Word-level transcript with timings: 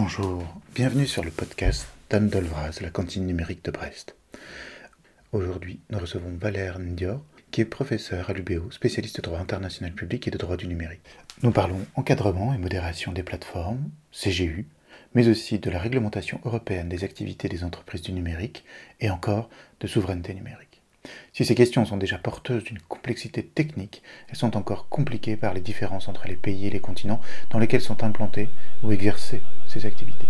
Bonjour, 0.00 0.44
bienvenue 0.76 1.08
sur 1.08 1.24
le 1.24 1.32
podcast 1.32 1.88
d'Anne 2.08 2.28
Dolvraz, 2.28 2.78
la 2.80 2.90
cantine 2.90 3.26
numérique 3.26 3.64
de 3.64 3.72
Brest. 3.72 4.14
Aujourd'hui, 5.32 5.80
nous 5.90 5.98
recevons 5.98 6.36
Valère 6.36 6.78
Ndior, 6.78 7.20
qui 7.50 7.62
est 7.62 7.64
professeur 7.64 8.30
à 8.30 8.32
l'UBO, 8.32 8.70
spécialiste 8.70 9.16
de 9.16 9.22
droit 9.22 9.40
international 9.40 9.92
public 9.92 10.28
et 10.28 10.30
de 10.30 10.38
droit 10.38 10.56
du 10.56 10.68
numérique. 10.68 11.02
Nous 11.42 11.50
parlons 11.50 11.80
encadrement 11.96 12.54
et 12.54 12.58
modération 12.58 13.10
des 13.10 13.24
plateformes, 13.24 13.90
CGU, 14.12 14.68
mais 15.16 15.26
aussi 15.26 15.58
de 15.58 15.68
la 15.68 15.80
réglementation 15.80 16.40
européenne 16.44 16.88
des 16.88 17.02
activités 17.02 17.48
des 17.48 17.64
entreprises 17.64 18.02
du 18.02 18.12
numérique 18.12 18.64
et 19.00 19.10
encore 19.10 19.50
de 19.80 19.88
souveraineté 19.88 20.32
numérique. 20.32 20.80
Si 21.32 21.44
ces 21.44 21.56
questions 21.56 21.84
sont 21.84 21.96
déjà 21.96 22.18
porteuses 22.18 22.62
d'une 22.62 22.78
complexité 22.78 23.42
technique, 23.42 24.04
elles 24.28 24.36
sont 24.36 24.56
encore 24.56 24.88
compliquées 24.88 25.36
par 25.36 25.54
les 25.54 25.60
différences 25.60 26.06
entre 26.06 26.28
les 26.28 26.36
pays 26.36 26.68
et 26.68 26.70
les 26.70 26.78
continents 26.78 27.20
dans 27.50 27.58
lesquels 27.58 27.80
sont 27.80 28.04
implantées 28.04 28.48
ou 28.84 28.92
exercées 28.92 29.42
ces 29.68 29.86
activités. 29.86 30.26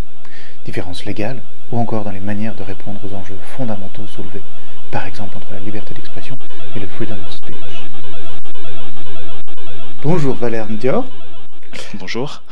Différences 0.64 1.04
légales 1.04 1.43
ou 1.72 1.79
encore 1.79 2.04
dans 2.04 2.11
les 2.11 2.21
manières 2.21 2.54
de 2.54 2.62
répondre 2.62 3.00
aux 3.04 3.14
enjeux 3.14 3.39
fondamentaux 3.57 4.07
soulevés, 4.07 4.43
par 4.90 5.07
exemple 5.07 5.36
entre 5.36 5.53
la 5.53 5.61
liberté 5.61 5.95
d'expression 5.95 6.39
et 6.76 6.81
le 6.81 6.86
freedom 6.89 7.17
of 7.26 7.32
speech. 7.32 7.86
Bonjour 10.03 10.35
Valère 10.35 10.68
Ndior. 10.68 11.04
Bonjour. 11.95 12.43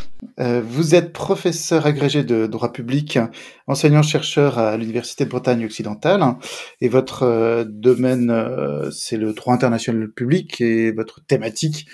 Euh, 0.41 0.63
vous 0.65 0.95
êtes 0.95 1.13
professeur 1.13 1.87
agrégé 1.87 2.25
de 2.25 2.47
droit 2.47 2.73
public, 2.73 3.19
enseignant-chercheur 3.67 4.59
à 4.59 4.77
l'Université 4.77 5.25
de 5.25 5.31
Bretagne 5.31 5.65
occidentale, 5.65 6.23
et 6.81 6.89
votre 6.89 7.23
euh, 7.23 7.65
domaine, 7.67 8.31
euh, 8.31 8.91
c'est 8.91 9.17
le 9.17 9.33
droit 9.33 9.55
international 9.55 10.11
public, 10.11 10.61
et 10.61 10.91
votre 10.93 11.25
thématique, 11.25 11.87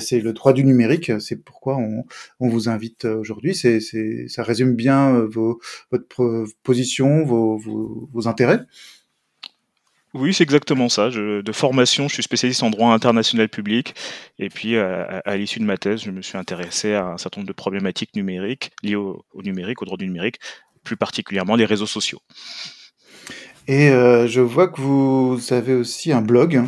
c'est 0.00 0.18
le 0.18 0.32
droit 0.32 0.52
du 0.52 0.64
numérique. 0.64 1.12
C'est 1.20 1.36
pourquoi 1.36 1.76
on, 1.76 2.48
vous 2.48 2.68
invite 2.68 3.04
aujourd'hui. 3.04 3.54
C'est, 3.54 3.78
ça 4.26 4.42
résume 4.42 4.74
bien 4.74 5.24
vos, 5.30 5.60
votre 5.92 6.44
position, 6.64 7.24
vos, 7.24 7.56
vos 7.56 8.26
intérêts. 8.26 8.62
Oui, 10.18 10.32
c'est 10.32 10.44
exactement 10.44 10.88
ça. 10.88 11.10
de 11.10 11.52
formation, 11.52 12.08
je 12.08 12.14
suis 12.14 12.22
spécialiste 12.22 12.62
en 12.62 12.70
droit 12.70 12.92
international 12.92 13.50
public. 13.50 13.94
Et 14.38 14.48
puis, 14.48 14.76
à, 14.76 15.36
l'issue 15.36 15.58
de 15.58 15.64
ma 15.64 15.76
thèse, 15.76 16.02
je 16.02 16.10
me 16.10 16.22
suis 16.22 16.38
intéressé 16.38 16.94
à 16.94 17.06
un 17.06 17.18
certain 17.18 17.40
nombre 17.40 17.48
de 17.48 17.52
problématiques 17.52 18.16
numériques 18.16 18.72
liées 18.82 18.94
au, 18.94 19.24
numérique, 19.44 19.82
au 19.82 19.84
droit 19.84 19.98
du 19.98 20.06
numérique, 20.06 20.38
plus 20.84 20.96
particulièrement 20.96 21.54
les 21.54 21.66
réseaux 21.66 21.86
sociaux. 21.86 22.20
Et 23.68 23.90
euh, 23.90 24.26
je 24.26 24.40
vois 24.40 24.68
que 24.68 24.80
vous 24.80 25.38
avez 25.50 25.74
aussi 25.74 26.12
un 26.12 26.22
blog, 26.22 26.62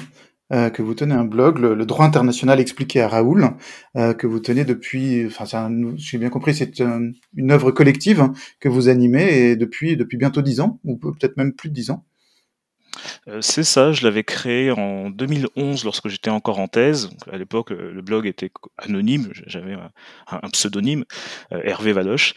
euh, 0.53 0.69
que 0.69 0.83
vous 0.83 0.95
tenez 0.95 1.15
un 1.15 1.25
blog, 1.25 1.59
le, 1.59 1.87
droit 1.87 2.05
international 2.05 2.61
expliqué 2.61 3.01
à 3.01 3.09
Raoul, 3.09 3.51
euh, 3.97 4.13
que 4.13 4.27
vous 4.27 4.41
tenez 4.41 4.65
depuis, 4.65 5.25
enfin, 5.25 5.71
j'ai 5.97 6.19
bien 6.19 6.29
compris, 6.29 6.55
c'est 6.55 6.81
une 6.81 7.51
œuvre 7.51 7.71
collective 7.71 8.29
que 8.61 8.69
vous 8.69 8.89
animez 8.91 9.57
depuis, 9.57 9.97
depuis 9.97 10.19
bientôt 10.19 10.43
dix 10.43 10.61
ans, 10.61 10.81
ou 10.85 10.99
peut-être 10.99 11.39
même 11.39 11.55
plus 11.55 11.71
de 11.71 11.75
dix 11.75 11.91
ans. 11.91 12.05
Euh, 13.29 13.41
c'est 13.41 13.65
ça, 13.65 13.93
je 13.93 14.05
l'avais 14.05 14.25
créé 14.25 14.71
en 14.71 15.11
2011 15.11 15.85
lorsque 15.85 16.09
j'étais 16.09 16.31
encore 16.31 16.59
en 16.59 16.69
thèse. 16.69 17.11
À 17.31 17.39
l'époque, 17.39 17.71
le 17.71 18.01
blog 18.03 18.27
était 18.27 18.51
anonyme, 18.77 19.31
j'avais 19.47 19.77
un, 20.31 20.49
pseudonyme, 20.51 21.05
euh, 21.53 21.61
Hervé 21.65 21.93
Valoche. 21.93 22.35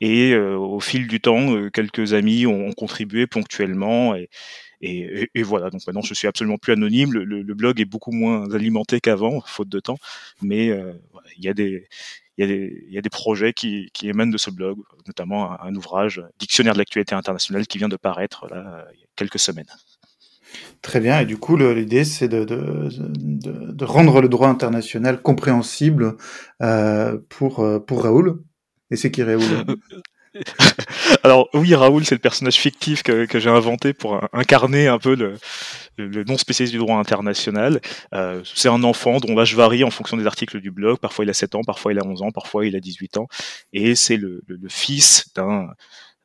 Et 0.00 0.32
euh, 0.32 0.56
au 0.56 0.80
fil 0.80 1.06
du 1.06 1.20
temps, 1.20 1.70
quelques 1.70 2.12
amis 2.12 2.46
ont, 2.46 2.72
contribué 2.72 3.26
ponctuellement. 3.26 4.14
Et, 4.80 5.28
voilà, 5.42 5.70
donc 5.70 5.86
maintenant 5.86 6.02
je 6.02 6.12
suis 6.14 6.26
absolument 6.26 6.58
plus 6.58 6.72
anonyme. 6.72 7.12
Le, 7.12 7.54
blog 7.54 7.80
est 7.80 7.84
beaucoup 7.84 8.10
moins 8.10 8.52
alimenté 8.52 9.00
qu'avant, 9.00 9.40
faute 9.42 9.68
de 9.68 9.78
temps. 9.78 9.98
Mais 10.40 10.70
il 11.38 11.44
y 11.44 11.48
a 11.48 11.54
des, 11.54 11.88
projets 13.10 13.52
qui, 13.52 13.90
émanent 14.02 14.32
de 14.32 14.38
ce 14.38 14.50
blog, 14.50 14.80
notamment 15.06 15.52
un, 15.52 15.68
un 15.68 15.74
ouvrage, 15.76 16.20
Dictionnaire 16.40 16.72
de 16.72 16.78
l'actualité 16.78 17.14
internationale, 17.14 17.68
qui 17.68 17.78
vient 17.78 17.88
de 17.88 17.96
paraître 17.96 18.48
là, 18.48 18.86
il 18.94 19.00
y 19.00 19.04
a 19.04 19.06
quelques 19.14 19.38
semaines. 19.38 19.70
Très 20.82 21.00
bien. 21.00 21.20
Et 21.20 21.26
du 21.26 21.36
coup, 21.36 21.56
l'idée, 21.56 22.04
c'est 22.04 22.28
de, 22.28 23.84
rendre 23.84 24.20
le 24.20 24.28
droit 24.28 24.48
international 24.48 25.22
compréhensible 25.22 26.16
euh, 26.62 27.18
pour, 27.28 27.60
euh, 27.60 27.78
pour 27.78 28.02
Raoul. 28.02 28.42
Et 28.90 28.96
c'est 28.96 29.10
qui 29.10 29.22
Raoul? 29.22 29.42
Alors 31.22 31.48
oui, 31.52 31.74
Raoul, 31.74 32.04
c'est 32.04 32.14
le 32.14 32.20
personnage 32.20 32.56
fictif 32.56 33.02
que, 33.02 33.26
j'ai 33.34 33.50
inventé 33.50 33.92
pour 33.92 34.20
incarner 34.32 34.88
un 34.88 34.98
peu 34.98 35.14
le, 35.14 35.34
le 35.98 36.24
non 36.24 36.38
spécialiste 36.38 36.72
du 36.72 36.78
droit 36.78 36.96
international. 36.96 37.80
Euh, 38.14 38.42
c'est 38.54 38.68
un 38.68 38.82
enfant 38.82 39.18
dont 39.18 39.34
l'âge 39.34 39.54
varie 39.54 39.84
en 39.84 39.90
fonction 39.90 40.16
des 40.16 40.26
articles 40.26 40.60
du 40.60 40.70
blog. 40.70 40.98
Parfois 40.98 41.24
il 41.24 41.30
a 41.30 41.34
7 41.34 41.54
ans, 41.54 41.62
parfois 41.64 41.92
il 41.92 41.98
a 41.98 42.04
11 42.04 42.22
ans, 42.22 42.30
parfois 42.30 42.66
il 42.66 42.76
a 42.76 42.80
18 42.80 43.18
ans. 43.18 43.28
Et 43.72 43.94
c'est 43.94 44.16
le, 44.16 44.42
fils 44.68 45.30
d'un 45.34 45.68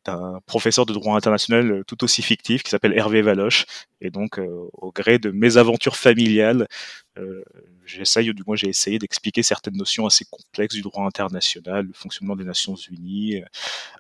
un 0.10 0.40
professeur 0.46 0.86
de 0.86 0.94
droit 0.94 1.16
international 1.16 1.72
euh, 1.72 1.84
tout 1.84 2.04
aussi 2.04 2.22
fictif 2.22 2.64
qui 2.64 2.70
s'appelle 2.70 2.94
Hervé 2.94 3.22
Valoche. 3.22 3.66
Et 4.02 4.10
donc, 4.10 4.40
euh, 4.40 4.70
au 4.74 4.92
gré 4.92 5.20
de 5.20 5.32
mes 5.32 5.58
aventures 5.58 5.96
familiales, 5.96 6.68
euh, 7.18 7.44
j'essaye, 7.86 8.30
ou 8.30 8.34
du 8.34 8.44
moins 8.46 8.56
j'ai 8.56 8.70
essayé 8.70 9.00
d'expliquer 9.00 9.44
certaines 9.44 9.78
notions 9.78 10.06
assez 10.06 10.26
complexes 10.26 10.76
du 10.76 10.82
droit 10.82 11.06
international, 11.06 11.88
le 11.88 11.94
fonctionnement 11.94 12.36
des 12.36 12.44
Nations 12.44 12.76
Unies, 12.76 13.42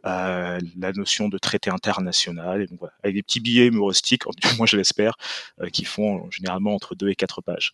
la 0.03 0.59
notion 0.95 1.29
de 1.29 1.37
traité 1.37 1.69
international, 1.69 2.61
et 2.61 2.67
donc, 2.67 2.79
avec 3.03 3.15
des 3.15 3.23
petits 3.23 3.39
billets 3.39 3.67
humoristiques, 3.67 4.23
du 4.37 4.57
moins 4.57 4.67
je 4.67 4.77
l'espère, 4.77 5.15
qui 5.71 5.85
font 5.85 6.29
généralement 6.31 6.75
entre 6.75 6.95
deux 6.95 7.09
et 7.09 7.15
quatre 7.15 7.41
pages. 7.41 7.71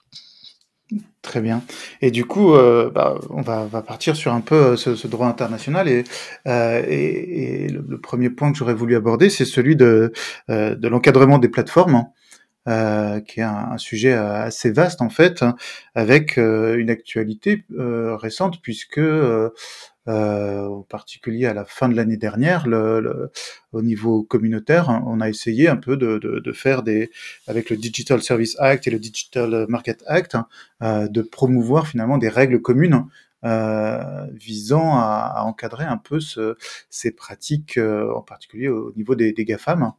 Très 1.24 1.40
bien. 1.40 1.64
Et 2.02 2.12
du 2.12 2.26
coup, 2.26 2.54
euh, 2.54 2.90
bah, 2.90 3.18
on 3.30 3.42
va, 3.42 3.66
va, 3.66 3.82
partir 3.82 4.16
sur 4.16 4.34
un 4.34 4.42
peu 4.42 4.56
euh, 4.56 4.76
ce, 4.76 4.96
ce 4.96 5.08
droit 5.08 5.28
international. 5.28 5.88
Et, 5.88 6.04
euh, 6.48 6.84
et, 6.86 7.64
et 7.64 7.68
le, 7.70 7.98
premier 7.98 8.30
point 8.30 8.52
que 8.52 8.58
j'aurais 8.58 8.74
voulu 8.74 8.96
aborder, 8.98 9.30
c'est 9.30 9.46
celui 9.46 9.78
de, 9.78 10.12
euh, 10.50 10.76
de 10.76 10.88
l'encadrement 10.90 11.40
des 11.40 11.48
plateformes, 11.48 12.08
hein, 12.66 13.22
qui 13.22 13.40
est 13.40 13.44
un, 13.44 13.70
un, 13.72 13.78
sujet 13.78 14.12
assez 14.14 14.72
vaste 14.72 15.02
en 15.02 15.10
fait, 15.10 15.46
avec 15.96 16.38
une 16.38 16.90
actualité 16.90 17.66
récente, 17.78 18.62
puisque 18.62 19.02
euh, 20.08 20.66
en 20.68 20.82
particulier 20.82 21.46
à 21.46 21.54
la 21.54 21.66
fin 21.66 21.90
de 21.90 21.96
l'année 21.96 22.18
dernière, 22.18 22.68
le, 22.68 23.32
au 23.72 23.82
niveau 23.82 24.24
communautaire, 24.24 24.90
hein, 24.90 25.04
on 25.08 25.22
a 25.22 25.30
essayé 25.30 25.68
un 25.68 25.78
peu 25.78 25.98
de, 25.98 26.18
de, 26.18 26.40
de, 26.40 26.52
faire 26.52 26.84
des, 26.84 27.10
avec 27.48 27.70
le 27.70 27.78
Digital 27.78 28.22
Service 28.22 28.56
Act 28.60 28.88
et 28.88 28.92
le 28.92 29.00
Digital 29.00 29.66
Market 29.70 30.04
Act, 30.08 30.36
hein, 30.36 30.48
euh, 30.82 31.08
de 31.08 31.22
promouvoir 31.22 31.88
finalement 31.88 32.18
des 32.18 32.30
règles 32.30 32.62
communes 32.62 33.06
euh, 33.46 34.26
visant 34.34 34.98
à, 34.98 35.34
à, 35.36 35.44
encadrer 35.44 35.84
un 35.84 35.98
peu 35.98 36.20
ce, 36.22 36.56
ces 36.90 37.12
pratiques, 37.12 37.78
euh, 37.78 38.10
en 38.14 38.22
particulier 38.22 38.70
au 38.70 38.94
niveau 38.96 39.16
des, 39.16 39.34
des 39.34 39.44
GAFAM. 39.44 39.92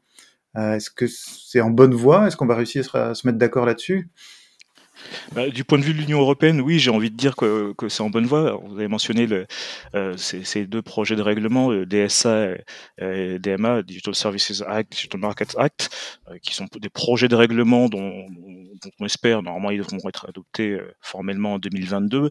Euh, 0.57 0.77
est-ce 0.77 0.91
que 0.91 1.07
c'est 1.07 1.61
en 1.61 1.71
bonne 1.71 1.95
voie? 1.95 2.27
Est-ce 2.27 2.37
qu'on 2.37 2.47
va 2.47 2.55
réussir 2.55 2.95
à 2.95 3.15
se 3.15 3.27
mettre 3.27 3.39
d'accord 3.39 3.67
là-dessus? 3.67 4.09
Bah, 5.33 5.49
du 5.49 5.65
point 5.65 5.79
de 5.79 5.85
vue 5.85 5.95
de 5.95 5.99
l'Union 5.99 6.21
européenne, 6.21 6.61
oui, 6.61 6.79
j'ai 6.79 6.91
envie 6.91 7.11
de 7.11 7.17
dire 7.17 7.37
que, 7.37 7.75
c'est 7.89 8.03
en 8.03 8.11
bonne 8.11 8.27
voie. 8.27 8.61
vous 8.65 8.77
avez 8.77 8.89
mentionné 8.89 9.29
euh, 9.95 10.17
ces, 10.17 10.67
deux 10.67 10.83
projets 10.83 11.17
de 11.17 11.23
règlement, 11.23 11.71
le 11.71 11.87
DSA 11.87 12.57
et, 12.99 13.39
DMA, 13.39 13.83
Digital 13.83 14.15
Services 14.15 14.63
Act, 14.67 14.93
Digital 14.93 15.21
Markets 15.21 15.57
Act, 15.57 15.91
euh, 16.31 16.39
qui 16.39 16.55
sont 16.55 16.67
des 16.81 16.89
projets 16.89 17.29
de 17.29 17.35
règlement 17.35 17.89
dont, 17.89 18.27
on 19.01 19.07
espère, 19.07 19.43
normalement, 19.43 19.71
ils 19.71 19.79
devront 19.79 19.99
être 20.09 20.29
adoptés 20.29 20.73
euh, 20.73 20.95
formellement 21.01 21.55
en 21.55 21.59
2022, 21.59 22.31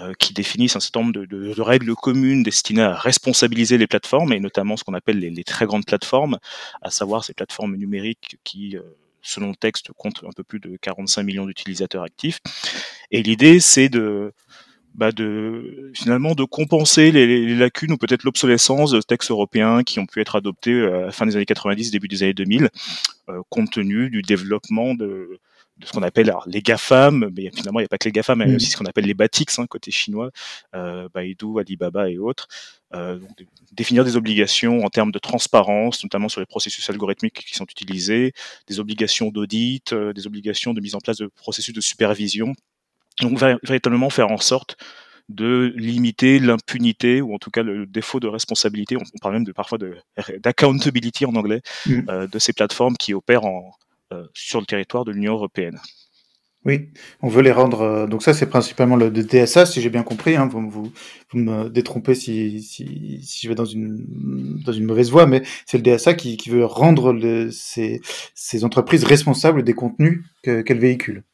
euh, 0.00 0.12
qui 0.18 0.32
définissent 0.32 0.76
un 0.76 0.80
certain 0.80 1.00
nombre 1.00 1.12
de, 1.12 1.60
règles 1.60 1.94
communes 1.94 2.42
destinées 2.42 2.82
à 2.82 2.94
responsabiliser 2.94 3.78
les 3.78 3.86
plateformes, 3.86 4.32
et 4.32 4.40
notamment 4.40 4.76
ce 4.76 4.84
qu'on 4.84 4.94
appelle 4.94 5.18
les, 5.18 5.44
très 5.44 5.66
grandes 5.66 5.86
plateformes, 5.86 6.38
à 6.82 6.90
savoir 6.90 7.24
ces 7.24 7.34
plateformes 7.34 7.76
numériques 7.76 8.36
qui 8.44 8.76
selon 9.22 9.50
le 9.50 9.56
texte, 9.56 9.92
compte 9.96 10.22
un 10.24 10.32
peu 10.34 10.44
plus 10.44 10.60
de 10.60 10.76
45 10.76 11.22
millions 11.22 11.46
d'utilisateurs 11.46 12.02
actifs. 12.02 12.40
Et 13.10 13.22
l'idée, 13.22 13.60
c'est 13.60 13.88
de, 13.88 14.32
bah 14.94 15.10
finalement 15.94 16.34
de 16.34 16.44
compenser 16.44 17.12
les, 17.12 17.26
les 17.26 17.54
lacunes 17.54 17.92
ou 17.92 17.96
peut-être 17.96 18.24
l'obsolescence 18.24 18.90
de 18.90 19.00
textes 19.00 19.30
européens 19.30 19.82
qui 19.84 19.98
ont 19.98 20.06
pu 20.06 20.20
être 20.20 20.36
adoptés 20.36 20.72
euh, 20.72 21.04
à 21.04 21.06
la 21.06 21.12
fin 21.12 21.26
des 21.26 21.36
années 21.36 21.46
90, 21.46 21.90
début 21.90 22.08
des 22.08 22.22
années 22.22 22.34
2000, 22.34 22.68
euh, 23.28 23.40
compte 23.48 23.70
tenu 23.70 24.10
du 24.10 24.22
développement 24.22 24.94
de, 24.94 25.40
de 25.78 25.86
ce 25.86 25.92
qu'on 25.92 26.02
appelle 26.02 26.28
alors, 26.28 26.44
les 26.46 26.60
GAFAM, 26.60 27.30
mais 27.34 27.50
finalement 27.50 27.80
il 27.80 27.82
n'y 27.82 27.86
a 27.86 27.88
pas 27.88 27.98
que 27.98 28.04
les 28.04 28.12
GAFAM, 28.12 28.38
mais 28.38 28.44
il 28.44 28.50
y 28.50 28.52
a 28.52 28.56
aussi 28.56 28.70
ce 28.70 28.76
qu'on 28.76 28.84
appelle 28.84 29.06
les 29.06 29.14
BATIX, 29.14 29.58
hein, 29.58 29.66
côté 29.66 29.90
chinois, 29.90 30.30
euh, 30.74 31.08
Baidu, 31.12 31.58
Alibaba 31.58 32.10
et 32.10 32.18
autres. 32.18 32.48
Euh, 32.94 33.18
donc, 33.18 33.46
définir 33.72 34.04
des 34.04 34.16
obligations 34.16 34.84
en 34.84 34.90
termes 34.90 35.12
de 35.12 35.18
transparence, 35.18 36.02
notamment 36.04 36.28
sur 36.28 36.40
les 36.40 36.46
processus 36.46 36.88
algorithmiques 36.90 37.44
qui 37.46 37.54
sont 37.54 37.64
utilisés, 37.64 38.32
des 38.68 38.80
obligations 38.80 39.30
d'audit, 39.30 39.92
euh, 39.92 40.12
des 40.12 40.26
obligations 40.26 40.74
de 40.74 40.80
mise 40.80 40.94
en 40.94 41.00
place 41.00 41.16
de 41.16 41.26
processus 41.26 41.74
de 41.74 41.80
supervision. 41.80 42.52
Donc 43.20 43.38
véritablement 43.38 44.10
faire 44.10 44.30
en 44.30 44.38
sorte 44.38 44.76
de 45.28 45.72
limiter 45.76 46.38
l'impunité 46.38 47.22
ou 47.22 47.34
en 47.34 47.38
tout 47.38 47.50
cas 47.50 47.62
le 47.62 47.86
défaut 47.86 48.20
de 48.20 48.26
responsabilité, 48.26 48.96
on 48.96 49.02
parle 49.20 49.34
même 49.34 49.44
de 49.44 49.52
parfois 49.52 49.78
d'accountability 50.38 51.24
en 51.24 51.34
anglais, 51.34 51.62
euh, 51.88 52.26
de 52.26 52.38
ces 52.38 52.52
plateformes 52.52 52.96
qui 52.96 53.14
opèrent 53.14 53.44
en, 53.44 53.72
sur 54.34 54.60
le 54.60 54.66
territoire 54.66 55.04
de 55.04 55.12
l'Union 55.12 55.34
européenne. 55.34 55.78
Oui, 56.64 56.90
on 57.22 57.28
veut 57.28 57.42
les 57.42 57.50
rendre. 57.50 57.80
Euh, 57.80 58.06
donc 58.06 58.22
ça, 58.22 58.34
c'est 58.34 58.46
principalement 58.46 58.94
le, 58.94 59.10
DSA, 59.10 59.66
si 59.66 59.80
j'ai 59.80 59.90
bien 59.90 60.04
compris. 60.04 60.36
Hein, 60.36 60.46
vous, 60.46 60.70
vous, 60.70 60.92
me 61.34 61.68
détrompez 61.68 62.14
si, 62.14 62.62
si, 62.62 63.24
je 63.42 63.48
vais 63.48 63.56
dans 63.56 63.64
une 63.64 64.06
dans 64.64 64.72
une 64.72 64.84
mauvaise 64.84 65.10
voie, 65.10 65.26
mais 65.26 65.42
c'est 65.66 65.78
le 65.78 65.82
DSA 65.82 66.14
qui, 66.14 66.38
veut 66.48 66.64
rendre 66.64 67.18
ces 67.50 68.64
entreprises 68.64 69.04
responsables 69.04 69.64
des 69.64 69.74
contenus 69.74 70.22
qu'elles 70.42 70.78
véhiculent. 70.78 71.24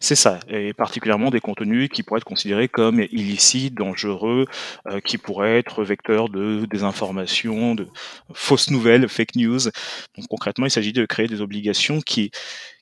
C'est 0.00 0.14
ça, 0.14 0.38
et 0.48 0.72
particulièrement 0.72 1.30
des 1.30 1.40
contenus 1.40 1.88
qui 1.88 2.02
pourraient 2.02 2.18
être 2.18 2.24
considérés 2.24 2.68
comme 2.68 3.00
illicites, 3.00 3.74
dangereux, 3.74 4.46
euh, 4.86 5.00
qui 5.00 5.18
pourraient 5.18 5.58
être 5.58 5.82
vecteurs 5.82 6.28
de 6.28 6.66
désinformation, 6.70 7.74
de 7.74 7.88
fausses 8.34 8.70
nouvelles, 8.70 9.08
fake 9.08 9.36
news. 9.36 9.60
Donc 10.16 10.28
concrètement, 10.28 10.66
il 10.66 10.70
s'agit 10.70 10.92
de 10.92 11.06
créer 11.06 11.26
des 11.26 11.40
obligations 11.40 12.00
qui 12.00 12.30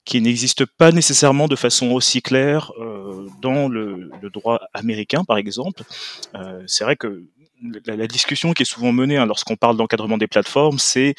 qui 0.05 0.21
n'existent 0.21 0.65
pas 0.79 0.91
nécessairement 0.91 1.47
de 1.47 1.55
façon 1.55 1.93
aussi 1.93 2.23
claire 2.23 2.73
euh, 2.81 3.29
dans 3.41 3.69
le, 3.69 4.11
droit 4.33 4.61
américain, 4.75 5.23
par 5.25 5.37
exemple. 5.37 5.85
Euh, 6.35 6.63
c'est 6.67 6.83
vrai 6.83 6.97
que 6.97 7.25
la, 7.87 8.07
discussion 8.09 8.53
qui 8.53 8.63
est 8.63 8.67
souvent 8.67 8.93
menée 8.93 9.17
hein, 9.17 9.27
lorsqu'on 9.27 9.57
parle 9.57 9.77
d'encadrement 9.77 10.19
des 10.19 10.27
plateformes, 10.27 10.79
c'est 10.79 11.15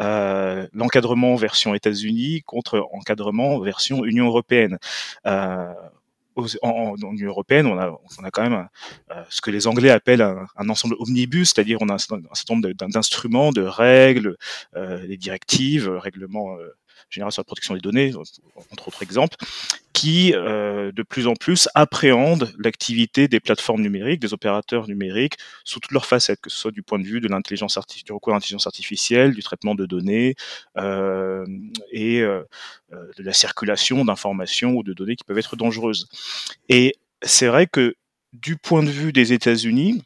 euh, 0.00 0.66
l'encadrement 0.72 1.34
version 1.36 1.74
États-Unis 1.74 2.42
contre 2.42 2.86
encadrement 2.92 3.58
version 3.60 4.04
Union 4.04 4.26
européenne. 4.26 4.78
Euh, 5.26 5.72
en, 6.62 6.96
en, 7.00 7.12
Union 7.12 7.28
européenne, 7.28 7.66
on 7.66 7.78
a, 7.78 7.90
on 7.90 8.24
a 8.24 8.30
quand 8.30 8.42
même 8.42 8.68
euh, 9.12 9.22
ce 9.28 9.40
que 9.40 9.52
les 9.52 9.68
Anglais 9.68 9.90
appellent 9.90 10.22
un, 10.22 10.46
un 10.56 10.68
ensemble 10.68 10.96
omnibus, 10.98 11.52
c'est-à-dire 11.54 11.78
on 11.80 11.88
a 11.88 11.94
un, 11.94 11.98
certain 11.98 12.20
nombre 12.50 12.72
d'instruments, 12.72 13.52
de 13.52 13.62
règles, 13.62 14.36
euh, 14.74 15.06
des 15.06 15.16
directives, 15.16 15.88
règlements 15.88 16.56
sur 17.10 17.40
la 17.40 17.44
protection 17.44 17.74
des 17.74 17.80
données, 17.80 18.12
entre 18.70 18.88
autres 18.88 19.02
exemples, 19.02 19.36
qui 19.92 20.34
euh, 20.34 20.90
de 20.92 21.02
plus 21.02 21.26
en 21.26 21.34
plus 21.34 21.68
appréhendent 21.74 22.52
l'activité 22.58 23.28
des 23.28 23.40
plateformes 23.40 23.80
numériques, 23.80 24.20
des 24.20 24.34
opérateurs 24.34 24.88
numériques, 24.88 25.36
sous 25.64 25.80
toutes 25.80 25.92
leurs 25.92 26.04
facettes, 26.06 26.40
que 26.40 26.50
ce 26.50 26.58
soit 26.58 26.72
du 26.72 26.82
point 26.82 26.98
de 26.98 27.04
vue 27.04 27.20
de 27.20 27.28
l'intelligence 27.28 27.78
du 28.04 28.12
recours 28.12 28.32
à 28.32 28.36
l'intelligence 28.36 28.66
artificielle, 28.66 29.34
du 29.34 29.42
traitement 29.42 29.74
de 29.74 29.86
données 29.86 30.34
euh, 30.76 31.46
et 31.92 32.20
euh, 32.20 32.42
de 32.90 33.22
la 33.22 33.32
circulation 33.32 34.04
d'informations 34.04 34.72
ou 34.72 34.82
de 34.82 34.92
données 34.92 35.16
qui 35.16 35.24
peuvent 35.24 35.38
être 35.38 35.56
dangereuses. 35.56 36.08
Et 36.68 36.96
c'est 37.22 37.46
vrai 37.46 37.66
que 37.66 37.94
du 38.32 38.56
point 38.56 38.82
de 38.82 38.90
vue 38.90 39.12
des 39.12 39.32
États-Unis, 39.32 40.02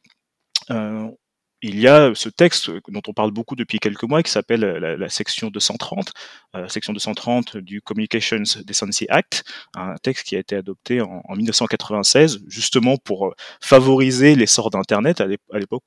il 1.62 1.81
y 1.81 1.88
a 1.88 2.14
ce 2.14 2.28
texte 2.28 2.70
dont 2.88 3.02
on 3.06 3.12
parle 3.12 3.32
beaucoup 3.32 3.56
depuis 3.56 3.81
quelques 3.81 4.05
mois 4.05 4.22
qui 4.22 4.31
s'appelle 4.31 4.60
la, 4.60 5.08
section 5.08 5.50
230, 5.50 6.12
euh, 6.55 6.69
section 6.69 6.93
230 6.93 7.56
du 7.56 7.82
Communications 7.82 8.43
Decency 8.64 9.06
Act, 9.08 9.44
un 9.75 9.96
texte 9.96 10.26
qui 10.26 10.37
a 10.37 10.38
été 10.38 10.55
adopté 10.55 11.00
en, 11.00 11.22
1996 11.34 12.40
justement 12.46 12.96
pour 12.96 13.26
euh, 13.26 13.34
favoriser 13.60 14.34
l'essor 14.34 14.70
d'Internet 14.70 15.20
à 15.20 15.26
l'époque 15.26 15.82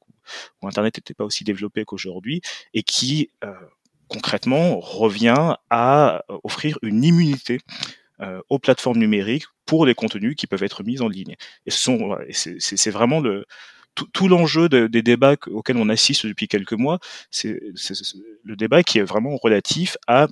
où, 0.61 0.67
Internet 0.67 0.97
n'était 0.97 1.13
pas 1.13 1.25
aussi 1.25 1.43
développé 1.43 1.85
qu'aujourd'hui 1.85 2.41
et 2.73 2.83
qui 2.83 3.29
euh, 3.43 3.53
concrètement 4.07 4.79
revient 4.79 5.55
à 5.69 6.23
offrir 6.43 6.77
une 6.81 7.03
immunité 7.03 7.59
aux 8.49 8.59
plateformes 8.59 8.99
numériques 8.99 9.45
pour 9.65 9.87
les 9.87 9.95
contenus 9.95 10.35
qui 10.35 10.45
peuvent 10.45 10.61
être 10.61 10.83
mis 10.83 11.01
en 11.01 11.07
ligne. 11.07 11.35
Et 11.65 11.71
c'est 11.71 12.91
vraiment 12.91 13.19
le, 13.19 13.45
tout, 13.95 14.27
l'enjeu 14.27 14.69
des 14.69 15.01
débats 15.01 15.35
auxquels 15.47 15.77
on 15.77 15.89
assiste 15.89 16.25
depuis 16.25 16.47
quelques 16.47 16.73
mois, 16.73 16.99
c'est 17.29 17.59
le 18.43 18.55
débat 18.55 18.83
qui 18.83 18.99
est 18.99 19.03
vraiment 19.03 19.35
relatif 19.37 19.97
à 20.07 20.27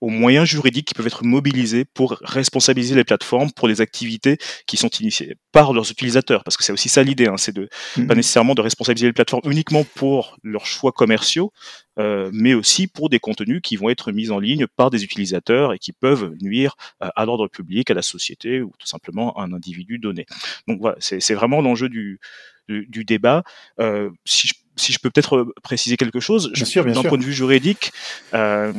aux 0.00 0.10
moyens 0.10 0.46
juridiques 0.46 0.86
qui 0.86 0.94
peuvent 0.94 1.06
être 1.06 1.24
mobilisés 1.24 1.84
pour 1.84 2.18
responsabiliser 2.22 2.94
les 2.94 3.04
plateformes 3.04 3.50
pour 3.52 3.68
les 3.68 3.80
activités 3.80 4.38
qui 4.66 4.76
sont 4.76 4.88
initiées 5.00 5.36
par 5.52 5.72
leurs 5.72 5.90
utilisateurs. 5.90 6.44
Parce 6.44 6.56
que 6.56 6.64
c'est 6.64 6.72
aussi 6.72 6.88
ça 6.88 7.02
l'idée, 7.02 7.26
hein, 7.26 7.36
c'est 7.36 7.54
de 7.54 7.68
mmh. 7.96 8.06
pas 8.06 8.14
nécessairement 8.14 8.54
de 8.54 8.60
responsabiliser 8.60 9.06
les 9.06 9.12
plateformes 9.12 9.50
uniquement 9.50 9.84
pour 9.94 10.36
leurs 10.42 10.66
choix 10.66 10.92
commerciaux, 10.92 11.52
euh, 11.98 12.30
mais 12.32 12.54
aussi 12.54 12.86
pour 12.86 13.08
des 13.08 13.18
contenus 13.18 13.60
qui 13.62 13.76
vont 13.76 13.88
être 13.88 14.12
mis 14.12 14.30
en 14.30 14.38
ligne 14.38 14.66
par 14.76 14.90
des 14.90 15.04
utilisateurs 15.04 15.72
et 15.72 15.78
qui 15.78 15.92
peuvent 15.92 16.32
nuire 16.40 16.76
euh, 17.02 17.08
à 17.16 17.24
l'ordre 17.24 17.48
public, 17.48 17.90
à 17.90 17.94
la 17.94 18.02
société 18.02 18.62
ou 18.62 18.72
tout 18.78 18.86
simplement 18.86 19.36
à 19.36 19.42
un 19.42 19.52
individu 19.52 19.98
donné. 19.98 20.26
Donc 20.68 20.80
voilà, 20.80 20.96
c'est 21.00 21.34
vraiment 21.34 21.60
l'enjeu 21.60 21.88
du, 21.88 22.20
du, 22.68 23.04
débat. 23.04 23.42
Euh, 23.80 24.10
si, 24.24 24.48
je, 24.48 24.54
si, 24.76 24.92
je, 24.92 24.98
peux 24.98 25.10
peut-être 25.10 25.52
préciser 25.62 25.96
quelque 25.96 26.20
chose, 26.20 26.52
d'un 26.52 27.02
point 27.02 27.18
de 27.18 27.24
vue 27.24 27.32
juridique, 27.32 27.92
euh, 28.34 28.72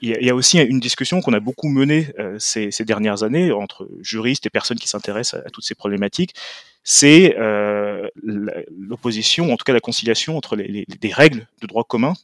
il 0.00 0.24
y, 0.24 0.30
a 0.30 0.34
aussi 0.34 0.58
une 0.58 0.80
discussion 0.80 1.20
qu'on 1.20 1.32
a 1.32 1.40
beaucoup 1.40 1.68
menée 1.68 2.08
euh, 2.18 2.36
ces, 2.38 2.70
ces, 2.70 2.84
dernières 2.84 3.22
années 3.22 3.52
entre 3.52 3.88
juristes 4.00 4.46
et 4.46 4.50
personnes 4.50 4.78
qui 4.78 4.88
s'intéressent 4.88 5.42
à, 5.44 5.50
toutes 5.50 5.64
ces 5.64 5.74
problématiques. 5.74 6.34
C'est 6.82 7.36
euh, 7.38 8.08
l'opposition, 8.22 9.52
en 9.52 9.56
tout 9.56 9.64
cas 9.64 9.72
la 9.72 9.80
conciliation 9.80 10.36
entre 10.36 10.56
les, 10.56 10.86
règles 11.12 11.46
de 11.60 11.66
droit 11.66 11.84
commun 11.84 12.14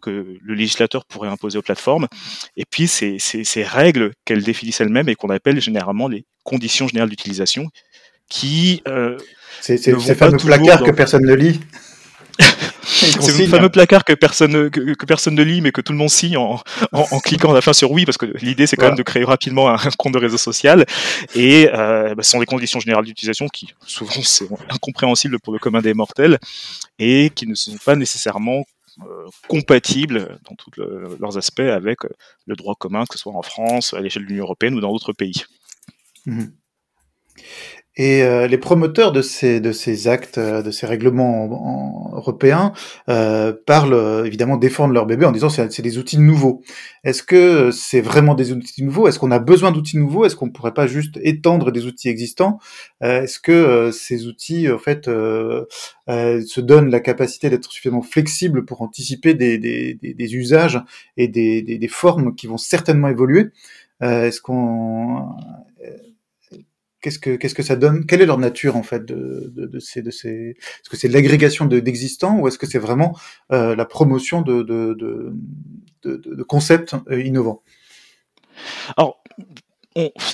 que 0.00 0.38
le 0.40 0.54
législateur 0.54 1.06
pourrait 1.06 1.30
imposer 1.30 1.56
aux 1.56 1.62
plateformes, 1.62 2.08
et 2.58 2.64
puis 2.68 2.86
ces, 2.86 3.18
ces, 3.18 3.42
ces 3.42 3.62
règles 3.62 4.12
qu'elles 4.26 4.42
définissent 4.42 4.82
elles-mêmes 4.82 5.08
et 5.08 5.14
qu'on 5.14 5.30
appelle 5.30 5.62
généralement 5.62 6.08
les 6.08 6.26
conditions 6.42 6.86
générales 6.86 7.08
d'utilisation, 7.08 7.70
qui 8.28 8.82
euh, 8.86 9.16
c'est 9.60 9.78
ces 9.78 10.14
fameux 10.14 10.36
placards 10.36 10.82
que 10.82 10.90
personne 10.90 11.24
ne 11.24 11.34
lit. 11.34 11.60
C'est 12.94 13.38
le 13.38 13.46
fameux 13.46 13.68
placard 13.68 14.04
que 14.04 14.12
personne 14.12 14.70
que, 14.70 15.04
personne 15.06 15.34
ne 15.34 15.42
lit 15.42 15.60
mais 15.60 15.72
que 15.72 15.80
tout 15.80 15.92
le 15.92 15.98
monde 15.98 16.10
signe 16.10 16.36
en, 16.36 16.60
en, 16.92 17.20
cliquant 17.20 17.50
à 17.50 17.54
la 17.54 17.60
fin 17.60 17.72
sur 17.72 17.90
oui 17.90 18.04
parce 18.04 18.18
que 18.18 18.26
l'idée 18.40 18.66
c'est 18.66 18.76
quand 18.76 18.86
même 18.86 18.96
de 18.96 19.02
créer 19.02 19.24
rapidement 19.24 19.68
un, 19.68 19.78
compte 19.98 20.14
de 20.14 20.18
réseau 20.18 20.38
social 20.38 20.84
et 21.34 21.68
euh, 21.72 22.14
bah, 22.14 22.22
ce 22.22 22.30
sont 22.30 22.40
des 22.40 22.46
conditions 22.46 22.80
générales 22.80 23.04
d'utilisation 23.04 23.48
qui 23.48 23.74
souvent 23.86 24.22
sont 24.22 24.58
incompréhensibles 24.70 25.38
pour 25.40 25.52
le 25.52 25.58
commun 25.58 25.80
des 25.80 25.94
mortels 25.94 26.38
et 26.98 27.30
qui 27.34 27.46
ne 27.46 27.54
sont 27.54 27.76
pas 27.84 27.96
nécessairement 27.96 28.64
euh, 29.00 29.26
compatibles 29.48 30.38
dans 30.48 30.54
tous 30.54 30.70
leurs 31.20 31.36
aspects 31.36 31.60
avec 31.60 31.98
le 32.46 32.54
droit 32.54 32.74
commun 32.78 33.04
que 33.06 33.14
ce 33.14 33.18
soit 33.18 33.32
en 33.32 33.42
France 33.42 33.94
à 33.94 34.00
l'échelle 34.00 34.24
de 34.24 34.28
l'Union 34.28 34.44
européenne 34.44 34.74
ou 34.74 34.80
dans 34.80 34.92
d'autres 34.92 35.12
pays. 35.12 35.44
Mmh. 36.26 36.44
Et 37.96 38.22
euh, 38.24 38.48
les 38.48 38.58
promoteurs 38.58 39.12
de 39.12 39.22
ces, 39.22 39.60
de 39.60 39.70
ces 39.70 40.08
actes, 40.08 40.38
euh, 40.38 40.62
de 40.62 40.72
ces 40.72 40.84
règlements 40.84 42.10
européens, 42.12 42.72
euh, 43.08 43.52
parlent 43.66 43.94
euh, 43.94 44.24
évidemment 44.24 44.56
défendent 44.56 44.92
leur 44.92 45.06
bébé 45.06 45.26
en 45.26 45.30
disant 45.30 45.48
c'est 45.48 45.72
c'est 45.72 45.82
des 45.82 45.98
outils 45.98 46.18
nouveaux. 46.18 46.62
Est-ce 47.04 47.22
que 47.22 47.70
c'est 47.70 48.00
vraiment 48.00 48.34
des 48.34 48.50
outils 48.50 48.82
nouveaux? 48.82 49.06
Est-ce 49.06 49.20
qu'on 49.20 49.30
a 49.30 49.38
besoin 49.38 49.70
d'outils 49.70 49.96
nouveaux? 49.98 50.24
Est-ce 50.24 50.34
qu'on 50.34 50.50
pourrait 50.50 50.74
pas 50.74 50.88
juste 50.88 51.20
étendre 51.22 51.70
des 51.70 51.86
outils 51.86 52.08
existants? 52.08 52.58
Est-ce 53.00 53.38
que 53.38 53.90
ces 53.92 54.26
outils 54.26 54.70
en 54.70 54.78
fait 54.78 55.04
se 55.06 56.60
donnent 56.60 56.90
la 56.90 57.00
capacité 57.00 57.50
d'être 57.50 57.70
suffisamment 57.70 58.02
flexibles 58.02 58.64
pour 58.64 58.82
anticiper 58.82 59.34
des, 59.34 59.58
des, 59.58 59.94
des, 59.94 60.34
usages 60.34 60.80
et 61.16 61.28
des, 61.28 61.62
des, 61.62 61.88
formes 61.88 62.34
qui 62.34 62.46
vont 62.46 62.56
certainement 62.56 63.08
évoluer? 63.08 63.50
Est-ce 64.00 64.40
qu'on 64.40 65.36
qu'est-ce 67.04 67.18
que 67.18 67.36
qu'est-ce 67.36 67.54
que 67.54 67.62
ça 67.62 67.76
donne? 67.76 68.06
Quelle 68.06 68.22
est 68.22 68.26
leur 68.26 68.38
nature 68.38 68.76
en 68.76 68.82
fait 68.82 69.04
de, 69.04 69.52
de, 69.54 69.66
de 69.66 69.78
ces 69.78 70.00
de 70.00 70.10
ces 70.10 70.56
Est-ce 70.56 70.88
que 70.88 70.96
c'est 70.96 71.08
l'agrégation 71.08 71.66
d'existants 71.66 72.38
ou 72.38 72.48
est-ce 72.48 72.56
que 72.56 72.66
c'est 72.66 72.78
vraiment 72.78 73.14
euh, 73.52 73.76
la 73.76 73.84
promotion 73.84 74.40
de 74.40 74.62
de, 74.62 74.96
de, 76.02 76.42
concepts 76.42 76.94
euh, 77.10 77.22
innovants? 77.22 77.62
Alors. 78.96 79.20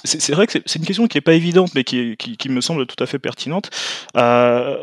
C'est 0.04 0.32
vrai 0.32 0.46
que 0.46 0.54
c'est 0.64 0.78
une 0.78 0.86
question 0.86 1.06
qui 1.06 1.18
n'est 1.18 1.20
pas 1.20 1.34
évidente, 1.34 1.74
mais 1.74 1.84
qui, 1.84 2.16
qui, 2.16 2.38
qui, 2.38 2.48
me 2.48 2.62
semble 2.62 2.86
tout 2.86 2.96
à 3.04 3.06
fait 3.06 3.18
pertinente. 3.18 3.68
Euh, 4.16 4.82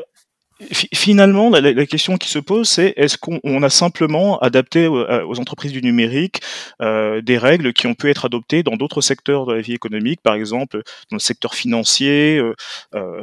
Finalement, 0.72 1.52
la, 1.52 1.86
question 1.86 2.18
qui 2.18 2.30
se 2.30 2.40
pose, 2.40 2.68
c'est 2.68 2.94
est-ce 2.98 3.18
qu'on 3.18 3.62
a 3.62 3.70
simplement 3.70 4.40
adapté 4.40 4.88
aux, 4.88 5.40
entreprises 5.40 5.72
du 5.72 5.84
numérique 5.84 6.42
euh, 6.82 7.22
des 7.22 7.38
règles 7.38 7.74
qui 7.74 7.86
ont 7.86 7.94
pu 7.94 8.10
être 8.10 8.26
adoptées 8.26 8.64
dans 8.64 8.76
d'autres 8.76 9.02
secteurs 9.02 9.46
de 9.46 9.54
la 9.54 9.62
vie 9.62 9.74
économique, 9.74 10.20
par 10.22 10.34
exemple 10.34 10.82
dans 11.12 11.18
le 11.18 11.20
secteur 11.20 11.54
financier. 11.54 12.38
Euh, 12.38 12.56
euh 12.96 13.22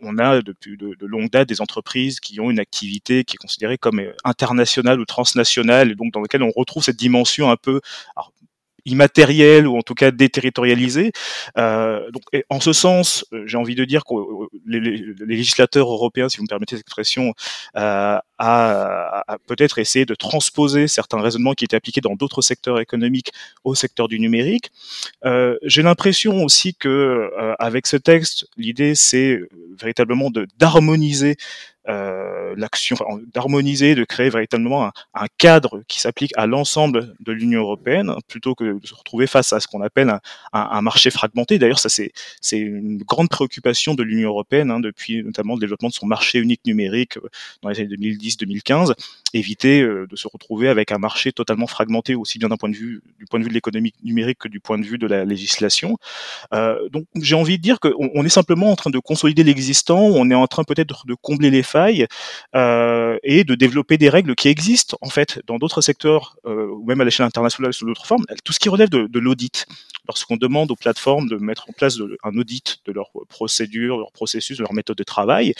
on 0.00 0.18
a 0.18 0.42
depuis 0.42 0.76
de, 0.76 0.96
de 0.98 1.06
longue 1.06 1.30
date 1.30 1.48
des 1.48 1.60
entreprises 1.60 2.18
qui 2.18 2.40
ont 2.40 2.50
une 2.50 2.58
activité 2.58 3.22
qui 3.22 3.36
est 3.36 3.38
considérée 3.38 3.78
comme 3.78 4.02
internationale 4.24 4.98
ou 4.98 5.04
transnationale, 5.04 5.92
et 5.92 5.94
donc 5.94 6.12
dans 6.12 6.20
laquelle 6.20 6.42
on 6.42 6.50
retrouve 6.50 6.82
cette 6.82 6.96
dimension 6.96 7.50
un 7.52 7.56
peu 7.56 7.80
immatériel 8.86 9.66
ou 9.66 9.76
en 9.76 9.82
tout 9.82 9.94
cas 9.94 10.10
déterritorialisé. 10.10 11.12
Euh, 11.58 12.10
donc, 12.10 12.22
en 12.48 12.60
ce 12.60 12.72
sens, 12.72 13.26
euh, 13.32 13.42
j'ai 13.46 13.56
envie 13.56 13.74
de 13.74 13.84
dire 13.84 14.04
que 14.04 14.14
euh, 14.14 14.46
les, 14.66 14.80
législateurs 15.26 15.90
européens, 15.90 16.28
si 16.28 16.38
vous 16.38 16.44
me 16.44 16.48
permettez 16.48 16.76
cette 16.76 16.86
expression, 16.86 17.34
euh, 17.76 18.18
a, 18.38 19.24
peut-être 19.46 19.78
essayé 19.78 20.04
de 20.04 20.14
transposer 20.14 20.88
certains 20.88 21.20
raisonnements 21.20 21.54
qui 21.54 21.64
étaient 21.64 21.76
appliqués 21.76 22.00
dans 22.00 22.14
d'autres 22.14 22.42
secteurs 22.42 22.80
économiques 22.80 23.32
au 23.64 23.74
secteur 23.74 24.08
du 24.08 24.20
numérique. 24.20 24.70
Euh, 25.24 25.56
j'ai 25.62 25.82
l'impression 25.82 26.44
aussi 26.44 26.74
que 26.74 27.30
avec 27.58 27.86
ce 27.86 27.96
texte, 27.96 28.46
l'idée 28.56 28.94
c'est 28.94 29.40
véritablement 29.78 30.30
de 30.30 30.46
d'harmoniser 30.58 31.36
euh, 31.36 31.75
l'action, 31.86 32.96
d'harmoniser, 33.34 33.94
de 33.94 34.04
créer 34.04 34.28
véritablement 34.28 34.90
un, 35.14 35.26
cadre 35.38 35.82
qui 35.88 36.00
s'applique 36.00 36.32
à 36.36 36.46
l'ensemble 36.46 37.14
de 37.20 37.32
l'Union 37.32 37.60
européenne, 37.60 38.14
plutôt 38.28 38.54
que 38.54 38.78
de 38.78 38.86
se 38.86 38.94
retrouver 38.94 39.26
face 39.26 39.52
à 39.52 39.60
ce 39.60 39.66
qu'on 39.66 39.82
appelle 39.82 40.18
un, 40.52 40.82
marché 40.82 41.10
fragmenté. 41.10 41.58
D'ailleurs, 41.58 41.78
ça 41.78 41.88
c'est 41.88 42.58
une 42.58 42.98
grande 42.98 43.28
préoccupation 43.28 43.94
de 43.94 44.02
l'Union 44.02 44.28
européenne 44.28 44.70
hein, 44.70 44.80
depuis 44.80 45.22
notamment 45.22 45.54
le 45.54 45.60
développement 45.60 45.88
de 45.88 45.94
son 45.94 46.06
marché 46.06 46.38
unique 46.38 46.62
numérique 46.64 47.16
euh, 47.18 47.28
dans 47.62 47.68
les 47.68 47.80
années 47.80 47.96
2010-2015, 47.96 48.94
éviter 49.34 49.82
euh, 49.82 50.06
de 50.08 50.16
se 50.16 50.28
retrouver 50.28 50.68
avec 50.68 50.92
un 50.92 50.98
marché 50.98 51.32
totalement 51.32 51.66
fragmenté 51.66 52.14
aussi 52.14 52.38
bien 52.38 52.48
d'un 52.48 52.56
point 52.56 52.68
de 52.68 52.76
vue 52.76 53.02
du 53.18 53.26
point 53.26 53.38
de 53.38 53.44
vue 53.44 53.50
de 53.50 53.54
l'économie 53.54 53.92
numérique 54.02 54.38
que 54.38 54.48
du 54.48 54.60
point 54.60 54.78
de 54.78 54.84
vue 54.84 54.98
de 54.98 55.06
la 55.06 55.24
législation. 55.24 55.98
Euh, 56.54 56.88
donc 56.90 57.06
j'ai 57.20 57.34
envie 57.34 57.58
de 57.58 57.62
dire 57.62 57.80
qu'on 57.80 58.10
on 58.14 58.24
est 58.24 58.30
simplement 58.30 58.70
en 58.70 58.76
train 58.76 58.90
de 58.90 58.98
consolider 58.98 59.44
l'existant, 59.44 60.00
on 60.00 60.30
est 60.30 60.34
en 60.34 60.46
train 60.46 60.64
peut-être 60.64 61.06
de 61.06 61.14
combler 61.14 61.50
les 61.50 61.62
failles 61.62 61.75
euh, 62.54 63.18
et 63.22 63.44
de 63.44 63.54
développer 63.54 63.98
des 63.98 64.08
règles 64.08 64.34
qui 64.34 64.48
existent 64.48 64.96
en 65.00 65.10
fait 65.10 65.40
dans 65.46 65.58
d'autres 65.58 65.80
secteurs 65.80 66.36
euh, 66.46 66.66
ou 66.68 66.84
même 66.86 67.00
à 67.00 67.04
l'échelle 67.04 67.26
internationale 67.26 67.72
sous 67.72 67.86
d'autres 67.86 68.06
formes. 68.06 68.24
Tout 68.44 68.52
ce 68.52 68.58
qui 68.58 68.68
relève 68.68 68.88
de, 68.88 69.06
de 69.06 69.18
l'audit, 69.18 69.66
lorsqu'on 70.08 70.36
demande 70.36 70.70
aux 70.70 70.76
plateformes 70.76 71.28
de 71.28 71.36
mettre 71.36 71.68
en 71.68 71.72
place 71.72 71.98
un 72.24 72.36
audit 72.36 72.78
de 72.86 72.92
leurs 72.92 73.10
procédures, 73.28 73.98
leurs 73.98 74.12
processus, 74.12 74.58
de 74.58 74.62
leurs 74.62 74.74
méthodes 74.74 74.96
de 74.96 75.04
travail, 75.04 75.54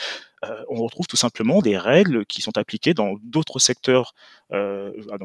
euh, 0.44 0.62
on 0.68 0.82
retrouve 0.82 1.06
tout 1.06 1.16
simplement 1.16 1.62
des 1.62 1.78
règles 1.78 2.26
qui 2.26 2.42
sont 2.42 2.56
appliquées 2.58 2.94
dans 2.94 3.14
d'autres 3.22 3.58
secteurs 3.58 4.14
euh, 4.52 4.92
ah, 5.10 5.16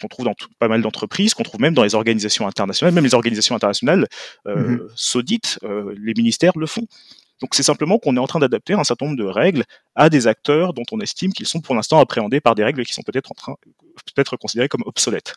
qu'on 0.00 0.08
trouve 0.08 0.24
dans 0.24 0.34
pas 0.58 0.68
mal 0.68 0.80
d'entreprises, 0.80 1.34
qu'on 1.34 1.42
trouve 1.42 1.60
même 1.60 1.74
dans 1.74 1.82
les 1.82 1.94
organisations 1.94 2.46
internationales, 2.46 2.94
même 2.94 3.04
les 3.04 3.14
organisations 3.14 3.54
internationales 3.54 4.06
euh, 4.46 4.56
mmh 4.56 4.88
s'auditent, 4.94 5.58
les 5.62 6.14
ministères 6.14 6.52
le 6.56 6.66
font. 6.66 6.86
Donc 7.40 7.54
c'est 7.54 7.62
simplement 7.62 7.98
qu'on 7.98 8.16
est 8.16 8.20
en 8.20 8.26
train 8.26 8.38
d'adapter 8.38 8.72
un 8.72 8.84
certain 8.84 9.06
nombre 9.06 9.18
de 9.18 9.24
règles 9.24 9.64
à 9.94 10.08
des 10.08 10.26
acteurs 10.26 10.72
dont 10.72 10.84
on 10.92 11.00
estime 11.00 11.32
qu'ils 11.32 11.46
sont 11.46 11.60
pour 11.60 11.74
l'instant 11.74 11.98
appréhendés 11.98 12.40
par 12.40 12.54
des 12.54 12.64
règles 12.64 12.84
qui 12.84 12.94
sont 12.94 13.02
peut-être 13.02 13.30
en 13.30 13.34
train 13.34 13.54
peut-être 14.14 14.36
considérées 14.36 14.68
comme 14.68 14.82
obsolètes. 14.86 15.34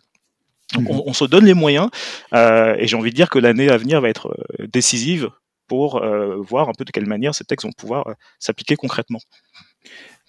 Donc 0.74 0.84
mmh 0.84 1.02
on, 1.06 1.14
se 1.14 1.26
donne 1.26 1.46
les 1.46 1.56
moyens 1.56 1.90
euh, 2.34 2.76
et 2.78 2.86
j'ai 2.86 2.96
envie 2.96 3.10
de 3.10 3.16
dire 3.16 3.30
que 3.30 3.40
l'année 3.40 3.70
à 3.70 3.78
venir 3.78 4.02
va 4.02 4.10
être 4.10 4.28
euh, 4.60 4.68
décisive 4.68 5.30
pour 5.70 6.04
euh, 6.04 6.36
voir 6.38 6.68
un 6.68 6.74
peu 6.74 6.84
de 6.84 6.92
quelle 6.92 7.06
manière 7.06 7.34
ces 7.34 7.46
textes 7.46 7.66
vont 7.66 7.72
pouvoir 7.72 8.08
euh, 8.08 8.14
s'appliquer 8.40 8.76
concrètement. 8.76 9.20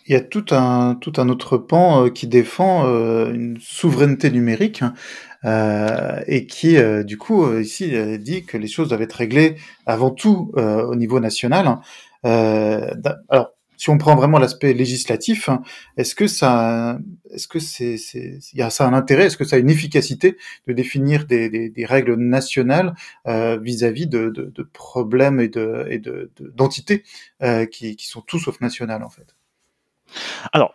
Il 0.06 0.12
y 0.12 0.16
a 0.16 0.20
tout 0.20 0.46
un, 0.50 0.96
tout 1.00 1.12
un 1.18 1.28
autre 1.28 1.56
pan 1.58 2.06
euh, 2.06 2.08
qui 2.10 2.26
défend 2.26 2.84
une 3.30 3.58
souveraineté 3.60 4.30
numérique 4.30 4.82
euh, 5.44 6.20
et 6.26 6.46
qui, 6.46 6.76
du 7.04 7.18
coup, 7.18 7.58
ici, 7.58 7.92
dit 8.18 8.44
que 8.44 8.56
les 8.56 8.68
choses 8.68 8.88
doivent 8.88 9.02
être 9.02 9.14
réglées 9.14 9.56
avant 9.86 10.10
tout 10.10 10.52
au 10.56 10.94
niveau 10.96 11.20
national. 11.20 11.78
alors, 12.22 13.52
si 13.80 13.88
on 13.88 13.96
prend 13.96 14.14
vraiment 14.14 14.38
l'aspect 14.38 14.74
législatif, 14.74 15.48
est-ce 15.96 16.14
que 16.14 16.26
ça, 16.26 16.98
est-ce 17.30 17.48
que 17.48 17.58
c'est, 17.58 17.94
il 17.94 18.58
y 18.58 18.60
a 18.60 18.68
ça 18.68 18.86
un 18.86 18.92
intérêt, 18.92 19.24
est-ce 19.24 19.38
que 19.38 19.44
ça 19.44 19.56
a 19.56 19.58
une 19.58 19.70
efficacité 19.70 20.36
de 20.66 20.74
définir 20.74 21.24
des, 21.24 21.48
des, 21.48 21.70
des 21.70 21.86
règles 21.86 22.16
nationales 22.16 22.94
euh, 23.26 23.58
vis-à-vis 23.58 24.06
de, 24.06 24.28
de, 24.28 24.52
de, 24.54 24.62
problèmes 24.62 25.40
et 25.40 25.48
de, 25.48 25.86
et 25.88 25.98
de, 25.98 26.30
d'entités 26.54 27.04
euh, 27.42 27.64
qui, 27.64 27.96
qui 27.96 28.06
sont 28.06 28.20
tout 28.20 28.38
sauf 28.38 28.60
nationales 28.60 29.02
en 29.02 29.08
fait? 29.08 29.34
Alors, 30.52 30.74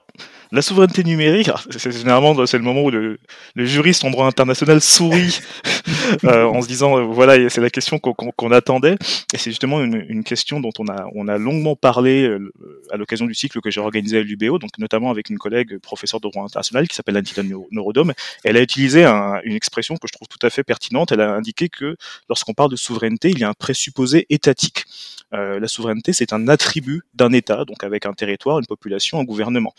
la 0.51 0.61
souveraineté 0.61 1.03
numérique, 1.03 1.49
c'est 1.69 1.91
généralement 1.91 2.45
c'est 2.45 2.57
le 2.57 2.63
moment 2.63 2.83
où 2.83 2.91
le, 2.91 3.17
juriste 3.55 4.03
en 4.03 4.11
droit 4.11 4.27
international 4.27 4.81
sourit 4.81 5.39
euh, 6.23 6.45
en 6.45 6.61
se 6.61 6.67
disant 6.67 6.97
euh, 6.97 7.01
voilà 7.03 7.49
c'est 7.49 7.61
la 7.61 7.69
question 7.69 7.99
qu'on 7.99 8.51
attendait 8.51 8.95
et 9.33 9.37
c'est 9.37 9.49
justement 9.49 9.81
une, 9.81 10.23
question 10.23 10.59
dont 10.59 10.71
on 10.79 10.87
a 10.87 11.07
on 11.13 11.27
a 11.27 11.37
longuement 11.37 11.75
parlé 11.75 12.23
euh, 12.23 12.51
à 12.91 12.97
l'occasion 12.97 13.25
du 13.25 13.33
cycle 13.33 13.59
que 13.61 13.69
j'ai 13.69 13.79
organisé 13.79 14.17
à 14.17 14.21
l'UBO 14.21 14.59
donc 14.59 14.71
notamment 14.77 15.09
avec 15.11 15.29
une 15.29 15.37
collègue 15.37 15.77
professeure 15.79 16.19
de 16.19 16.29
droit 16.29 16.43
international 16.43 16.87
qui 16.87 16.95
s'appelle 16.95 17.17
Anita 17.17 17.43
Neurodome. 17.71 18.13
Elle 18.43 18.57
a 18.57 18.61
utilisé 18.61 19.05
une 19.05 19.55
expression 19.55 19.95
que 19.97 20.07
je 20.07 20.13
trouve 20.13 20.27
tout 20.27 20.43
à 20.45 20.49
fait 20.49 20.63
pertinente. 20.63 21.11
Elle 21.11 21.21
a 21.21 21.33
indiqué 21.33 21.69
que 21.69 21.95
lorsqu'on 22.29 22.53
parle 22.53 22.71
de 22.71 22.75
souveraineté, 22.75 23.29
il 23.29 23.39
y 23.39 23.43
a 23.43 23.49
un 23.49 23.53
présupposé 23.53 24.25
étatique. 24.29 24.85
la 25.31 25.67
souveraineté, 25.67 26.13
c'est 26.13 26.33
un 26.33 26.47
attribut 26.47 27.01
d'un 27.13 27.33
État, 27.33 27.65
donc 27.65 27.83
avec 27.83 28.05
un 28.05 28.13
territoire, 28.13 28.59
une 28.59 28.65
population, 28.65 29.19
un 29.19 29.23
gouvernement. 29.23 29.73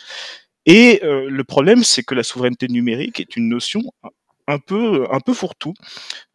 Et 0.66 1.00
euh, 1.04 1.30
le 1.30 1.44
problème, 1.44 1.85
c'est 1.85 2.02
que 2.02 2.14
la 2.14 2.25
souveraineté 2.25 2.66
numérique 2.68 3.20
est 3.20 3.37
une 3.37 3.49
notion 3.49 3.82
un 4.49 4.58
peu 4.58 5.06
un 5.11 5.18
peu 5.18 5.32
fourre-tout 5.32 5.75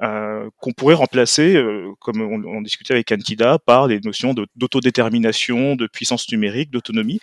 euh, 0.02 0.50
qu'on 0.58 0.72
pourrait 0.72 0.96
remplacer, 0.96 1.56
euh, 1.56 1.92
comme 2.00 2.22
on, 2.22 2.62
discutait 2.62 2.94
avec 2.94 3.12
Antida, 3.12 3.58
par 3.60 3.88
les 3.88 4.00
notions 4.02 4.34
d'autodétermination, 4.56 5.76
de, 5.76 5.88
puissance 5.88 6.30
numérique, 6.32 6.72
d'autonomie. 6.72 7.20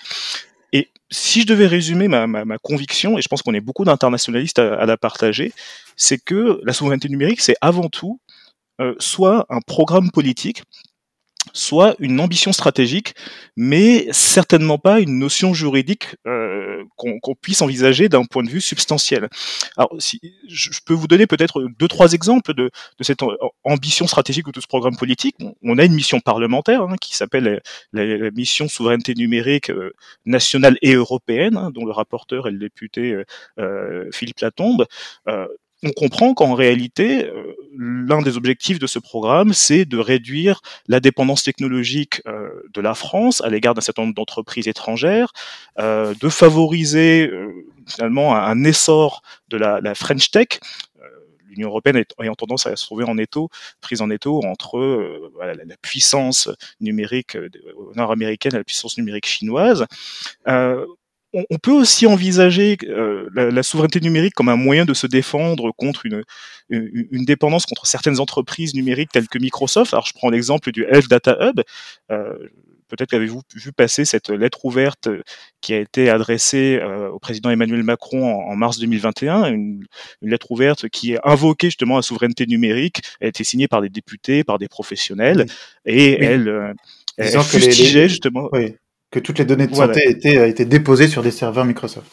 Et 0.73 0.89
si 1.11 1.43
je 1.43 1.47
devais 1.47 1.67
résumer 1.67 2.09
ma, 2.09 2.59
conviction, 2.59 3.19
et 3.19 3.23
je 3.23 3.29
pense 3.29 3.43
qu'on 3.43 3.55
est 3.55 3.61
beaucoup 3.61 3.85
d'internationalistes 3.85 4.59
à, 4.59 4.85
la 4.85 4.97
partager, 4.99 5.53
c'est 5.97 6.23
que 6.23 6.61
la 6.63 6.75
souveraineté 6.75 7.09
numérique, 7.09 7.41
c'est 7.41 7.57
avant 7.63 7.89
tout 7.89 8.21
soit 8.99 9.47
un 9.49 9.61
programme 9.61 10.11
politique 10.11 10.63
soit 11.53 11.97
une 11.99 12.21
ambition 12.21 12.53
stratégique, 12.53 13.15
mais 13.57 14.09
certainement 14.13 14.79
pas 14.79 15.01
une 15.01 15.19
notion 15.19 15.55
juridique 15.55 16.17
euh, 16.79 16.85
qu'on 16.97 17.35
puisse 17.35 17.63
envisager 17.63 18.09
d'un 18.09 18.25
point 18.25 18.43
de 18.43 18.49
vue 18.49 18.61
substantiel. 18.61 19.29
Alors, 19.77 19.91
si, 19.99 20.21
je 20.49 20.81
peux 20.85 20.95
vous 20.95 21.07
donner 21.07 21.27
peut-être 21.27 21.67
deux, 21.79 21.89
trois 21.89 22.13
exemples 22.13 22.55
de, 22.55 22.71
de, 22.99 23.05
cette 23.05 23.21
ambition 23.65 24.07
stratégique 24.07 24.47
ou 24.49 24.53
de 24.53 24.61
ce 24.61 24.67
programme 24.67 24.97
politique. 24.97 25.37
On 25.63 25.79
a 25.79 25.85
une 25.85 25.95
mission 25.95 26.21
parlementaire 26.21 26.83
hein, 26.83 26.97
qui 27.01 27.17
s'appelle 27.17 27.61
la, 27.93 28.31
mission 28.31 28.69
souveraineté 28.69 29.15
numérique 29.15 29.71
euh, 29.71 29.93
nationale 30.25 30.77
et 30.83 30.95
européenne, 30.95 31.57
hein, 31.57 31.71
dont 31.71 31.85
le 31.85 31.93
rapporteur 31.93 32.49
est 32.49 32.53
le 32.53 32.59
député 32.59 33.13
euh, 33.13 33.25
euh 33.59 34.09
Philippe 34.13 34.41
Latombe. 34.41 34.87
On 35.85 35.93
comprend 35.93 36.35
qu'en 36.35 36.55
réalité, 36.55 37.27
euh, 37.27 37.55
l'un 37.77 38.21
des 38.21 38.37
objectifs 38.37 38.81
de 38.81 38.89
ce 38.89 38.99
programme, 38.99 39.53
c'est 39.53 39.85
de 39.85 39.97
réduire 39.97 40.61
la 40.89 40.99
dépendance 40.99 41.45
technologique 41.45 42.21
euh, 42.27 42.49
de 42.75 42.81
la 42.81 42.95
France 42.95 43.41
à 43.43 43.49
l'égard 43.49 43.75
d'un 43.75 43.81
certain 43.81 44.03
nombre 44.03 44.15
d'entreprises 44.15 44.67
étrangères, 44.67 45.33
euh, 45.79 46.15
de 46.21 46.29
favoriser 46.29 47.31
finalement 47.87 48.35
un, 48.35 48.65
essor 48.65 49.23
de 49.49 49.57
la, 49.57 49.95
French 49.95 50.33
Tech. 50.33 50.59
L'Union 51.49 51.69
européenne 51.69 52.05
ayant 52.21 52.35
tendance 52.35 52.67
à 52.67 52.75
se 52.75 52.85
trouver 52.85 53.05
en 53.05 53.17
étau, 53.17 53.49
prise 53.81 54.03
en 54.03 54.11
étau 54.11 54.43
entre 54.45 55.31
la, 55.41 55.77
puissance 55.81 56.51
numérique 56.81 57.39
nord-américaine 57.95 58.55
et 58.55 58.59
la 58.59 58.65
puissance 58.65 58.99
numérique 58.99 59.27
chinoise 59.27 59.87
on, 61.33 61.59
peut 61.59 61.73
aussi 61.73 62.07
envisager 62.07 62.77
euh, 62.85 63.29
la, 63.35 63.63
souveraineté 63.63 64.01
numérique 64.01 64.35
comme 64.35 64.49
un 64.49 64.57
moyen 64.57 64.85
de 64.85 64.95
se 64.95 65.07
défendre 65.07 65.73
contre 65.77 66.07
une, 66.07 66.23
une, 66.71 67.25
dépendance 67.25 67.67
contre 67.67 67.87
certaines 67.87 68.21
entreprises 68.21 68.75
numériques 68.75 69.11
telles 69.13 69.29
que 69.29 69.39
Microsoft. 69.39 69.93
Alors 69.93 70.07
je 70.07 70.13
prends 70.15 70.31
l'exemple 70.31 70.73
du 70.73 70.85
Health 70.85 71.09
Data 71.09 71.37
Hub. 71.41 71.61
Euh, 72.11 72.35
Peut-être 72.89 73.11
qu'avez-vous 73.11 73.43
vu 73.55 73.73
passer 73.73 74.07
cette 74.07 74.31
lettre 74.31 74.65
ouverte 74.65 75.09
qui 75.61 75.75
a 75.75 75.79
été 75.79 76.09
adressée 76.09 76.79
euh, 76.81 77.11
au 77.11 77.19
président 77.19 77.51
Emmanuel 77.51 77.83
Macron 77.83 78.25
en, 78.25 78.57
mars 78.57 78.79
2021, 78.79 79.53
une, 79.53 79.85
une, 80.23 80.31
lettre 80.31 80.51
ouverte 80.51 80.89
qui 80.89 81.17
invoquée 81.23 81.67
justement 81.67 81.97
la 81.97 82.03
souveraineté 82.03 82.47
numérique. 82.47 83.03
Elle 83.21 83.27
a 83.27 83.29
été 83.29 83.45
signée 83.45 83.69
par 83.69 83.83
des 83.83 83.91
députés, 83.91 84.43
par 84.43 84.59
des 84.59 84.69
professionnels, 84.69 85.47
et 85.85 86.13
elle, 86.25 86.49
euh, 86.49 86.73
elle 87.19 87.39
fustigeait 87.43 88.09
justement. 88.09 88.49
Oui 88.53 88.75
que 89.11 89.19
toutes 89.19 89.39
les 89.39 89.45
données 89.45 89.67
de 89.67 89.75
santé 89.75 90.09
étaient, 90.09 90.39
euh, 90.39 90.49
étaient 90.49 90.65
déposées 90.65 91.09
sur 91.09 91.23
des 91.23 91.31
serveurs 91.31 91.65
Microsoft. 91.65 92.07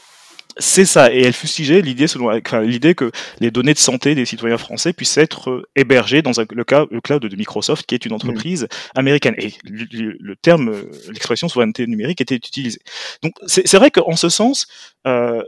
C'est 0.58 0.86
ça, 0.86 1.14
et 1.14 1.22
elle 1.22 1.34
fustigeait 1.34 1.82
l'idée 1.82 2.08
selon 2.08 2.34
enfin, 2.34 2.62
l'idée 2.62 2.96
que 2.96 3.12
les 3.42 3.52
données 3.52 3.74
de 3.74 3.80
santé 3.80 4.16
des 4.16 4.24
citoyens 4.24 4.58
français 4.58 4.94
puissent 4.94 5.18
être 5.18 5.50
euh, 5.50 5.68
hébergées 5.76 6.22
dans 6.22 6.32
le, 6.32 6.64
cas, 6.64 6.86
le 6.90 7.02
cloud 7.02 7.22
de 7.22 7.36
Microsoft, 7.36 7.86
qui 7.86 7.94
est 7.94 8.06
une 8.06 8.14
entreprise 8.14 8.68
américaine. 8.96 9.36
Et 9.38 9.54
le, 9.66 10.36
terme, 10.38 10.70
euh, 10.70 10.90
l'expression 11.10 11.50
souveraineté 11.50 11.86
numérique 11.88 12.22
était 12.22 12.36
utilisée. 12.36 12.80
Donc 13.22 13.34
c'est 13.48 13.76
vrai 13.76 13.92
qu'en 13.92 14.16
ce 14.16 14.30
sens, 14.30 14.68
euh, 15.06 15.44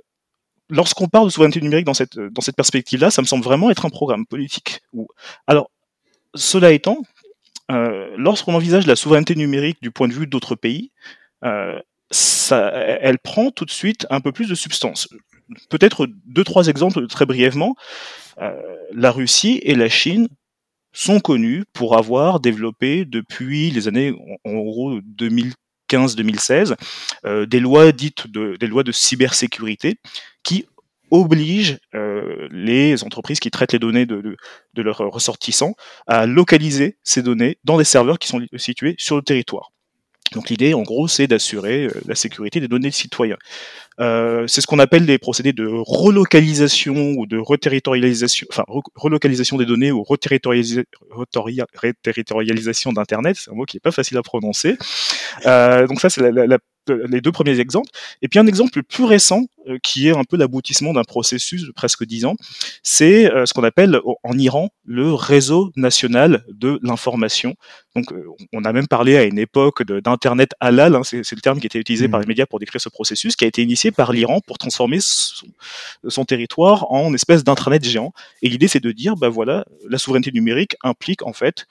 lorsqu'on 0.69 1.07
parle 1.07 1.27
de 1.27 1.31
souveraineté 1.31 1.61
numérique 1.61 1.85
dans 1.85 1.93
cette, 1.93 2.19
dans 2.19 2.41
cette 2.41 2.57
perspective-là, 2.57 3.09
ça 3.09 3.21
me 3.21 3.27
semble 3.27 3.45
vraiment 3.45 3.69
être 3.69 3.85
un 3.85 3.89
programme 3.89 4.25
politique. 4.25 4.81
Où... 4.91 5.07
Alors, 5.47 5.71
cela 6.35 6.71
étant, 6.71 7.01
euh, 7.71 8.09
lorsqu'on 8.17 8.53
envisage 8.53 8.87
la 8.87 8.95
souveraineté 8.95 9.35
numérique 9.35 9.81
du 9.81 9.91
point 9.91 10.07
de 10.07 10.13
vue 10.13 10.27
d'autres 10.27 10.55
pays, 10.55 10.91
ça, 12.09 12.69
elle 12.69 13.19
prend 13.19 13.51
tout 13.51 13.65
de 13.65 13.71
suite 13.71 14.07
un 14.09 14.21
peu 14.21 14.31
plus 14.31 14.47
de 14.47 14.55
substance. 14.55 15.09
Peut-être 15.69 16.07
deux, 16.25 16.43
trois 16.43 16.67
exemples 16.67 17.07
très 17.07 17.25
brièvement. 17.25 17.75
Euh, 18.41 18.51
la 18.93 19.11
Russie 19.11 19.59
et 19.63 19.75
la 19.75 19.89
Chine 19.89 20.27
sont 20.93 21.19
connus 21.19 21.63
pour 21.73 21.97
avoir 21.97 22.39
développé 22.39 23.05
depuis 23.05 23.71
les 23.71 23.87
années 23.87 24.15
en, 24.45 24.53
gros 24.53 24.99
2015-2016 25.91 26.75
euh, 27.25 27.45
des 27.45 27.59
lois 27.59 27.91
dites 27.91 28.27
de, 28.27 28.57
lois 28.65 28.83
de 28.83 28.91
cybersécurité 28.91 29.99
qui 30.43 30.65
obligent 31.11 31.77
euh, 31.95 32.47
les 32.51 33.03
entreprises 33.03 33.39
qui 33.39 33.51
traitent 33.51 33.73
les 33.73 33.79
données 33.79 34.05
de, 34.05 34.37
leurs 34.75 34.97
ressortissants 34.97 35.75
à 36.05 36.25
localiser 36.25 36.97
ces 37.03 37.21
données 37.21 37.57
dans 37.63 37.77
des 37.77 37.83
serveurs 37.83 38.19
qui 38.19 38.27
sont 38.27 38.41
situés 38.57 38.95
sur 38.97 39.15
le 39.15 39.21
territoire. 39.21 39.71
Donc 40.33 40.49
l'idée, 40.49 40.73
en 40.73 40.83
gros, 40.83 41.07
c'est 41.07 41.27
d'assurer 41.27 41.87
la 42.05 42.15
sécurité 42.15 42.59
des 42.59 42.67
données 42.67 42.89
de 42.89 42.93
citoyens. 42.93 43.37
Euh, 43.99 44.45
c'est 44.47 44.61
ce 44.61 44.67
qu'on 44.67 44.77
appelle 44.79 45.07
des 45.07 45.17
procédés 45.17 45.53
de 45.53 45.67
relocalisation 45.67 47.15
ou 47.17 47.25
de 47.25 47.37
reterritorialisation, 47.37 48.45
enfin 48.51 48.63
relocalisation 48.95 49.57
des 49.57 49.65
données 49.65 49.91
ou 49.91 50.03
reterritorialisation 50.03 52.93
d'Internet. 52.93 53.37
C'est 53.39 53.49
un 53.51 53.55
mot 53.55 53.65
qui 53.65 53.77
est 53.77 53.81
pas 53.81 53.91
facile 53.91 54.17
à 54.17 54.21
prononcer. 54.21 54.77
Euh, 55.45 55.87
donc 55.87 55.99
ça, 55.99 56.09
c'est 56.09 56.21
la, 56.21 56.45
la, 56.45 56.59
les 56.89 57.21
deux 57.21 57.31
premiers 57.31 57.59
exemples. 57.59 57.89
Et 58.21 58.27
puis 58.27 58.39
un 58.39 58.47
exemple 58.47 58.83
plus 58.83 59.03
récent, 59.03 59.43
euh, 59.67 59.77
qui 59.83 60.07
est 60.07 60.15
un 60.15 60.23
peu 60.23 60.37
l'aboutissement 60.37 60.93
d'un 60.93 61.03
processus 61.03 61.63
de 61.65 61.71
presque 61.71 62.05
dix 62.05 62.25
ans, 62.25 62.35
c'est 62.83 63.31
euh, 63.31 63.45
ce 63.45 63.53
qu'on 63.53 63.63
appelle 63.63 63.99
en 64.23 64.37
Iran 64.37 64.69
le 64.85 65.13
réseau 65.13 65.71
national 65.75 66.45
de 66.49 66.79
l'information. 66.83 67.55
Donc 67.95 68.13
euh, 68.13 68.23
on 68.53 68.63
a 68.63 68.71
même 68.71 68.87
parlé 68.87 69.17
à 69.17 69.23
une 69.23 69.39
époque 69.39 69.83
d'internet 69.83 70.51
halal, 70.59 70.95
hein, 70.95 71.01
c'est 71.03 71.31
le 71.33 71.41
terme 71.41 71.59
qui 71.59 71.65
était 71.65 71.79
utilisé 71.79 72.07
par 72.07 72.19
mmh. 72.19 72.23
les 72.23 72.27
médias 72.27 72.45
pour 72.45 72.59
décrire 72.59 72.79
ce 72.79 72.89
processus, 72.89 73.35
qui 73.35 73.45
a 73.45 73.47
été 73.47 73.61
initié 73.61 73.91
par 73.91 74.13
l'Iran 74.13 74.39
pour 74.45 74.57
transformer 74.57 74.99
son, 75.01 75.47
son, 76.07 76.25
territoire 76.25 76.91
en 76.91 77.13
espèce 77.13 77.43
d'intranet 77.43 77.83
géant. 77.83 78.13
Et 78.41 78.49
l'idée 78.49 78.67
c'est 78.67 78.79
de 78.79 78.91
dire, 78.91 79.15
bah 79.15 79.29
voilà, 79.29 79.65
la 79.89 79.97
souveraineté 79.97 80.31
numérique 80.31 80.75
implique 80.83 81.25
en 81.25 81.33
fait 81.33 81.65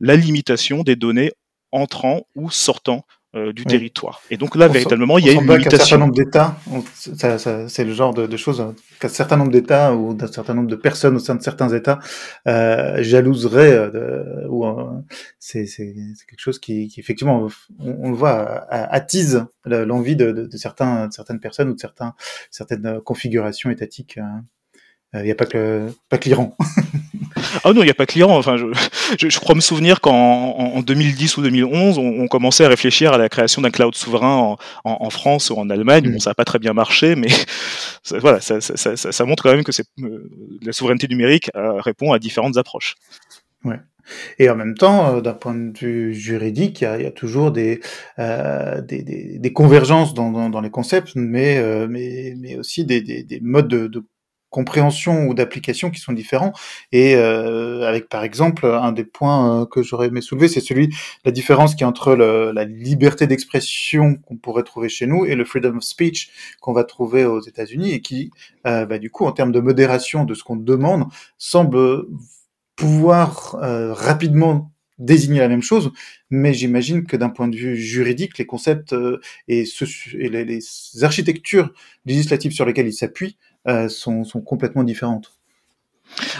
la 0.00 0.16
limitation 0.16 0.82
des 0.82 0.96
données 0.96 1.32
entrant 1.72 2.26
ou 2.34 2.50
sortant 2.50 3.04
euh, 3.36 3.52
du 3.52 3.66
territoire. 3.66 4.22
Et 4.30 4.38
donc 4.38 4.56
là, 4.56 4.68
véritablement, 4.68 5.18
il 5.18 5.26
y 5.26 5.28
a 5.28 5.32
une 5.32 5.40
limitation. 5.40 5.76
Un 5.76 5.78
certain 5.78 5.98
nombre 5.98 6.14
d'États, 6.14 6.56
c'est 7.68 7.84
le 7.84 7.92
genre 7.92 8.14
de, 8.14 8.26
de 8.26 8.36
choses 8.38 8.62
hein, 8.62 8.74
qu'un 9.00 9.08
certain 9.08 9.36
nombre 9.36 9.50
d'États 9.50 9.94
ou 9.94 10.14
d'un 10.14 10.28
certain 10.28 10.54
nombre 10.54 10.68
de 10.68 10.76
personnes 10.76 11.16
au 11.16 11.18
sein 11.18 11.34
de 11.34 11.42
certains 11.42 11.68
États 11.68 11.98
euh, 12.46 13.02
jalouseraient. 13.02 13.74
Euh, 13.94 14.46
ou 14.48 14.64
euh, 14.64 15.02
c'est 15.38 15.66
quelque 15.66 16.38
chose 16.38 16.58
qui, 16.58 16.88
qui 16.88 17.00
effectivement, 17.00 17.48
on, 17.78 18.10
le 18.10 18.16
voit, 18.16 18.66
attise 18.70 19.44
l'envie 19.66 20.16
de, 20.16 20.32
de, 20.32 20.46
de, 20.46 20.56
certains, 20.56 21.10
certaines 21.10 21.40
personnes 21.40 21.68
ou 21.68 21.74
de 21.74 21.80
certains, 21.80 22.14
certaines 22.50 23.00
configurations 23.02 23.68
étatiques. 23.70 24.16
Hein. 24.16 24.44
Il 25.12 25.22
n'y 25.22 25.30
a 25.30 25.34
pas 25.34 25.46
que, 25.46 25.88
pas 26.08 26.16
que 26.16 26.30
l'Iran. 26.30 26.56
Ah 27.64 27.72
non, 27.72 27.82
il 27.82 27.86
n'y 27.86 27.90
a 27.90 27.94
pas 27.94 28.06
client. 28.06 28.30
Enfin, 28.30 28.56
je, 28.56 28.66
je, 29.28 29.38
crois 29.38 29.54
me 29.54 29.60
souvenir 29.60 30.00
qu'en 30.00 30.12
en 30.14 30.80
2010 30.80 31.36
ou 31.36 31.42
2011, 31.42 31.98
on, 31.98 32.02
on, 32.20 32.28
commençait 32.28 32.64
à 32.64 32.68
réfléchir 32.68 33.12
à 33.12 33.18
la 33.18 33.28
création 33.28 33.62
d'un 33.62 33.70
cloud 33.70 33.94
souverain 33.94 34.36
en, 34.36 34.56
en, 34.84 34.96
en, 35.00 35.10
France 35.10 35.50
ou 35.50 35.54
en 35.54 35.70
Allemagne. 35.70 36.04
Bon, 36.10 36.16
mm. 36.16 36.20
ça 36.20 36.30
n'a 36.30 36.34
pas 36.34 36.44
très 36.44 36.58
bien 36.58 36.72
marché, 36.72 37.14
mais 37.14 37.28
ça, 38.02 38.18
voilà, 38.18 38.40
ça, 38.40 38.60
ça, 38.60 38.96
ça, 38.96 39.24
montre 39.24 39.42
quand 39.42 39.52
même 39.52 39.64
que 39.64 39.72
euh, 40.02 40.30
la 40.62 40.72
souveraineté 40.72 41.08
numérique 41.08 41.50
euh, 41.56 41.80
répond 41.80 42.12
à 42.12 42.18
différentes 42.18 42.56
approches. 42.56 42.94
Ouais. 43.64 43.78
Et 44.38 44.48
en 44.48 44.56
même 44.56 44.74
temps, 44.74 45.16
euh, 45.16 45.20
d'un 45.20 45.34
point 45.34 45.54
de 45.54 45.76
vue 45.76 46.14
juridique, 46.14 46.80
il 46.80 46.84
y 46.84 46.86
a, 46.86 46.98
il 46.98 47.04
y 47.04 47.06
a 47.06 47.10
toujours 47.10 47.50
des, 47.50 47.80
euh, 48.18 48.80
des, 48.80 49.02
des, 49.02 49.38
des, 49.38 49.52
convergences 49.52 50.14
dans, 50.14 50.30
dans, 50.30 50.50
dans, 50.50 50.60
les 50.60 50.70
concepts, 50.70 51.12
mais, 51.14 51.58
euh, 51.58 51.86
mais, 51.88 52.34
mais 52.38 52.56
aussi 52.56 52.84
des, 52.84 53.00
des 53.00 53.40
modes 53.40 53.68
de, 53.68 53.86
de 53.86 54.04
compréhension 54.50 55.26
ou 55.26 55.34
d'application 55.34 55.90
qui 55.90 56.00
sont 56.00 56.12
différents. 56.12 56.52
Et 56.92 57.14
euh, 57.16 57.86
avec 57.86 58.08
par 58.08 58.24
exemple 58.24 58.66
un 58.66 58.92
des 58.92 59.04
points 59.04 59.62
euh, 59.62 59.66
que 59.66 59.82
j'aurais 59.82 60.08
aimé 60.08 60.20
soulever, 60.20 60.48
c'est 60.48 60.60
celui 60.60 60.94
la 61.24 61.32
différence 61.32 61.74
qui 61.74 61.82
est 61.84 61.86
entre 61.86 62.14
le, 62.14 62.52
la 62.52 62.64
liberté 62.64 63.26
d'expression 63.26 64.16
qu'on 64.16 64.36
pourrait 64.36 64.62
trouver 64.62 64.88
chez 64.88 65.06
nous 65.06 65.24
et 65.24 65.34
le 65.34 65.44
freedom 65.44 65.76
of 65.76 65.84
speech 65.84 66.30
qu'on 66.60 66.72
va 66.72 66.84
trouver 66.84 67.24
aux 67.24 67.40
États-Unis 67.40 67.92
et 67.92 68.00
qui, 68.00 68.30
euh, 68.66 68.86
bah, 68.86 68.98
du 68.98 69.10
coup, 69.10 69.26
en 69.26 69.32
termes 69.32 69.52
de 69.52 69.60
modération 69.60 70.24
de 70.24 70.34
ce 70.34 70.42
qu'on 70.42 70.56
demande, 70.56 71.04
semble 71.36 72.06
pouvoir 72.76 73.56
euh, 73.62 73.92
rapidement 73.92 74.72
désigner 74.98 75.38
la 75.38 75.48
même 75.48 75.62
chose, 75.62 75.92
mais 76.28 76.52
j'imagine 76.52 77.06
que 77.06 77.16
d'un 77.16 77.28
point 77.28 77.46
de 77.46 77.56
vue 77.56 77.76
juridique, 77.76 78.36
les 78.36 78.46
concepts 78.46 78.96
et, 79.46 79.64
ce, 79.64 79.84
et 80.16 80.28
les, 80.28 80.58
architectures 81.02 81.72
législatives 82.04 82.50
sur 82.50 82.64
lesquelles 82.64 82.88
ils 82.88 82.92
s'appuient 82.92 83.36
sont, 83.88 84.24
sont 84.24 84.40
complètement 84.42 84.84
différentes. 84.84 85.37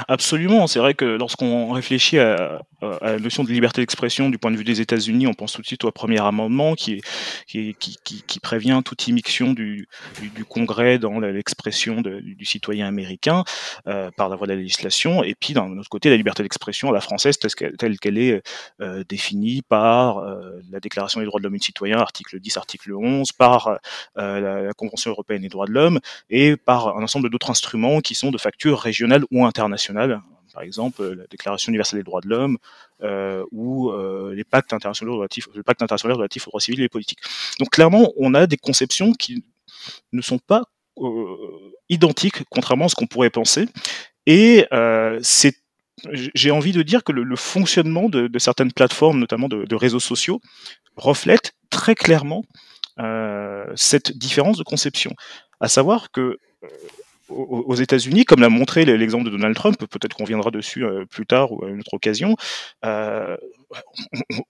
Absolument, 0.09 0.67
c'est 0.67 0.79
vrai 0.79 0.95
que 0.95 1.05
lorsqu'on 1.05 1.73
réfléchit 1.73 2.19
à, 2.19 2.61
la 2.81 3.19
notion 3.19 3.45
de 3.45 3.51
liberté 3.51 3.81
d'expression 3.81 4.31
du 4.31 4.39
point 4.39 4.51
de 4.51 4.57
vue 4.57 4.65
des 4.65 4.81
États-Unis, 4.81 5.27
on 5.27 5.35
pense 5.35 5.53
tout 5.53 5.63
de 5.63 5.67
suite 5.67 5.85
au 5.85 5.91
premier 5.91 6.21
amendement 6.21 6.75
qui, 6.75 7.03
prévient 8.43 8.81
toute 8.85 9.07
immixtion 9.09 9.53
du, 9.53 9.89
Congrès 10.49 10.99
dans 10.99 11.21
l'expression 11.21 12.01
du 12.01 12.45
citoyen 12.45 12.87
américain 12.87 13.45
euh, 13.87 14.11
par 14.17 14.29
la 14.29 14.37
voie 14.37 14.47
de 14.47 14.53
la 14.53 14.59
législation, 14.59 15.23
et 15.23 15.35
puis 15.35 15.55
d'un 15.55 15.77
autre 15.77 15.89
côté 15.89 16.11
la 16.11 16.17
liberté 16.17 16.43
d'expression 16.43 16.91
à 16.91 16.93
la 16.93 17.01
française 17.01 17.39
telle 17.39 17.99
qu'elle 17.99 18.19
est 18.19 18.43
euh, 18.81 19.05
définie 19.09 19.63
par 19.63 20.19
euh, 20.19 20.61
la 20.71 20.81
Déclaration 20.81 21.21
des 21.21 21.27
droits 21.27 21.41
de 21.41 21.45
l'homme 21.45 21.55
et 21.57 21.59
du 21.59 21.65
citoyen, 21.65 21.99
article 21.99 22.41
10, 22.41 22.57
article 22.57 22.95
11, 22.95 23.33
par 23.33 23.79
la, 24.17 24.41
la, 24.41 24.73
Convention 24.73 25.11
européenne 25.11 25.43
des 25.43 25.49
droits 25.49 25.67
de 25.67 25.73
l'homme, 25.73 25.99
et 26.31 26.57
par 26.57 26.97
un 26.97 27.03
ensemble 27.03 27.31
d'autres 27.31 27.51
instruments 27.51 28.01
qui 28.01 28.15
sont 28.15 28.31
de 28.31 28.39
facture 28.39 28.79
régionale 28.79 29.25
ou 29.31 29.45
internationale 29.45 29.58
internationales, 29.59 30.21
par 30.53 30.63
exemple 30.63 31.05
la 31.15 31.27
Déclaration 31.27 31.71
universelle 31.71 32.01
des 32.01 32.05
droits 32.05 32.21
de 32.21 32.29
l'homme 32.29 32.59
euh, 33.03 33.45
ou 33.53 33.91
euh, 33.91 34.35
les 34.35 34.45
pactes 34.45 34.73
internationaux 34.73 35.17
relatifs, 35.17 35.49
le 35.55 35.63
pacte 35.63 35.83
international 35.83 36.17
relatif 36.17 36.47
aux 36.47 36.51
droits 36.51 36.61
civils 36.61 36.83
et 36.83 36.89
politiques. 36.89 37.21
Donc 37.59 37.71
clairement, 37.71 38.13
on 38.17 38.35
a 38.35 38.47
des 38.47 38.57
conceptions 38.57 39.13
qui 39.13 39.45
ne 40.13 40.23
sont 40.23 40.39
pas 40.39 40.65
euh, 40.99 41.37
identiques, 41.89 42.43
contrairement 42.51 42.87
à 42.87 42.89
ce 42.89 42.95
qu'on 42.95 43.07
pourrait 43.07 43.31
penser. 43.31 43.67
Et 44.27 44.67
euh, 44.73 45.19
c'est 45.23 45.55
j'ai 46.13 46.53
envie 46.53 46.71
de 46.71 46.83
dire 46.83 47.03
que 47.03 47.11
le, 47.11 47.37
fonctionnement 47.37 48.09
de, 48.09 48.31
certaines 48.39 48.73
plateformes, 48.73 49.19
notamment 49.19 49.49
de, 49.49 49.65
de, 49.65 49.75
réseaux 49.75 49.99
sociaux, 49.99 50.41
reflète 50.97 51.55
très 51.71 51.95
clairement 51.95 52.45
euh, 53.01 53.65
cette 53.77 54.17
différence 54.17 54.59
de 54.59 54.65
conception. 54.65 55.13
À 55.61 55.69
savoir 55.69 56.11
que 56.11 56.39
euh, 56.63 56.69
aux 57.29 57.75
États-Unis, 57.75 58.25
comme 58.25 58.41
l'a 58.41 58.49
montré 58.49 58.85
l'exemple 58.85 59.25
de 59.27 59.31
Donald 59.31 59.55
Trump, 59.55 59.77
peut-être 59.79 60.15
qu'on 60.15 60.25
viendra 60.25 60.51
dessus 60.51 60.85
euh, 60.85 61.05
plus 61.05 61.27
tard 61.27 61.53
ou 61.53 61.65
à 61.65 61.69
une 61.69 61.81
autre 61.81 61.95
occasion, 61.95 62.37
euh, 62.85 63.37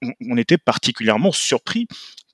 on, 0.02 0.12
on, 0.30 0.36
était 0.36 0.58
particulièrement 0.58 1.32
surpris 1.32 1.88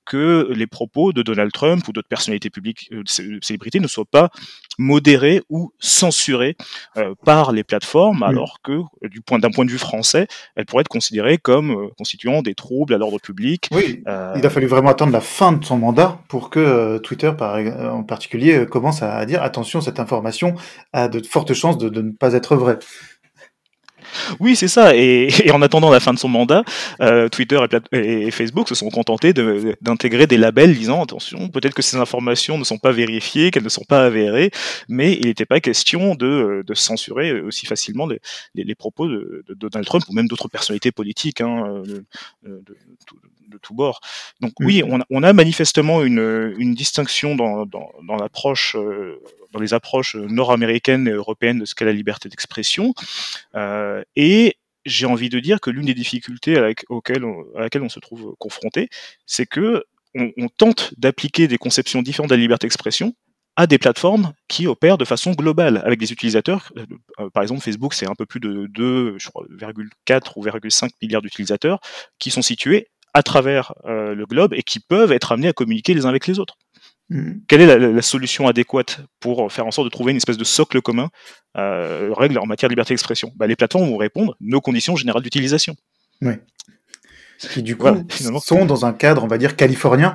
que 0.05 0.47
les 0.55 0.67
propos 0.67 1.13
de 1.13 1.21
Donald 1.21 1.51
Trump 1.51 1.87
ou 1.87 1.91
d'autres 1.91 2.07
personnalités 2.07 2.49
publiques, 2.49 2.89
euh, 2.91 3.03
célébrités, 3.41 3.79
ne 3.79 3.87
soient 3.87 4.05
pas 4.05 4.29
modérés 4.77 5.41
ou 5.49 5.71
censurés 5.79 6.55
euh, 6.97 7.13
par 7.23 7.51
les 7.51 7.63
plateformes, 7.63 8.23
alors 8.23 8.59
que 8.63 8.71
euh, 8.71 9.09
du 9.09 9.21
point 9.21 9.39
d'un 9.39 9.49
point 9.49 9.65
de 9.65 9.71
vue 9.71 9.77
français, 9.77 10.27
elles 10.55 10.65
pourraient 10.65 10.81
être 10.81 10.87
considérées 10.87 11.37
comme 11.37 11.71
euh, 11.71 11.87
constituant 11.97 12.41
des 12.41 12.55
troubles 12.55 12.93
à 12.93 12.97
l'ordre 12.97 13.19
public. 13.19 13.69
Oui, 13.71 14.03
euh, 14.07 14.33
il 14.37 14.45
a 14.45 14.49
fallu 14.49 14.67
vraiment 14.67 14.89
attendre 14.89 15.13
la 15.13 15.21
fin 15.21 15.53
de 15.53 15.63
son 15.63 15.77
mandat 15.77 16.19
pour 16.27 16.49
que 16.49 16.97
Twitter, 16.99 17.31
par, 17.37 17.57
en 17.57 18.03
particulier, 18.03 18.65
commence 18.65 19.01
à 19.01 19.25
dire 19.25 19.41
attention, 19.41 19.81
cette 19.81 19.99
information 19.99 20.55
a 20.93 21.07
de 21.07 21.25
fortes 21.25 21.53
chances 21.53 21.77
de, 21.77 21.89
de 21.89 22.01
ne 22.01 22.11
pas 22.11 22.33
être 22.33 22.55
vraie. 22.55 22.79
Oui, 24.39 24.55
c'est 24.55 24.67
ça. 24.67 24.95
Et, 24.95 25.29
et, 25.43 25.51
en 25.51 25.61
attendant 25.61 25.89
la 25.89 25.99
fin 25.99 26.13
de 26.13 26.19
son 26.19 26.27
mandat, 26.27 26.63
euh, 27.01 27.29
Twitter 27.29 27.59
et, 27.91 28.27
et, 28.27 28.31
Facebook 28.31 28.67
se 28.69 28.75
sont 28.75 28.89
contentés 28.89 29.33
d'intégrer 29.33 30.25
de, 30.25 30.29
des 30.29 30.37
labels 30.37 30.75
disant 30.75 31.03
attention, 31.03 31.49
peut-être 31.49 31.73
que 31.73 31.81
ces 31.81 31.97
informations 31.97 32.57
ne 32.57 32.63
sont 32.63 32.77
pas 32.77 32.91
vérifiées, 32.91 33.51
qu'elles 33.51 33.63
ne 33.63 33.69
sont 33.69 33.85
pas 33.87 34.05
avérées, 34.05 34.51
mais 34.89 35.13
il 35.13 35.27
n'était 35.27 35.45
pas 35.45 35.59
question 35.59 36.15
de, 36.15 36.63
de, 36.65 36.73
censurer 36.73 37.39
aussi 37.41 37.65
facilement 37.65 38.05
les, 38.05 38.19
les, 38.53 38.63
les 38.63 38.75
propos 38.75 39.07
de, 39.07 39.43
de, 39.47 39.53
Donald 39.53 39.85
Trump 39.85 40.03
ou 40.09 40.13
même 40.13 40.27
d'autres 40.27 40.49
personnalités 40.49 40.91
politiques 40.91 41.41
hein, 41.41 41.81
de, 41.85 42.03
de, 42.43 42.77
de 43.47 43.57
tout 43.57 43.73
bord. 43.73 44.01
Donc 44.41 44.53
oui, 44.59 44.83
on 44.85 44.99
a, 44.99 45.05
on 45.09 45.23
a 45.23 45.33
manifestement 45.33 46.03
une, 46.03 46.53
une 46.57 46.73
distinction 46.75 47.35
dans, 47.35 47.65
dans, 47.65 47.91
dans 48.07 48.15
l'approche 48.15 48.75
euh, 48.75 49.21
dans 49.55 49.61
les 49.61 49.73
approches 49.73 50.15
nord-américaines 50.15 51.07
et 51.07 51.11
européennes 51.11 51.59
de 51.59 51.65
ce 51.65 51.73
qu'est 51.75 51.85
la 51.85 51.93
liberté 51.93 52.27
d'expression. 52.27 52.93
Euh, 53.55 54.03
et 54.17 54.57
j'ai 54.85 55.05
envie 55.05 55.29
de 55.29 55.39
dire 55.39 55.61
que 55.61 55.69
l'une 55.69 55.85
des 55.85 55.93
difficultés 55.93 56.57
à, 56.57 56.71
on, 56.89 57.01
laquelle 57.55 57.81
on 57.81 57.89
se 57.89 57.99
trouve 57.99 58.35
confronté, 58.37 58.89
c'est 59.25 59.45
que 59.45 59.85
on, 60.13 60.47
tente 60.47 60.93
d'appliquer 60.97 61.47
des 61.47 61.57
conceptions 61.57 62.01
différentes 62.01 62.29
de 62.29 62.35
la 62.35 62.41
liberté 62.41 62.67
d'expression 62.67 63.13
à 63.57 63.67
des 63.67 63.77
plateformes 63.77 64.33
qui 64.47 64.67
opèrent 64.67 64.97
de 64.97 65.03
façon 65.03 65.31
globale 65.31 65.81
avec 65.85 65.99
des 65.99 66.11
utilisateurs. 66.11 66.71
Euh, 67.19 67.29
par 67.29 67.43
exemple, 67.43 67.61
Facebook, 67.61 67.93
c'est 67.93 68.09
un 68.09 68.15
peu 68.15 68.25
plus 68.25 68.39
de 68.39 68.67
2, 68.67 69.17
je 69.17 69.29
crois, 69.29 69.45
2,4 69.49 70.33
ou 70.35 70.45
2,5 70.45 70.89
milliards 71.01 71.21
d'utilisateurs 71.21 71.79
qui 72.19 72.31
sont 72.31 72.41
situés 72.41 72.87
à 73.13 73.23
travers 73.23 73.73
euh, 73.85 74.13
le 74.13 74.25
globe 74.25 74.53
et 74.53 74.63
qui 74.63 74.79
peuvent 74.79 75.13
être 75.13 75.31
amenés 75.31 75.47
à 75.47 75.53
communiquer 75.53 75.93
les 75.93 76.05
uns 76.05 76.09
avec 76.09 76.27
les 76.27 76.39
autres. 76.39 76.57
Mmh. 77.09 77.31
Quelle 77.47 77.61
est 77.61 77.67
la, 77.67 77.77
la, 77.77 78.01
solution 78.01 78.47
adéquate 78.47 79.01
pour 79.19 79.51
faire 79.51 79.67
en 79.67 79.71
sorte 79.71 79.85
de 79.85 79.91
trouver 79.91 80.11
une 80.11 80.17
espèce 80.17 80.37
de 80.37 80.43
socle 80.43 80.81
commun, 80.81 81.09
euh, 81.55 82.11
règle 82.13 82.39
en 82.39 82.47
matière 82.47 82.67
de 82.67 82.73
liberté 82.73 82.93
d'expression? 82.93 83.31
Bah, 83.35 83.45
Les 83.45 83.55
plateformes 83.55 83.87
vont 83.89 83.97
répondre 83.97 84.35
nos 84.41 84.59
conditions 84.59 84.95
générales 84.95 85.21
d'utilisation. 85.21 85.75
Oui. 86.21 86.33
Qui 87.37 87.61
du 87.61 87.75
coup 87.75 87.83
voilà, 87.83 88.03
sont 88.39 88.65
dans 88.65 88.85
un 88.85 88.93
cadre, 88.93 89.23
on 89.23 89.27
va 89.27 89.37
dire, 89.37 89.55
californien, 89.55 90.13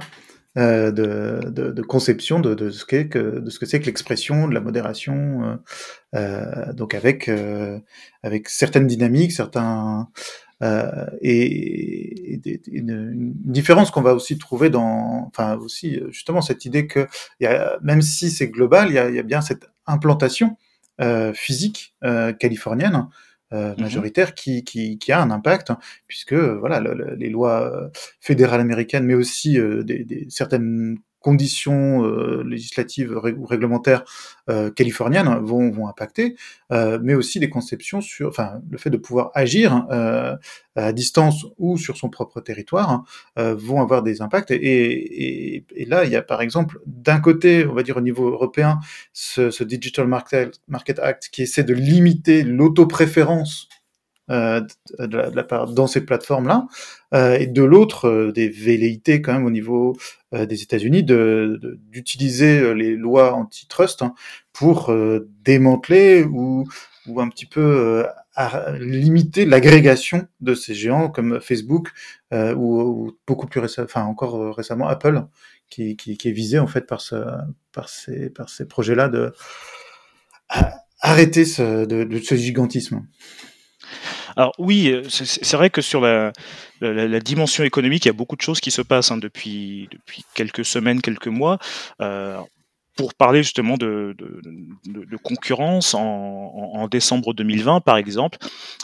de, 0.57 0.91
de, 0.91 1.71
de, 1.71 1.83
conception 1.83 2.41
de, 2.41 2.55
de 2.55 2.71
ce 2.71 2.85
qu'est 2.85 3.07
que 3.07 3.39
de 3.39 3.51
ce 3.51 3.61
que 3.61 3.67
c'est 3.67 3.79
que 3.79 3.87
l'expression, 3.87 4.49
de 4.49 4.55
la 4.55 4.61
modération, 4.61 5.61
donc 6.75 6.95
avec 6.95 7.31
avec 8.25 8.49
certaines 8.49 8.89
dynamiques, 8.89 9.31
certains 9.31 10.09
euh, 10.63 11.07
et, 11.21 12.35
et, 12.35 12.61
une, 12.71 12.91
une, 12.91 13.33
différence 13.35 13.91
qu'on 13.91 14.03
va 14.03 14.15
aussi 14.15 14.39
trouver 14.39 14.71
dans, 14.71 15.27
enfin 15.29 15.57
aussi 15.57 16.01
justement 16.11 16.43
cette 16.43 16.65
idée 16.65 16.87
que 16.87 17.07
y 17.41 17.47
a, 17.47 17.79
même 17.83 18.03
si 18.03 18.31
c'est 18.31 18.49
global, 18.49 18.89
il 18.89 18.95
y 18.95 18.99
a, 18.99 19.11
y 19.11 19.19
a 19.19 19.23
bien 19.23 19.41
cette 19.41 19.67
implantation 19.87 20.57
euh, 21.01 21.33
physique 21.33 21.95
euh, 22.05 22.35
californienne 22.35 23.09
euh, 23.55 23.75
mmh 23.75 23.81
majoritaire 23.81 24.35
qui, 24.35 24.65
qui, 24.65 24.99
qui, 24.99 25.13
a 25.13 25.21
un 25.21 25.31
impact, 25.31 25.71
hein, 25.71 25.79
puisque 26.07 26.35
voilà 26.35 26.79
le, 26.79 27.15
les 27.17 27.31
lois 27.31 27.91
fédérales 28.21 28.61
américaines, 28.61 29.05
mais 29.05 29.15
aussi 29.15 29.59
des, 29.59 30.05
des, 30.05 30.27
certaines 30.29 30.99
conditions 31.21 32.05
euh, 32.05 32.43
législatives 32.43 33.13
ou 33.13 33.47
réglementaires 33.47 34.05
euh, 34.49 34.71
californiennes 34.71 35.39
vont, 35.43 35.71
vont 35.71 35.87
impacter, 35.87 36.35
euh, 36.73 36.99
mais 37.03 37.15
aussi 37.15 37.39
des 37.39 37.51
conceptions 37.51 38.01
sur, 38.01 38.29
enfin, 38.29 38.61
le 38.71 38.79
fait 38.79 38.91
de 38.91 38.97
pouvoir 38.97 39.31
agir 39.35 39.87
euh, 39.91 40.37
à 40.77 40.93
distance 40.93 41.47
ou 41.59 41.77
sur 41.77 41.97
son 41.97 42.09
propre 42.09 42.41
territoire 42.41 42.91
hein, 42.91 43.05
vont 43.37 43.83
avoir 43.83 44.03
des 44.03 44.23
impacts. 44.23 44.51
Et, 44.51 44.57
et, 44.57 45.65
et, 45.75 45.85
là, 45.85 46.05
il 46.05 46.11
y 46.11 46.17
a 46.17 46.23
par 46.23 46.41
exemple, 46.41 46.81
d'un 46.87 47.21
côté, 47.21 47.67
on 47.67 47.75
va 47.75 47.83
dire 47.83 47.99
au 47.99 48.01
niveau 48.01 48.29
européen, 48.29 48.79
ce, 49.13 49.51
ce 49.51 49.63
Digital 49.63 50.07
Market, 50.07 50.61
Market 50.69 50.99
Act 51.01 51.29
qui 51.31 51.43
essaie 51.43 51.65
de 51.65 51.75
limiter 51.75 52.43
l'autopréférence 52.43 53.69
euh, 54.31 54.61
de, 55.01 55.17
la, 55.17 55.43
de, 55.43 55.75
dans 55.75 55.89
ces 55.89 56.05
plateformes-là, 56.05 56.69
euh, 57.15 57.37
et 57.37 57.49
de 57.49 57.65
l'autre 57.65 58.09
euh, 58.09 58.31
des 58.31 58.49
velléités 58.49 59.21
quand 59.21 59.33
même 59.33 59.45
au 59.45 59.51
niveau 59.51 59.97
des 60.33 60.63
États-Unis 60.63 61.03
d'utiliser 61.03 62.61
de, 62.61 62.69
les 62.69 62.95
lois 62.95 63.35
antitrust 63.35 64.03
hein, 64.03 64.15
pour 64.53 64.95
démanteler 65.43 66.23
ou, 66.23 66.69
ou 67.09 67.21
un 67.21 67.29
petit 67.29 67.47
peu 67.47 68.07
limiter 68.79 69.45
l'agrégation 69.45 70.29
de 70.41 70.55
ces 70.55 70.73
géants 70.75 71.09
comme 71.09 71.41
Facebook 71.41 71.91
ou, 72.33 72.81
ou, 72.81 73.19
beaucoup 73.27 73.49
plus 73.49 73.59
récemment, 73.59 73.87
enfin 73.87 74.05
encore 74.05 74.55
récemment 74.55 74.87
Apple, 74.87 75.25
qui, 75.69 75.97
qui, 75.97 76.13
est 76.13 76.33
visé 76.33 76.61
en 76.61 76.69
fait 76.69 76.87
par, 76.87 77.01
ce, 77.01 77.17
par 77.73 77.89
ces, 77.89 78.31
par 78.31 78.49
ces 78.49 78.69
projets-là 78.69 79.09
de 79.09 79.33
arrêter 81.01 81.45
ce, 81.45 81.85
de 81.87 82.19
ce 82.21 82.37
gigantisme. 82.37 83.03
Alors 84.41 84.55
oui, 84.57 84.91
euh, 84.91 85.03
c'est 85.11 85.55
vrai 85.55 85.69
que 85.69 85.83
sur 85.83 86.01
la, 86.01 86.33
dimension 87.21 87.63
économique, 87.63 88.07
il 88.07 88.09
y 88.09 88.11
a 88.11 88.15
beaucoup 88.15 88.37
de 88.37 88.41
choses 88.41 88.59
qui 88.59 88.71
se 88.71 88.81
passent 88.81 89.11
hein, 89.11 89.19
depuis, 89.19 89.91
quelques 90.35 90.65
semaines, 90.65 91.03
quelques 91.03 91.27
mois. 91.27 91.59
Euh, 92.01 92.41
pour 92.97 93.13
parler 93.13 93.43
justement 93.43 93.77
de, 93.77 94.17
concurrence, 95.23 95.93
en, 95.93 96.89
décembre 96.89 97.35
2020, 97.35 97.83
par 97.83 97.99
exemple, 97.99 98.39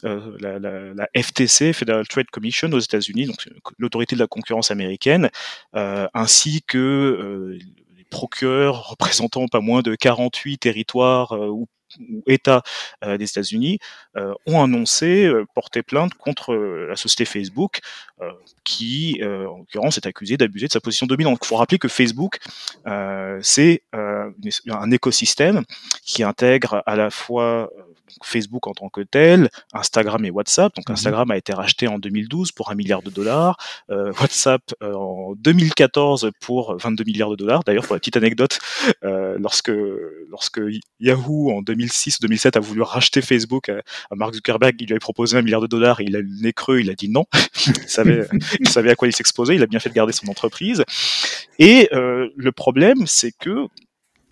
euh, 0.05 0.37
la, 0.41 1.09
FTC, 1.23 1.73
Federal 1.73 2.07
Trade 2.07 2.27
Commission 2.31 2.71
aux 2.71 2.79
États-Unis, 2.79 3.25
donc 3.25 3.49
l'autorité 3.79 4.15
de 4.15 4.21
la 4.21 4.27
concurrence 4.27 4.71
américaine, 4.71 5.31
ainsi 5.73 6.61
que 6.67 7.59
les 7.97 8.05
procureurs 8.11 8.91
représentant 8.91 9.49
pas 9.49 9.61
moins 9.61 9.81
de 9.81 9.95
48 9.95 10.59
territoires 10.59 11.33
ou 11.33 11.67
ou 12.01 12.23
États 12.27 12.63
euh, 13.05 13.17
des 13.17 13.25
États-Unis 13.25 13.79
euh, 14.17 14.35
ont 14.47 14.63
annoncé 14.63 15.27
euh, 15.27 15.45
porter 15.55 15.83
plainte 15.83 16.15
contre 16.15 16.55
la 16.55 16.97
société 16.97 17.25
Facebook, 17.25 17.81
qui, 18.65 19.21
en 19.23 19.59
l'occurrence, 19.59 19.99
est 19.99 20.07
accusée 20.07 20.39
d'abuser 20.39 20.69
de 20.69 20.73
sa 20.73 20.81
position 20.81 21.07
dominante. 21.07 21.39
Il 21.43 21.47
faut 21.47 21.57
rappeler 21.57 21.79
que 21.79 21.89
Facebook, 21.89 22.39
c'est 23.43 23.83
un 23.93 24.91
écosystème 24.91 25.65
qui 26.03 26.23
intègre 26.23 26.83
à 26.87 26.97
la 26.97 27.11
fois 27.11 27.71
Facebook 28.23 28.67
en 28.67 28.73
tant 28.73 28.89
que 28.89 29.01
tel, 29.01 29.49
Instagram 29.73 30.25
et 30.25 30.31
WhatsApp. 30.31 30.75
Donc 30.75 30.89
mmh 30.89 30.93
Instagram 30.93 31.31
a 31.31 31.37
été 31.37 31.53
racheté 31.53 31.89
en 31.89 31.99
2012 31.99 32.53
pour 32.53 32.71
un 32.71 32.75
milliard 32.75 33.03
de 33.03 33.11
dollars, 33.11 33.57
euh, 33.91 34.13
WhatsApp 34.21 34.63
euh, 34.83 34.95
en 34.95 35.35
2014 35.37 36.31
pour 36.41 36.77
22 36.79 37.05
milliards 37.05 37.31
de 37.31 37.37
dollars. 37.37 37.63
D'ailleurs, 37.65 37.85
pour 37.85 37.95
la 37.95 38.01
petite 38.01 38.17
anecdote, 38.17 38.59
euh, 39.05 39.37
lorsque 39.39 39.73
lorsque 40.31 40.61
Yahoo 41.01 41.51
en 41.51 41.63
2006-2007 41.63 42.57
a 42.57 42.61
voulu 42.61 42.83
racheter 42.83 43.23
Facebook 43.23 43.69
à, 43.69 43.83
Mark 44.15 44.35
Zuckerberg, 44.35 44.75
il 44.81 44.87
lui 44.87 44.93
avait 44.93 44.99
proposé 44.99 45.37
un 45.37 45.43
milliard 45.43 45.61
de 45.61 45.67
dollars, 45.67 46.01
il 46.01 46.17
a 46.17 46.21
le 46.21 46.29
nez 46.41 46.53
creux, 46.53 46.81
il 46.81 46.91
a 46.91 46.95
dit 46.95 47.09
non. 47.09 47.25
il 47.67 47.89
savait 47.89 48.27
il 48.61 48.69
savait 48.69 48.91
à 48.91 48.95
quoi 48.95 49.09
il 49.09 49.15
s'exposait, 49.15 49.57
il 49.57 49.63
a 49.63 49.67
bien 49.67 49.81
fait 49.81 49.89
de 49.89 49.95
garder 49.95 50.13
son 50.13 50.29
entreprise. 50.29 50.85
Et 51.59 51.89
le 51.93 52.51
problème, 52.53 53.07
c'est 53.07 53.33
que 53.33 53.69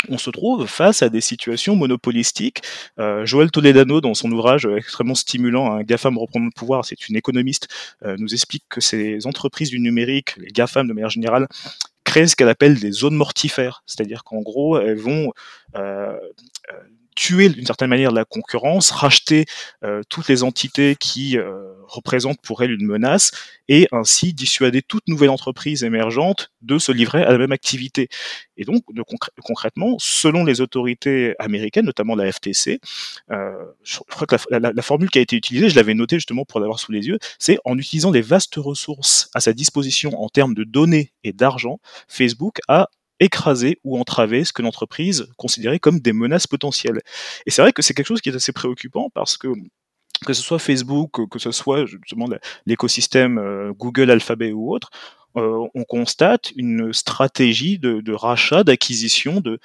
on 0.09 0.19
se 0.19 0.31
trouve 0.31 0.67
face 0.67 1.03
à 1.03 1.09
des 1.09 1.21
situations 1.21 1.77
monopolistiques. 1.77 2.63
Euh, 2.99 3.25
Joël 3.27 3.51
Toledano, 3.51 4.01
dans 4.01 4.15
son 4.15 4.31
ouvrage 4.33 4.67
extrêmement 4.67 5.15
stimulant, 5.15 5.73
un 5.73 5.83
GAFAM 5.83 6.19
reprendre 6.19 6.47
le 6.47 6.53
pouvoir, 6.53 6.85
c'est 6.85 7.09
une 7.09 7.17
économiste, 7.17 7.69
euh, 8.05 8.17
nous 8.19 8.33
explique 8.35 8.65
que 8.69 8.81
ces 8.81 9.27
entreprises 9.27 9.71
du 9.71 9.81
numérique, 9.81 10.37
les 10.37 10.51
GAFAM 10.51 10.87
de 10.89 10.93
manière 10.93 11.11
générale, 11.11 11.49
créent 12.05 12.27
ce 12.27 12.37
qu'elle 12.37 12.49
appelle 12.49 12.79
des 12.79 12.93
zones 12.93 13.15
mortifères, 13.15 13.83
c'est-à-dire 13.87 14.25
qu'en 14.25 14.41
gros, 14.41 14.79
elles 14.79 14.99
vont 14.99 15.33
euh 15.77 16.17
tuer 17.15 17.49
d'une 17.49 17.67
certaine 17.67 17.91
manière 17.91 18.13
la 18.13 18.25
concurrence, 18.25 18.91
racheter 18.91 19.47
euh, 19.85 20.03
toutes 20.09 20.29
les 20.29 20.43
entités 20.43 20.97
qui 20.97 21.39
euh, 21.39 21.73
représentent 21.87 22.41
pour 22.43 22.63
elle 22.63 22.73
une 22.73 22.87
menace 22.87 23.31
et 23.69 23.87
ainsi 23.93 24.33
dissuader 24.33 24.83
toute 24.83 25.07
nouvelle 25.09 25.31
entreprise 25.31 25.85
émergente 25.85 26.51
de 26.63 26.79
se 26.79 26.93
livrer 26.93 27.23
à 27.23 27.31
la 27.31 27.39
même 27.39 27.53
activité. 27.53 28.09
Et 28.57 28.65
donc, 28.65 28.83
concrètement, 29.43 29.97
selon 29.99 30.45
les 30.45 30.61
autorités 30.61 31.35
américaines, 31.39 31.87
notamment 31.87 32.15
la 32.15 32.31
FTC, 32.31 32.81
euh, 33.31 33.53
je 33.83 33.99
crois 33.99 34.27
que 34.27 34.37
la, 34.51 34.59
la, 34.59 34.73
la, 34.73 34.83
formule 34.83 35.11
qui 35.11 35.19
a 35.19 35.23
été 35.23 35.37
utilisée, 35.37 35.69
je 35.69 35.77
l'avais 35.77 35.95
notée 35.95 36.17
justement 36.17 36.45
pour 36.45 36.61
l'avoir 36.61 36.79
sous 36.79 36.93
les 36.93 37.07
yeux, 37.07 37.19
c'est 37.39 37.59
en 37.65 37.79
utilisant 37.79 38.11
les 38.11 38.23
vastes 38.23 38.57
ressources 38.57 39.31
à 39.35 39.41
sa 39.41 39.53
disposition 39.53 40.23
en 40.23 40.29
termes 40.29 40.55
de 40.55 40.65
données 40.65 41.13
et 41.23 41.33
d'argent, 41.33 41.81
Facebook 42.09 42.59
a 42.69 42.89
écraser 43.21 43.79
ou 43.85 43.99
entraver 43.99 44.45
ce 44.45 44.53
que 44.53 44.63
l'entreprise 44.63 45.29
considérait 45.37 45.79
comme 45.79 46.01
des 46.01 46.13
menaces 46.13 46.47
potentielles. 46.47 47.01
Et 47.47 47.51
c'est 47.51 47.63
vrai 47.63 47.73
que 47.73 47.83
c'est 47.83 47.95
quelque 47.95 48.07
chose 48.07 48.21
qui 48.21 48.31
est 48.31 48.37
assez 48.37 48.53
préoccupant 48.53 49.11
parce 49.15 49.37
que 49.37 49.49
que 50.25 50.33
ce 50.33 50.43
soit 50.43 50.59
Facebook, 50.59 51.29
que 51.29 51.39
ce 51.39 51.51
soit 51.51 51.87
justement 51.87 52.27
l'écosystème 52.67 53.39
euh, 53.39 53.73
Google, 53.73 54.11
Alphabet 54.11 54.53
ou 54.53 54.73
autre, 54.73 54.91
euh, 55.37 55.67
on 55.75 55.85
constate 55.85 56.53
une 56.57 56.93
stratégie 56.93 57.79
de, 57.79 58.13
rachat, 58.13 58.65
d'acquisition 58.65 59.41
de 59.41 59.59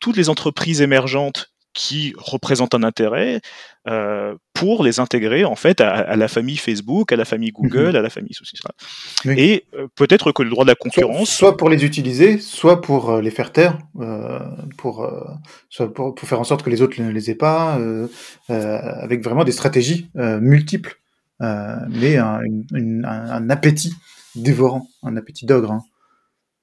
toutes 0.00 0.16
les 0.16 0.28
entreprises 0.28 0.82
émergentes 0.82 1.49
qui 1.72 2.12
représentent 2.16 2.74
un 2.74 2.82
intérêt 2.82 3.40
euh, 3.88 4.34
pour 4.54 4.82
les 4.82 5.00
intégrer 5.00 5.44
en 5.44 5.54
fait 5.54 5.80
à, 5.80 5.90
à, 5.90 6.16
la 6.16 6.28
famille 6.28 6.56
Facebook, 6.56 7.12
à 7.12 7.16
la 7.16 7.24
famille 7.24 7.50
Google, 7.50 7.92
mmh. 7.92 7.96
à 7.96 8.02
la 8.02 8.10
famille 8.10 8.34
ceci, 8.34 8.56
oui. 9.24 9.34
Et 9.38 9.64
euh, 9.74 9.86
peut-être 9.94 10.32
que 10.32 10.42
le 10.42 10.50
droit 10.50 10.64
de 10.64 10.70
la 10.70 10.74
concurrence, 10.74 11.30
soit, 11.30 11.48
soit, 11.48 11.56
pour 11.56 11.68
les 11.70 11.84
utiliser, 11.84 12.38
soit 12.38 12.80
pour 12.80 13.10
euh, 13.10 13.22
les 13.22 13.30
faire 13.30 13.52
taire, 13.52 13.78
euh, 14.00 14.40
pour 14.76 15.08
soit 15.68 15.92
pour, 15.92 16.14
pour, 16.14 16.28
faire 16.28 16.40
en 16.40 16.44
sorte 16.44 16.62
que 16.62 16.70
les 16.70 16.82
autres 16.82 17.00
ne 17.00 17.10
les 17.10 17.30
aient 17.30 17.34
pas, 17.36 17.78
avec 18.48 19.22
vraiment 19.24 19.44
des 19.44 19.52
stratégies 19.52 20.10
multiples, 20.14 21.00
mais 21.40 22.16
un, 22.16 22.40
une, 22.74 23.04
un, 23.06 23.30
un, 23.30 23.50
appétit 23.50 23.94
dévorant, 24.34 24.88
un 25.02 25.16
appétit 25.16 25.46
d'ogre. 25.46 25.72
Hein. 25.72 25.82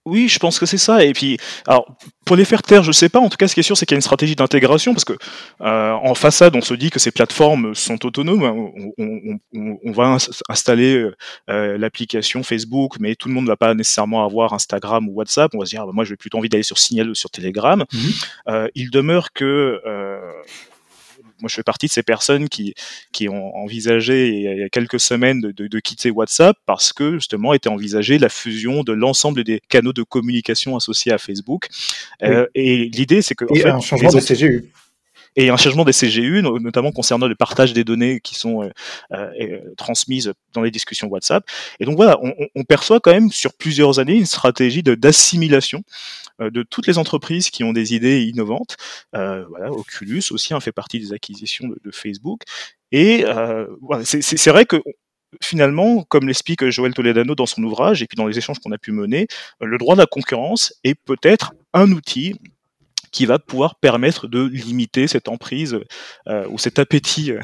Oui, 0.07 0.27
je 0.27 0.39
pense 0.39 0.57
que 0.59 0.65
c'est 0.65 0.77
ça. 0.77 1.03
Et 1.03 1.13
puis, 1.13 1.37
alors, 1.67 1.85
pour 2.25 2.35
les 2.35 2.45
faire 2.45 2.61
taire, 2.61 2.83
je 2.83 2.91
sais 2.91 3.09
pas. 3.09 3.19
En 3.19 3.29
tout 3.29 3.37
cas, 3.37 3.47
ce 3.47 3.53
qui 3.53 3.59
est 3.59 3.63
sûr, 3.63 3.77
c'est 3.77 3.85
qu'il 3.85 3.95
y 3.95 3.97
a 3.97 3.99
une 3.99 4.01
stratégie 4.01 4.35
d'intégration, 4.35 4.93
parce 4.93 5.05
que 5.05 5.13
euh, 5.61 5.91
en 5.91 6.15
façade, 6.15 6.55
on 6.55 6.61
se 6.61 6.73
dit 6.73 6.89
que 6.89 6.99
ces 6.99 7.11
plateformes 7.11 7.75
sont 7.75 8.05
autonomes. 8.05 8.43
On, 8.43 8.93
on, 8.97 9.39
on, 9.53 9.77
on 9.83 9.91
va 9.91 10.17
installer 10.49 11.05
euh, 11.49 11.77
l'application 11.77 12.43
Facebook, 12.43 12.95
mais 12.99 13.15
tout 13.15 13.27
le 13.27 13.33
monde 13.33 13.43
ne 13.45 13.49
va 13.49 13.57
pas 13.57 13.73
nécessairement 13.73 14.23
avoir 14.23 14.53
Instagram 14.53 15.07
ou 15.09 15.13
WhatsApp. 15.13 15.51
On 15.53 15.59
va 15.59 15.65
se 15.65 15.71
dire, 15.71 15.81
ah, 15.83 15.85
bah, 15.85 15.91
moi, 15.93 16.05
j'ai 16.05 16.15
plutôt 16.15 16.37
envie 16.37 16.49
d'aller 16.49 16.63
sur 16.63 16.77
Signal 16.77 17.09
ou 17.09 17.15
sur 17.15 17.29
Telegram. 17.29 17.83
Mmh. 17.91 17.97
Euh, 18.47 18.67
il 18.75 18.89
demeure 18.89 19.33
que 19.33 19.81
moi 21.41 21.49
je 21.49 21.55
fais 21.55 21.63
partie 21.63 21.87
de 21.87 21.91
ces 21.91 22.03
personnes 22.03 22.49
qui, 22.49 22.73
qui 23.11 23.29
ont 23.29 23.55
envisagé 23.55 24.29
il 24.29 24.59
y 24.59 24.63
a 24.63 24.69
quelques 24.69 24.99
semaines 24.99 25.41
de, 25.41 25.51
de, 25.51 25.67
de 25.67 25.79
quitter 25.79 26.11
WhatsApp 26.11 26.57
parce 26.65 26.93
que 26.93 27.13
justement 27.13 27.53
était 27.53 27.69
envisagée 27.69 28.17
la 28.17 28.29
fusion 28.29 28.83
de 28.83 28.93
l'ensemble 28.93 29.43
des 29.43 29.61
canaux 29.69 29.93
de 29.93 30.03
communication 30.03 30.75
associés 30.75 31.11
à 31.11 31.17
Facebook. 31.17 31.67
Oui. 32.21 32.29
Euh, 32.29 32.47
et 32.55 32.85
l'idée 32.89 33.21
c'est 33.21 33.35
que 33.35 33.45
et 33.45 33.59
en 33.59 33.63
fait, 33.63 33.69
un 33.69 33.79
changement 33.79 34.11
de 34.11 34.19
CGU 34.19 34.71
et 35.37 35.49
un 35.49 35.55
changement 35.55 35.85
des 35.85 35.93
CGU, 35.93 36.41
notamment 36.41 36.91
concernant 36.91 37.27
le 37.27 37.35
partage 37.35 37.71
des 37.71 37.83
données 37.83 38.19
qui 38.19 38.35
sont 38.35 38.63
euh, 38.63 38.69
euh, 39.13 39.59
transmises 39.77 40.33
dans 40.53 40.61
les 40.61 40.71
discussions 40.71 41.07
WhatsApp. 41.07 41.45
Et 41.79 41.85
donc 41.85 41.95
voilà, 41.95 42.17
on, 42.21 42.63
perçoit 42.63 42.99
quand 42.99 43.11
même 43.11 43.31
sur 43.31 43.53
plusieurs 43.53 43.99
années 43.99 44.15
une 44.15 44.25
stratégie 44.25 44.83
d'assimilation 44.83 45.83
euh, 46.41 46.49
de 46.49 46.63
toutes 46.63 46.87
les 46.87 46.97
entreprises 46.97 47.49
qui 47.49 47.63
ont 47.63 47.71
des 47.71 47.95
idées 47.95 48.23
innovantes. 48.23 48.77
Euh, 49.15 49.45
voilà, 49.49 49.71
Oculus 49.71 50.23
aussi 50.31 50.53
hein, 50.53 50.59
fait 50.59 50.71
partie 50.71 50.99
des 50.99 51.13
acquisitions 51.13 51.67
de, 51.67 51.91
Facebook. 51.91 52.41
Et 52.91 53.23
euh, 53.25 53.65
c'est 54.03 54.49
vrai 54.49 54.65
que 54.65 54.81
finalement, 55.41 56.03
comme 56.03 56.27
l'explique 56.27 56.67
Joël 56.69 56.93
Toledano 56.93 57.35
dans 57.35 57.45
son 57.45 57.63
ouvrage 57.63 58.01
et 58.01 58.07
puis 58.07 58.15
dans 58.15 58.27
les 58.27 58.37
échanges 58.37 58.59
qu'on 58.59 58.71
a 58.71 58.77
pu 58.77 58.91
mener, 58.91 59.27
le 59.61 59.77
droit 59.77 59.95
de 59.95 60.01
la 60.01 60.05
concurrence 60.05 60.73
est 60.83 60.95
peut-être 60.95 61.53
un 61.73 61.91
outil 61.91 62.35
qui 63.11 63.25
va 63.25 63.39
pouvoir 63.39 63.75
permettre 63.75 64.27
de 64.27 64.43
limiter 64.43 65.07
cette 65.07 65.27
emprise 65.27 65.79
euh, 66.27 66.47
ou 66.49 66.57
cet 66.57 66.79
appétit 66.79 67.31
euh, 67.31 67.41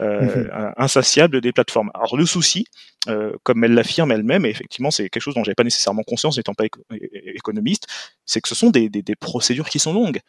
euh 0.00 0.44
mhm. 0.44 0.72
insatiable 0.76 1.40
des 1.40 1.52
plateformes. 1.52 1.90
Alors 1.94 2.16
le 2.16 2.26
souci, 2.26 2.66
euh, 3.08 3.32
comme 3.42 3.64
elle 3.64 3.74
l'affirme 3.74 4.12
elle-même, 4.12 4.44
et 4.46 4.50
effectivement 4.50 4.90
c'est 4.90 5.08
quelque 5.08 5.22
chose 5.22 5.34
dont 5.34 5.44
j'avais 5.44 5.54
pas 5.54 5.64
nécessairement 5.64 6.02
conscience 6.02 6.36
n'étant 6.36 6.54
pas 6.54 6.64
économiste, 7.34 7.86
c'est 8.24 8.40
que 8.40 8.48
ce 8.48 8.54
sont 8.54 8.70
des, 8.70 8.88
des, 8.88 9.02
des, 9.02 9.16
procédures 9.16 9.68
qui 9.68 9.78
sont 9.78 9.92
longues. 9.92 10.20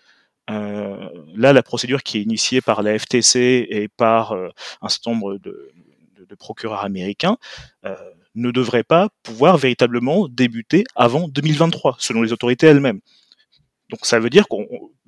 Euh, 0.50 1.10
là, 1.36 1.54
la 1.54 1.64
procédure 1.64 2.04
qui 2.04 2.18
est 2.18 2.22
initiée 2.22 2.62
par 2.62 2.82
la 2.82 2.98
FTC 2.98 3.68
et 3.70 3.88
par 3.88 4.34
un 4.34 4.90
certain 4.90 5.12
nombre 5.12 5.38
de, 5.38 5.72
de, 6.18 6.26
de 6.26 6.36
procureurs 6.36 6.84
américains 6.84 7.38
ne 8.36 8.52
devrait 8.52 8.84
pas 8.84 9.10
pouvoir 9.24 9.58
véritablement 9.58 10.28
débuter 10.28 10.84
avant 10.96 11.28
2023, 11.28 11.98
selon 12.00 12.22
les 12.22 12.34
autorités 12.34 12.68
elles-mêmes. 12.68 13.02
Donc 13.92 14.06
ça 14.06 14.20
veut 14.20 14.30
dire 14.30 14.48
qu'on 14.48 14.66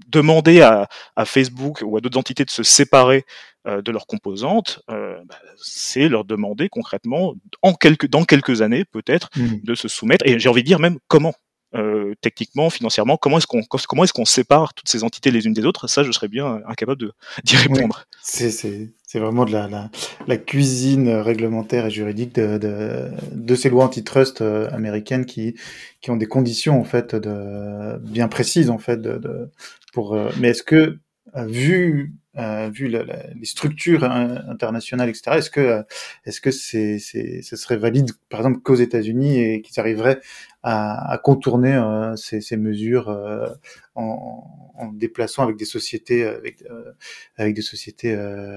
demandait 0.08 0.62
à, 0.62 0.88
Facebook 1.26 1.82
ou 1.84 1.98
à 1.98 2.02
d'autres 2.02 2.20
entités 2.20 2.46
de 2.46 2.52
se 2.52 2.64
séparer 2.64 3.26
euh, 3.66 3.82
de 3.82 3.92
leurs 3.92 4.06
composantes, 4.06 4.82
euh, 4.92 5.16
bah, 5.26 5.36
c'est 5.58 6.10
leur 6.10 6.26
demander 6.26 6.68
concrètement, 6.70 7.34
en 7.62 7.74
quelques, 7.74 8.08
dans 8.08 8.26
quelques 8.26 8.62
années 8.62 8.84
peut-être, 8.86 9.30
mmh. 9.36 9.64
de 9.64 9.76
se 9.76 9.88
soumettre. 9.88 10.28
Et 10.28 10.38
j'ai 10.38 10.50
envie 10.50 10.62
de 10.62 10.68
dire 10.68 10.80
même 10.80 11.00
comment. 11.08 11.34
Euh, 11.76 12.14
techniquement, 12.22 12.70
financièrement, 12.70 13.18
comment 13.18 13.40
est-ce 13.40 13.48
qu'on 13.48 13.64
comment 13.64 14.04
est-ce 14.04 14.14
qu'on 14.14 14.26
sépare 14.26 14.76
toutes 14.76 14.90
ces 14.90 15.04
entités 15.04 15.32
les 15.32 15.48
unes 15.48 15.54
des 15.54 15.66
autres? 15.66 15.88
Ça, 15.88 16.04
je 16.04 16.12
serais 16.12 16.28
bien 16.28 16.62
incapable 16.68 17.12
d'y 17.44 17.56
répondre. 17.56 18.06
c'est 18.52 18.94
vraiment 19.20 19.46
de 19.46 19.52
la, 19.52 19.68
la, 19.68 19.90
la, 20.28 20.38
cuisine 20.38 21.10
réglementaire 21.10 21.86
et 21.86 21.92
juridique 21.92 22.36
de, 22.36 22.58
de, 22.58 23.10
de 23.32 23.56
ces 23.56 23.70
lois 23.70 23.86
antitrust 23.86 24.42
euh, 24.42 24.70
américaines 24.72 25.26
qui, 25.26 25.56
qui 26.02 26.12
ont 26.12 26.16
des 26.16 26.26
conditions 26.26 26.80
en 26.80 26.84
fait 26.84 27.16
de, 27.16 27.98
bien 28.00 28.28
précises 28.28 28.70
en 28.70 28.78
fait 28.78 29.02
de, 29.02 29.18
de 29.18 29.50
pour. 29.94 30.16
Euh, 30.16 30.30
mais 30.40 30.50
est-ce 30.50 30.64
que 30.64 30.98
vu 31.36 32.14
euh, 32.38 32.70
vu 32.74 32.88
la, 32.88 33.04
la, 33.04 33.28
les 33.36 33.46
structures 33.46 34.04
internationales, 34.04 35.08
etc. 35.08 35.38
Est-ce 35.38 35.52
que 35.52 35.84
est-ce 36.26 36.42
que 36.42 36.50
c'est, 36.50 36.98
c'est, 36.98 37.44
ce 37.44 37.56
serait 37.56 37.78
valide, 37.78 38.12
par 38.30 38.40
exemple, 38.40 38.60
qu'aux 38.62 38.76
États-Unis 38.76 39.40
et 39.40 39.62
qu'ils 39.62 39.80
arriveraient 39.80 40.20
à, 40.64 41.12
à 41.12 41.18
contourner 41.20 41.76
euh, 41.76 42.16
ces, 42.16 42.42
ces, 42.42 42.58
mesures 42.58 43.10
euh, 43.10 43.50
en, 43.94 44.72
en, 44.76 44.88
déplaçant 44.88 45.44
avec 45.44 45.58
des 45.58 45.66
sociétés 45.66 46.26
avec, 46.26 46.64
euh, 46.64 46.94
avec 47.38 47.54
des 47.54 47.62
sociétés 47.62 48.16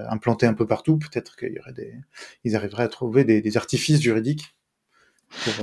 implantées 0.09 0.46
un 0.46 0.55
peu 0.55 0.66
partout 0.66 0.96
Peut-être 0.96 1.37
qu'il 1.37 1.52
y 1.52 1.59
aurait 1.59 1.74
des, 1.74 1.92
ils 2.44 2.57
arriveraient 2.57 2.85
à 2.85 2.88
trouver 2.88 3.24
des, 3.24 3.42
des 3.42 3.57
artifices 3.59 4.00
juridiques. 4.00 4.57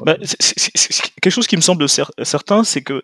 Bah, 0.06 0.18
c'est, 0.22 0.60
c'est, 0.60 1.12
quelque 1.22 1.34
chose 1.34 1.48
qui 1.48 1.56
me 1.56 1.62
semble 1.62 1.88
certain, 1.90 2.64
c'est 2.64 2.84
que 2.84 3.02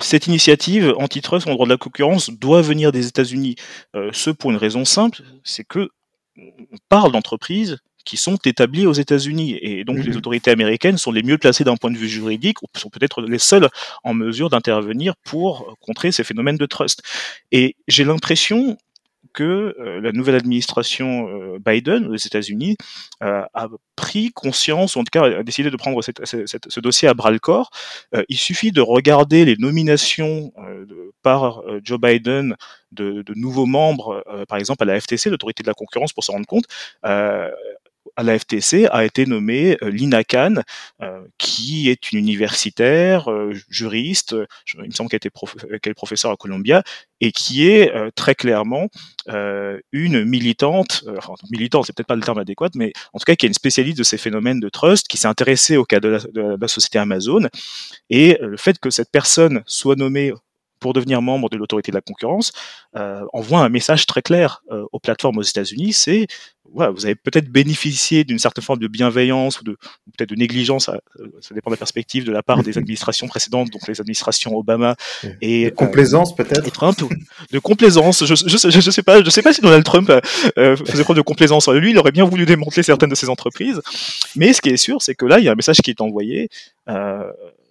cette 0.00 0.26
initiative 0.26 0.94
antitrust 0.98 1.46
en 1.46 1.54
droit 1.54 1.66
de 1.66 1.72
la 1.72 1.78
concurrence 1.78 2.30
doit 2.30 2.62
venir 2.62 2.92
des 2.92 3.06
États-Unis. 3.06 3.56
Euh, 3.96 4.10
ce 4.12 4.30
pour 4.30 4.50
une 4.50 4.56
raison 4.56 4.84
simple, 4.84 5.22
c'est 5.44 5.64
que 5.64 5.88
on 6.36 6.76
parle 6.88 7.12
d'entreprises 7.12 7.78
qui 8.04 8.16
sont 8.16 8.36
établies 8.44 8.86
aux 8.86 8.92
États-Unis 8.92 9.58
et 9.60 9.84
donc 9.84 9.98
les 9.98 10.12
mmh 10.12 10.16
autorités 10.16 10.50
américaines 10.50 10.96
sont 10.96 11.12
les 11.12 11.22
mieux 11.22 11.36
placées 11.36 11.64
d'un 11.64 11.76
point 11.76 11.90
de 11.90 11.98
vue 11.98 12.08
juridique, 12.08 12.62
ou 12.62 12.66
sont 12.74 12.88
peut-être 12.88 13.20
les 13.22 13.38
seules 13.38 13.68
en 14.02 14.14
mesure 14.14 14.48
d'intervenir 14.48 15.14
pour 15.24 15.76
contrer 15.80 16.10
ces 16.10 16.24
phénomènes 16.24 16.56
de 16.56 16.64
trust. 16.64 17.02
Et 17.52 17.76
j'ai 17.86 18.04
l'impression 18.04 18.78
que 19.32 19.74
euh, 19.78 20.00
la 20.00 20.12
nouvelle 20.12 20.34
administration 20.34 21.28
euh, 21.28 21.58
Biden 21.64 22.06
aux 22.06 22.16
États-Unis 22.16 22.76
euh, 23.22 23.42
a 23.54 23.68
pris 23.96 24.30
conscience, 24.32 24.96
ou 24.96 25.00
en 25.00 25.04
tout 25.04 25.10
cas 25.12 25.24
a 25.24 25.42
décidé 25.42 25.70
de 25.70 25.76
prendre 25.76 26.00
ce 26.02 26.80
dossier 26.80 27.08
à 27.08 27.14
bras 27.14 27.30
le 27.30 27.38
corps. 27.38 27.70
il 28.28 28.36
suffit 28.36 28.70
de 28.70 28.80
regarder 28.80 29.44
les 29.44 29.56
nominations 29.56 30.52
par 31.22 31.62
Joe 31.82 32.00
Biden 32.00 32.54
de, 32.92 33.22
de 33.22 33.34
nouveaux 33.34 33.66
membres, 33.66 34.24
par 34.48 34.56
exemple 34.56 34.84
à 34.84 34.86
la 34.86 35.00
FTC, 35.00 35.30
l'autorité 35.30 35.64
de 35.64 35.68
la 35.68 35.74
concurrence, 35.74 36.12
pour 36.12 36.22
se 36.22 36.30
rendre 36.30 36.46
compte 36.46 36.66
à 38.18 38.24
la 38.24 38.36
FTC 38.36 38.88
a 38.90 39.04
été 39.04 39.26
nommé 39.26 39.78
euh, 39.80 39.90
Lina 39.90 40.24
Khan, 40.24 40.56
euh, 41.02 41.20
qui 41.38 41.88
est 41.88 42.10
une 42.10 42.18
universitaire, 42.18 43.30
euh, 43.30 43.54
juriste, 43.68 44.34
il 44.74 44.88
me 44.88 44.90
semble 44.90 45.08
qu'elle 45.08 45.30
prof 45.30 45.54
est 45.70 45.94
professeure 45.94 46.32
à 46.32 46.36
Columbia, 46.36 46.82
et 47.20 47.30
qui 47.30 47.68
est 47.68 47.92
très 48.14 48.34
clairement 48.36 48.88
une 49.26 50.24
militante, 50.24 51.04
enfin 51.16 51.34
militante, 51.50 51.86
c'est 51.86 51.92
peut-être 51.92 52.06
pas 52.06 52.14
le 52.14 52.22
terme 52.22 52.38
adéquat, 52.38 52.68
mais 52.74 52.92
en 53.12 53.18
tout 53.18 53.24
cas 53.24 53.34
qui 53.34 53.46
est 53.46 53.48
une 53.48 53.54
spécialiste 53.54 53.98
de 53.98 54.04
ces 54.04 54.18
phénomènes 54.18 54.60
de 54.60 54.68
trust, 54.68 55.08
qui 55.08 55.16
s'est 55.16 55.26
intéressée 55.26 55.76
au 55.76 55.84
cas 55.84 55.98
de 55.98 56.08
la, 56.08 56.18
de 56.18 56.56
la 56.60 56.68
société 56.68 56.98
Amazon, 56.98 57.48
et 58.10 58.38
le 58.40 58.56
fait 58.56 58.78
que 58.78 58.90
cette 58.90 59.10
personne 59.10 59.62
soit 59.66 59.96
nommée 59.96 60.32
pour 60.80 60.92
devenir 60.92 61.22
membre 61.22 61.48
de 61.48 61.56
l'autorité 61.56 61.90
de 61.92 61.96
la 61.96 62.00
concurrence 62.00 62.52
euh, 62.96 63.24
envoie 63.32 63.60
un 63.60 63.68
message 63.68 64.06
très 64.06 64.22
clair 64.22 64.62
euh, 64.70 64.84
aux 64.92 65.00
plateformes 65.00 65.38
aux 65.38 65.42
États-Unis, 65.42 65.92
c'est 65.92 66.26
ouais, 66.72 66.90
vous 66.90 67.04
avez 67.04 67.14
peut-être 67.14 67.50
bénéficié 67.50 68.24
d'une 68.24 68.38
certaine 68.38 68.64
forme 68.64 68.78
de 68.78 68.88
bienveillance 68.88 69.60
ou 69.60 69.64
de 69.64 69.76
peut-être 70.16 70.30
de 70.30 70.34
négligence, 70.34 70.86
ça, 70.86 71.00
ça, 71.40 71.54
dépend 71.54 71.70
de 71.70 71.74
la 71.74 71.78
perspective 71.78 72.24
de 72.24 72.32
la 72.32 72.42
part 72.42 72.62
des 72.62 72.78
administrations 72.78 73.26
précédentes, 73.26 73.70
donc 73.70 73.86
les 73.88 74.00
administrations 74.00 74.56
Obama 74.56 74.96
et 75.40 75.66
de 75.66 75.74
complaisance 75.74 76.32
euh, 76.32 76.42
peut-être. 76.42 76.70
Trump, 76.70 76.98
de 77.50 77.58
complaisance. 77.58 78.24
Je, 78.24 78.34
je, 78.34 78.70
je, 78.70 78.90
sais 78.90 79.02
pas, 79.02 79.22
je 79.22 79.30
sais 79.30 79.42
pas 79.42 79.52
si 79.52 79.60
Donald 79.60 79.84
Trump 79.84 80.10
euh, 80.58 80.76
faisait 80.76 81.02
preuve 81.02 81.16
de 81.16 81.22
complaisance. 81.22 81.68
Lui, 81.68 81.90
il 81.90 81.98
aurait 81.98 82.12
bien 82.12 82.24
voulu 82.24 82.46
démanteler 82.46 82.82
certaines 82.82 83.08
de 83.08 83.14
ses 83.14 83.28
entreprises, 83.28 83.80
mais 84.36 84.52
ce 84.52 84.60
qui 84.60 84.68
est 84.68 84.76
sûr, 84.76 85.02
c'est 85.02 85.14
que 85.14 85.24
là, 85.24 85.38
il 85.38 85.44
y 85.44 85.48
a 85.48 85.52
un 85.52 85.56
message 85.56 85.78
qui 85.78 85.90
est 85.90 86.00
envoyé. 86.00 86.48
Euh, 86.88 87.24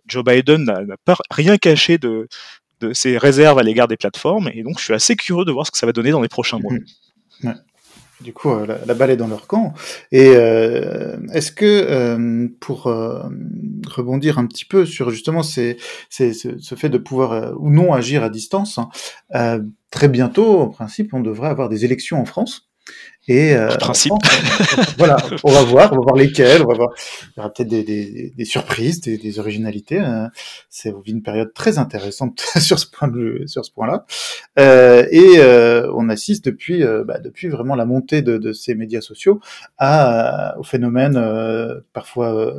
Joe 0.08 0.24
Biden 0.24 0.64
n'a 0.64 0.98
pas 1.04 1.18
rien 1.30 1.58
caché 1.58 1.98
de, 1.98 2.28
de 2.82 2.94
ses 2.94 3.18
réserves 3.18 3.60
à 3.60 3.64
l'égard 3.64 3.88
des 3.88 3.98
plateformes, 3.98 4.50
et 4.54 4.64
donc 4.64 4.80
je 4.80 4.84
suis 4.84 4.94
assez 4.94 5.16
curieux 5.16 5.46
de 5.46 5.52
voir 5.52 5.66
ce 5.66 5.72
que 5.72 5.78
ça 5.78 5.86
va 5.86 5.94
donner 5.94 6.12
dans 6.12 6.22
les 6.22 6.28
prochains 6.28 6.60
mois. 6.60 6.74
Ouais. 7.44 7.54
Du 8.22 8.34
coup, 8.34 8.50
euh, 8.50 8.66
la, 8.86 8.94
balle 8.96 9.12
est 9.12 9.18
dans 9.18 9.28
leur 9.28 9.46
camp. 9.46 9.74
Et 10.12 10.32
euh, 10.36 11.18
est-ce 11.34 11.52
que, 11.52 11.66
euh, 11.66 12.48
pour 12.60 12.84
rebondir 12.84 14.40
un 14.40 14.48
petit 14.48 14.66
peu 14.66 14.86
sur 14.86 15.12
justement 15.12 15.44
ce, 15.44 15.76
fait 16.10 16.90
de 16.90 16.98
pouvoir 16.98 17.54
ou 17.60 17.70
non 17.70 17.94
agir 17.94 18.24
à 18.24 18.30
distance, 18.30 18.80
hein, 18.80 19.60
très 19.92 20.08
bientôt, 20.08 20.60
en 20.62 20.70
principe, 20.70 21.14
on 21.14 21.20
devrait 21.20 21.50
avoir 21.50 21.70
des 21.70 21.86
élections 21.86 22.20
en 22.20 22.26
France. 22.26 22.67
Et 23.28 23.54
euh, 23.54 23.76
principe. 23.76 24.14
voilà, 24.98 25.18
on 25.44 25.52
va 25.52 25.64
voir, 25.64 25.92
on 25.92 25.98
va 25.98 26.02
voir 26.02 26.16
lesquelles, 26.16 26.62
on 26.62 26.68
va 26.68 26.76
voir. 26.76 26.90
Il 26.96 27.34
y 27.38 27.40
aura 27.40 27.52
peut-être 27.52 27.68
des, 27.68 27.84
des, 27.84 28.34
des, 28.36 28.46
surprises, 28.46 29.02
des, 29.02 29.18
des 29.18 29.40
originalités. 29.40 30.00
Hein. 30.00 30.32
C'est 30.70 30.94
une 31.06 31.22
période 31.22 31.54
très 31.54 31.78
intéressante 31.78 32.40
sur 32.60 32.80
ce 32.80 32.88
point 32.88 33.10
de, 33.10 33.44
sur 33.46 33.66
ce 33.66 33.72
point-là. 33.72 34.06
Euh, 34.60 35.06
et 35.12 35.40
euh, 35.40 35.92
on 35.96 36.08
assiste 36.10 36.46
depuis, 36.46 36.84
euh, 36.84 37.04
bah, 37.04 37.20
depuis 37.20 37.50
vraiment 37.50 37.76
la 37.76 37.86
montée 37.86 38.22
de, 38.22 38.38
de 38.38 38.54
ces 38.54 38.76
médias 38.76 39.02
sociaux 39.02 39.42
à, 39.78 40.58
au 40.58 40.64
phénomène 40.64 41.18
euh, 41.18 41.82
parfois 41.92 42.54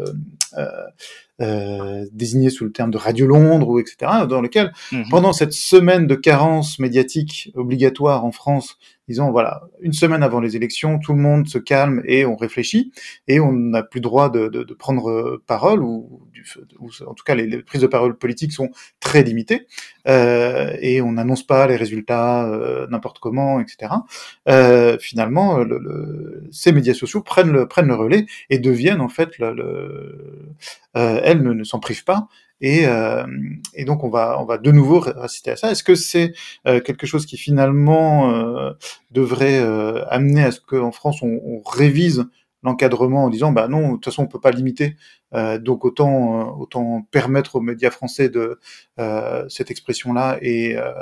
euh, 1.40 2.04
désigné 2.12 2.50
sous 2.50 2.64
le 2.64 2.72
terme 2.72 2.90
de 2.90 2.98
Radio 2.98 3.26
Londres 3.26 3.68
ou 3.68 3.78
etc. 3.78 3.96
Dans 4.28 4.40
lequel, 4.40 4.72
mmh. 4.90 5.02
pendant 5.08 5.32
cette 5.32 5.52
semaine 5.52 6.08
de 6.08 6.16
carence 6.16 6.80
médiatique 6.80 7.52
obligatoire 7.54 8.24
en 8.24 8.32
France 8.32 8.76
disons 9.08 9.30
voilà, 9.30 9.62
une 9.80 9.92
semaine 9.92 10.22
avant 10.22 10.40
les 10.40 10.56
élections, 10.56 10.98
tout 10.98 11.12
le 11.12 11.18
monde 11.18 11.48
se 11.48 11.58
calme 11.58 12.02
et 12.04 12.26
on 12.26 12.36
réfléchit 12.36 12.92
et 13.26 13.40
on 13.40 13.52
n'a 13.52 13.82
plus 13.82 14.00
droit 14.00 14.30
de, 14.30 14.48
prendre 14.78 15.10
euh, 15.10 15.42
parole 15.46 15.82
ou, 15.82 16.20
en 17.06 17.14
tout 17.14 17.24
cas 17.24 17.34
les, 17.34 17.62
prises 17.62 17.80
de 17.80 17.86
parole 17.86 18.16
politiques 18.16 18.52
sont 18.52 18.70
très 19.00 19.22
limitées 19.22 19.66
euh, 20.06 20.76
et 20.80 21.00
on 21.00 21.12
n'annonce 21.12 21.46
pas 21.46 21.66
les 21.66 21.76
résultats 21.76 22.46
euh, 22.48 22.86
n'importe 22.90 23.18
comment, 23.18 23.60
etc. 23.60 23.92
Finalement, 25.00 25.58
le, 25.58 25.78
le, 25.78 26.48
ces 26.50 26.72
médias 26.72 26.94
sociaux 26.94 27.22
prennent 27.22 27.52
le, 27.52 27.66
prennent 27.66 27.88
le 27.88 27.94
relais 27.94 28.26
et 28.50 28.58
deviennent 28.58 29.00
en 29.00 29.08
fait 29.08 29.38
le, 29.38 30.54
elles 30.94 31.42
ne 31.42 31.64
s'en 31.64 31.80
privent 31.80 32.04
pas 32.04 32.28
et, 32.60 32.86
euh, 32.86 33.24
et, 33.74 33.84
donc 33.84 34.04
on 34.04 34.10
va 34.10 34.38
on 34.40 34.44
va 34.44 34.58
de 34.58 34.70
nouveau 34.72 35.00
réciter 35.00 35.52
à 35.52 35.56
ça. 35.56 35.70
Est-ce 35.70 35.84
que 35.84 35.94
c'est 35.94 36.32
euh, 36.66 36.80
quelque 36.80 37.06
chose 37.06 37.26
qui 37.26 37.36
finalement 37.36 38.32
euh, 38.32 38.72
devrait 39.10 39.60
euh, 39.60 40.04
amener 40.08 40.42
à 40.44 40.50
ce 40.50 40.60
qu'en 40.60 40.92
France 40.92 41.22
on, 41.22 41.40
on 41.44 41.62
révise 41.68 42.24
l'encadrement 42.64 43.24
en 43.24 43.30
disant 43.30 43.52
bah 43.52 43.68
non 43.68 43.88
de 43.88 43.92
toute 43.94 44.06
façon 44.06 44.24
on 44.24 44.26
peut 44.26 44.40
pas 44.40 44.50
limiter 44.50 44.96
euh, 45.34 45.58
donc 45.58 45.84
autant 45.84 46.58
autant 46.58 47.02
permettre 47.12 47.54
aux 47.56 47.60
médias 47.60 47.90
français 47.90 48.28
de 48.28 48.58
cette 49.48 49.70
expression 49.70 50.12
là 50.12 50.38
et 50.42 50.76
euh, 50.76 50.92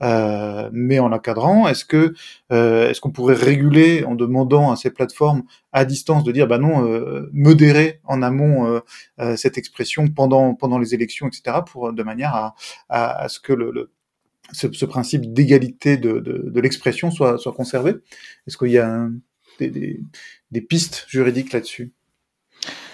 mais 0.00 0.98
en 0.98 1.08
l'encadrant 1.08 1.68
Est-ce 1.68 1.84
que 1.84 2.14
euh, 2.52 2.88
est-ce 2.88 3.00
qu'on 3.00 3.10
pourrait 3.10 3.34
réguler 3.34 4.04
en 4.04 4.14
demandant 4.14 4.70
à 4.70 4.76
ces 4.76 4.90
plateformes 4.90 5.42
à 5.72 5.84
distance 5.84 6.24
de 6.24 6.32
dire 6.32 6.46
bah 6.46 6.58
non 6.58 6.86
euh, 6.86 7.28
modérer 7.32 8.00
en 8.04 8.22
amont 8.22 8.66
euh, 8.66 8.80
euh, 9.20 9.36
cette 9.36 9.58
expression 9.58 10.08
pendant 10.08 10.54
pendant 10.54 10.78
les 10.78 10.94
élections 10.94 11.28
etc 11.28 11.58
pour 11.66 11.92
de 11.92 12.02
manière 12.02 12.34
à, 12.34 12.54
à, 12.88 13.24
à 13.24 13.28
ce 13.28 13.40
que 13.40 13.52
le, 13.52 13.70
le 13.70 13.92
ce, 14.52 14.72
ce, 14.72 14.84
principe 14.84 15.32
d'égalité 15.32 15.96
de, 15.96 16.18
de, 16.18 16.50
de 16.50 16.60
l'expression 16.60 17.10
soit 17.10 17.38
soit 17.38 17.52
conservé? 17.52 17.96
Est-ce 18.46 18.58
qu'il 18.58 18.72
y 18.72 18.78
a 18.78 18.88
un... 18.88 19.12
des 19.60 20.60
pistes 20.60 21.04
juridiques 21.08 21.52
là-dessus? 21.52 21.92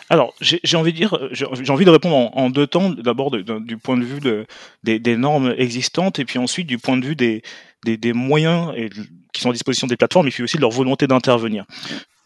Alors, 0.09 0.35
j'ai 0.40 0.77
envie 0.77 0.92
de 0.92 0.97
dire, 0.97 1.19
j'ai 1.33 1.71
envie 1.71 1.85
de 1.85 1.90
répondre 1.90 2.31
en, 2.37 2.51
deux 2.51 2.66
temps. 2.66 2.90
D'abord, 2.90 3.31
du 3.33 3.77
point 3.77 3.97
de 3.97 4.05
vue 4.05 4.21
de, 4.21 4.47
des, 4.85 5.16
normes 5.16 5.55
existantes, 5.59 6.19
et 6.21 6.25
puis 6.25 6.38
ensuite 6.38 6.66
du 6.66 6.79
point 6.79 6.97
de 6.97 7.05
vue 7.05 7.16
des, 7.16 7.42
moyens 8.12 8.73
qui 9.33 9.40
sont 9.40 9.51
à 9.51 9.53
disposition 9.53 9.87
des 9.87 9.97
plateformes, 9.97 10.29
et 10.29 10.31
puis 10.31 10.45
aussi 10.45 10.57
de 10.57 10.62
leur 10.62 10.71
volonté 10.71 11.07
d'intervenir. 11.07 11.64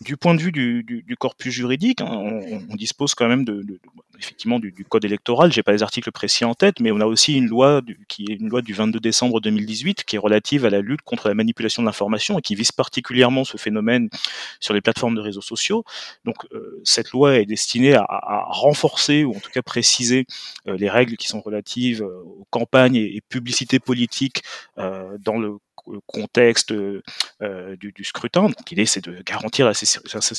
Du 0.04 0.16
point 0.16 0.34
de 0.34 0.40
vue 0.40 0.52
du, 0.52 0.82
du, 0.82 1.16
corpus 1.16 1.52
juridique, 1.52 2.00
hein, 2.00 2.08
on, 2.10 2.62
on, 2.70 2.74
dispose 2.74 3.14
quand 3.14 3.28
même 3.28 3.44
de, 3.44 3.62
de 3.62 3.78
effectivement 4.18 4.58
du, 4.58 4.72
du, 4.72 4.84
code 4.84 5.04
électoral. 5.04 5.52
J'ai 5.52 5.62
pas 5.62 5.72
les 5.72 5.82
articles 5.82 6.10
précis 6.12 6.44
en 6.44 6.54
tête, 6.54 6.80
mais 6.80 6.92
on 6.92 7.00
a 7.00 7.06
aussi 7.06 7.34
une 7.34 7.46
loi 7.46 7.82
qui 8.08 8.24
est 8.30 8.34
une 8.34 8.48
loi 8.48 8.62
du 8.62 8.72
22 8.72 9.00
décembre 9.00 9.40
2018 9.40 10.04
qui 10.04 10.16
est 10.16 10.18
relative 10.18 10.64
à 10.64 10.70
la 10.70 10.80
lutte 10.80 11.02
contre 11.02 11.28
la 11.28 11.34
manipulation 11.34 11.82
de 11.82 11.86
l'information 11.86 12.38
et 12.38 12.42
qui 12.42 12.54
vise 12.54 12.72
particulièrement 12.72 13.44
ce 13.44 13.56
phénomène 13.56 14.08
sur 14.60 14.74
les 14.74 14.80
plateformes 14.80 15.16
de 15.16 15.20
réseaux 15.20 15.40
sociaux. 15.40 15.84
Donc 16.24 16.36
euh, 16.52 16.80
cette 16.84 17.10
loi 17.10 17.38
est 17.38 17.46
destinée 17.46 17.94
à, 17.94 18.04
à, 18.08 18.44
renforcer 18.48 19.24
ou 19.24 19.34
en 19.34 19.40
tout 19.40 19.50
cas 19.50 19.62
préciser 19.62 20.26
euh, 20.66 20.76
les 20.76 20.88
règles 20.88 21.16
qui 21.16 21.28
sont 21.28 21.40
relatives 21.40 22.02
euh, 22.02 22.22
aux 22.24 22.46
campagnes 22.50 22.96
et, 22.96 23.16
et 23.16 23.20
publicités 23.20 23.80
politiques 23.80 24.42
dans 24.76 25.38
le 25.38 25.58
contexte 26.06 26.72
euh, 26.72 27.02
du, 27.76 27.92
du, 27.92 28.04
scrutin. 28.04 28.42
Donc 28.42 28.70
l'idée 28.70 28.86
c'est 28.86 29.04
de 29.04 29.22
garantir 29.22 29.66
la, 29.66 29.72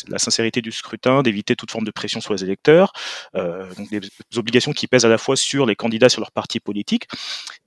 la, 0.10 0.20
sincérité 0.20 0.62
du 0.62 0.72
scrutin, 0.72 1.24
d'éviter 1.24 1.56
toute 1.56 1.72
forme 1.72 1.86
de 1.86 1.92
pression 1.92 2.22
sur 2.22 2.34
les 2.34 2.44
électeurs, 2.44 2.94
euh, 3.36 3.74
donc 3.76 3.90
des 3.90 4.02
obligations 4.36 4.72
qui 4.72 4.88
pèsent 4.88 5.06
à 5.06 5.10
la 5.10 5.18
fois 5.18 5.36
sur 5.36 5.66
les 5.66 5.76
candidats, 5.76 6.10
sur 6.10 6.22
leur 6.22 6.32
parti 6.32 6.60
politique. 6.60 7.08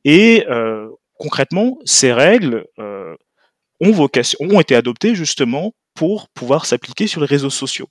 Et 0.04 0.46
euh, 0.48 0.88
concrètement, 1.18 1.78
ces 1.84 2.12
règles 2.12 2.66
euh, 2.78 3.14
ont, 3.80 3.92
vocation, 3.92 4.38
ont 4.40 4.60
été 4.60 4.74
adoptées 4.74 5.14
justement 5.14 5.74
pour 5.94 6.28
pouvoir 6.28 6.66
s'appliquer 6.66 7.06
sur 7.06 7.20
les 7.20 7.26
réseaux 7.26 7.50
sociaux. 7.50 7.88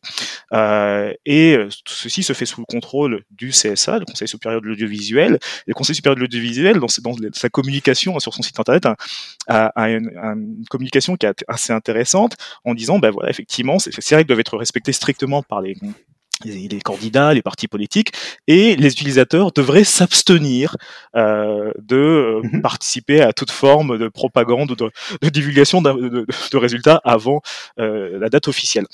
Euh, 0.54 1.14
et 1.26 1.56
euh, 1.58 1.70
tout 1.86 1.94
ceci 1.94 2.24
se 2.24 2.34
fait 2.34 2.46
sous 2.46 2.62
le 2.62 2.66
contrôle 2.66 3.24
du 3.32 3.50
CSA, 3.50 4.00
le 4.00 4.06
Conseil 4.06 4.28
supérieur 4.28 4.62
de 4.62 4.68
l'audiovisuel. 4.68 5.40
Le 5.66 5.74
Conseil 5.74 5.96
supérieur 5.96 6.16
de 6.16 6.22
l'audiovisuel, 6.22 6.80
dans, 6.80 6.88
sa 6.88 7.50
communication 7.50 8.20
sur 8.20 8.34
son 8.34 8.42
site 8.42 8.60
internet, 8.60 8.86
a, 9.48 9.66
a, 9.68 9.90
une, 9.90 10.10
une, 10.10 10.66
communication 10.70 11.16
qui 11.16 11.26
est 11.26 11.46
assez 11.48 11.74
intéressante 11.74 12.36
en 12.66 12.74
disant, 12.74 13.00
ben 13.00 13.12
voilà, 13.12 13.30
effectivement, 13.30 13.80
ces 13.80 14.16
règles 14.16 14.28
doivent 14.28 14.40
être 14.40 14.58
respectées 14.58 14.94
strictement 14.94 15.42
par 15.42 15.62
les 15.62 15.76
les, 16.44 16.82
candidats, 16.82 17.34
les 17.34 17.42
partis 17.42 17.68
politiques, 17.68 18.12
et 18.48 18.76
les 18.76 18.92
utilisateurs 18.92 19.52
devraient 19.52 19.84
s'abstenir 19.84 20.76
euh, 21.16 21.72
de 21.82 21.96
euh, 21.96 22.42
mhm. 22.44 22.62
participer 22.62 23.22
à 23.22 23.34
toute 23.34 23.52
forme 23.52 23.98
de 23.98 24.08
propagande 24.08 24.72
ou 24.72 24.76
de, 24.76 24.92
de 25.22 25.30
divulgation 25.30 25.82
de, 25.82 25.92
de, 25.92 26.26
de, 26.52 26.58
résultats 26.58 27.02
avant 27.04 27.42
euh, 27.80 28.20
la 28.20 28.30
date 28.30 28.48
officielle. 28.48 28.86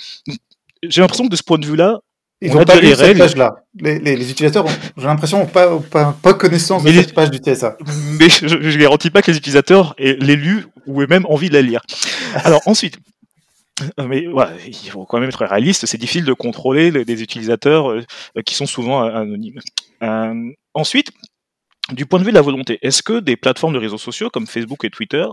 J'ai 0.84 1.02
l'impression 1.02 1.26
que 1.26 1.32
de 1.32 1.36
ce 1.36 1.44
point 1.44 1.58
de 1.58 1.66
vue-là, 1.66 2.00
ils 2.42 2.54
n'ont 2.54 2.64
pas 2.64 2.80
lu 2.80 2.96
cette 2.96 3.18
page-là. 3.18 3.66
Les, 3.78 4.00
les, 4.00 4.16
les, 4.16 4.32
utilisateurs, 4.32 4.66
j'ai 4.98 5.06
l'impression, 5.06 5.40
n'ont 5.40 5.46
pas, 5.46 5.78
pas, 5.92 6.18
pas, 6.22 6.34
connaissance 6.34 6.84
de 6.84 6.92
cette 6.92 7.14
page 7.14 7.32
du 7.32 7.40
TSA. 7.40 7.78
Mais 8.18 8.30
je 8.30 8.56
ne 8.56 8.78
garantis 8.78 9.10
pas 9.10 9.22
que 9.22 9.32
les 9.32 9.38
utilisateurs 9.38 9.94
aient 9.98 10.14
lu 10.14 10.66
ou 10.88 11.02
aient 11.02 11.08
même 11.08 11.26
envie 11.26 11.50
de 11.50 11.54
la 11.54 11.62
lire. 11.62 11.82
Alors 12.36 12.62
ensuite, 12.66 12.98
mais 13.98 14.28
voilà, 14.28 14.54
il 14.66 14.90
faut 14.90 15.06
quand 15.06 15.20
même 15.20 15.30
être 15.30 15.46
réaliste, 15.46 15.86
c'est 15.86 15.98
difficile 15.98 16.26
de 16.26 16.34
contrôler 16.34 16.92
des 16.92 17.24
utilisateurs 17.24 17.92
euh, 17.92 18.04
qui 18.46 18.56
sont 18.56 18.66
souvent 18.66 19.04
anonymes. 19.04 19.60
Euh, 20.04 20.52
ensuite, 20.74 21.12
du 21.92 22.06
point 22.06 22.20
de 22.20 22.24
vue 22.24 22.32
de 22.32 22.36
la 22.36 22.42
volonté, 22.42 22.80
est-ce 22.82 23.04
que 23.04 23.20
des 23.20 23.36
plateformes 23.36 23.74
de 23.74 23.80
réseaux 23.80 23.98
sociaux 23.98 24.30
comme 24.30 24.48
Facebook 24.48 24.84
et 24.86 24.90
Twitter 24.90 25.26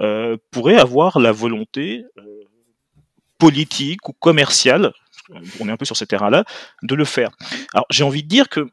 euh, 0.00 0.36
pourraient 0.50 0.78
avoir 0.78 1.18
la 1.18 1.32
volonté 1.32 2.04
euh, 2.18 2.22
politique 3.38 4.08
ou 4.08 4.12
commerciale, 4.12 4.92
on 5.60 5.68
est 5.68 5.72
un 5.72 5.76
peu 5.76 5.84
sur 5.84 5.96
ce 5.96 6.04
terrain-là, 6.04 6.44
de 6.82 6.94
le 6.94 7.04
faire? 7.04 7.30
Alors 7.74 7.86
j'ai 7.90 8.04
envie 8.04 8.22
de 8.22 8.28
dire 8.28 8.48
que 8.48 8.68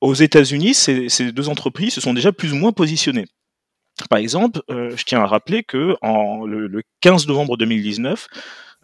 aux 0.00 0.14
États-Unis, 0.14 0.74
ces 0.74 1.32
deux 1.32 1.48
entreprises 1.48 1.94
se 1.94 2.00
sont 2.00 2.12
déjà 2.12 2.30
plus 2.30 2.52
ou 2.52 2.56
moins 2.56 2.72
positionnées. 2.72 3.24
Par 4.10 4.18
exemple, 4.18 4.60
euh, 4.70 4.94
je 4.96 5.04
tiens 5.04 5.20
à 5.20 5.26
rappeler 5.26 5.62
que 5.62 5.96
le, 6.02 6.66
le 6.66 6.82
15 7.00 7.26
novembre 7.26 7.56
2019, 7.56 8.28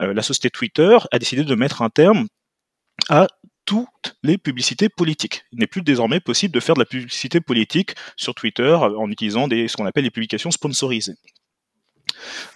euh, 0.00 0.14
la 0.14 0.22
société 0.22 0.50
Twitter 0.50 0.98
a 1.10 1.18
décidé 1.18 1.44
de 1.44 1.54
mettre 1.54 1.82
un 1.82 1.90
terme 1.90 2.26
à 3.08 3.26
toutes 3.64 4.16
les 4.22 4.38
publicités 4.38 4.88
politiques. 4.88 5.44
Il 5.52 5.60
n'est 5.60 5.66
plus 5.66 5.82
désormais 5.82 6.20
possible 6.20 6.54
de 6.54 6.60
faire 6.60 6.74
de 6.74 6.80
la 6.80 6.86
publicité 6.86 7.40
politique 7.40 7.94
sur 8.16 8.34
Twitter 8.34 8.72
en 8.74 9.10
utilisant 9.10 9.48
ce 9.48 9.76
qu'on 9.76 9.86
appelle 9.86 10.04
les 10.04 10.10
publications 10.10 10.50
sponsorisées. 10.50 11.14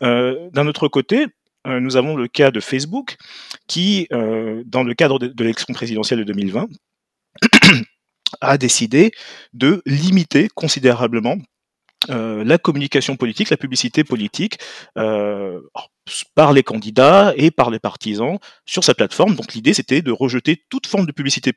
Euh, 0.03 0.51
D'un 0.53 0.67
autre 0.67 0.89
côté, 0.89 1.27
euh, 1.67 1.81
nous 1.81 1.97
avons 1.97 2.17
le 2.17 2.29
cas 2.29 2.51
de 2.51 2.61
Facebook 2.61 3.17
qui, 3.67 4.07
euh, 4.13 4.63
dans 4.67 4.83
le 4.83 4.95
cadre 4.95 5.19
de, 5.19 5.29
de 5.29 5.45
l'élection 5.45 5.73
présidentielle 5.75 6.21
de 6.21 6.25
2020, 6.25 6.69
a 8.41 8.59
décidé 8.59 9.13
de 9.53 9.83
limiter 9.87 10.49
considérablement 10.55 11.37
euh, 12.11 12.45
la 12.45 12.59
communication 12.59 13.17
politique, 13.17 13.51
la 13.51 13.57
publicité 13.57 14.05
politique 14.05 14.59
euh, 14.97 15.61
par 16.35 16.53
les 16.53 16.63
candidats 16.63 17.33
et 17.37 17.51
par 17.51 17.71
les 17.71 17.79
partisans 17.79 18.39
sur 18.65 18.85
sa 18.85 18.95
plateforme. 18.95 19.35
Donc 19.35 19.55
l'idée 19.55 19.75
c'était 19.75 20.03
de 20.03 20.13
rejeter 20.13 20.63
toute 20.69 20.87
forme 20.87 21.07
de 21.07 21.13
publicité 21.13 21.53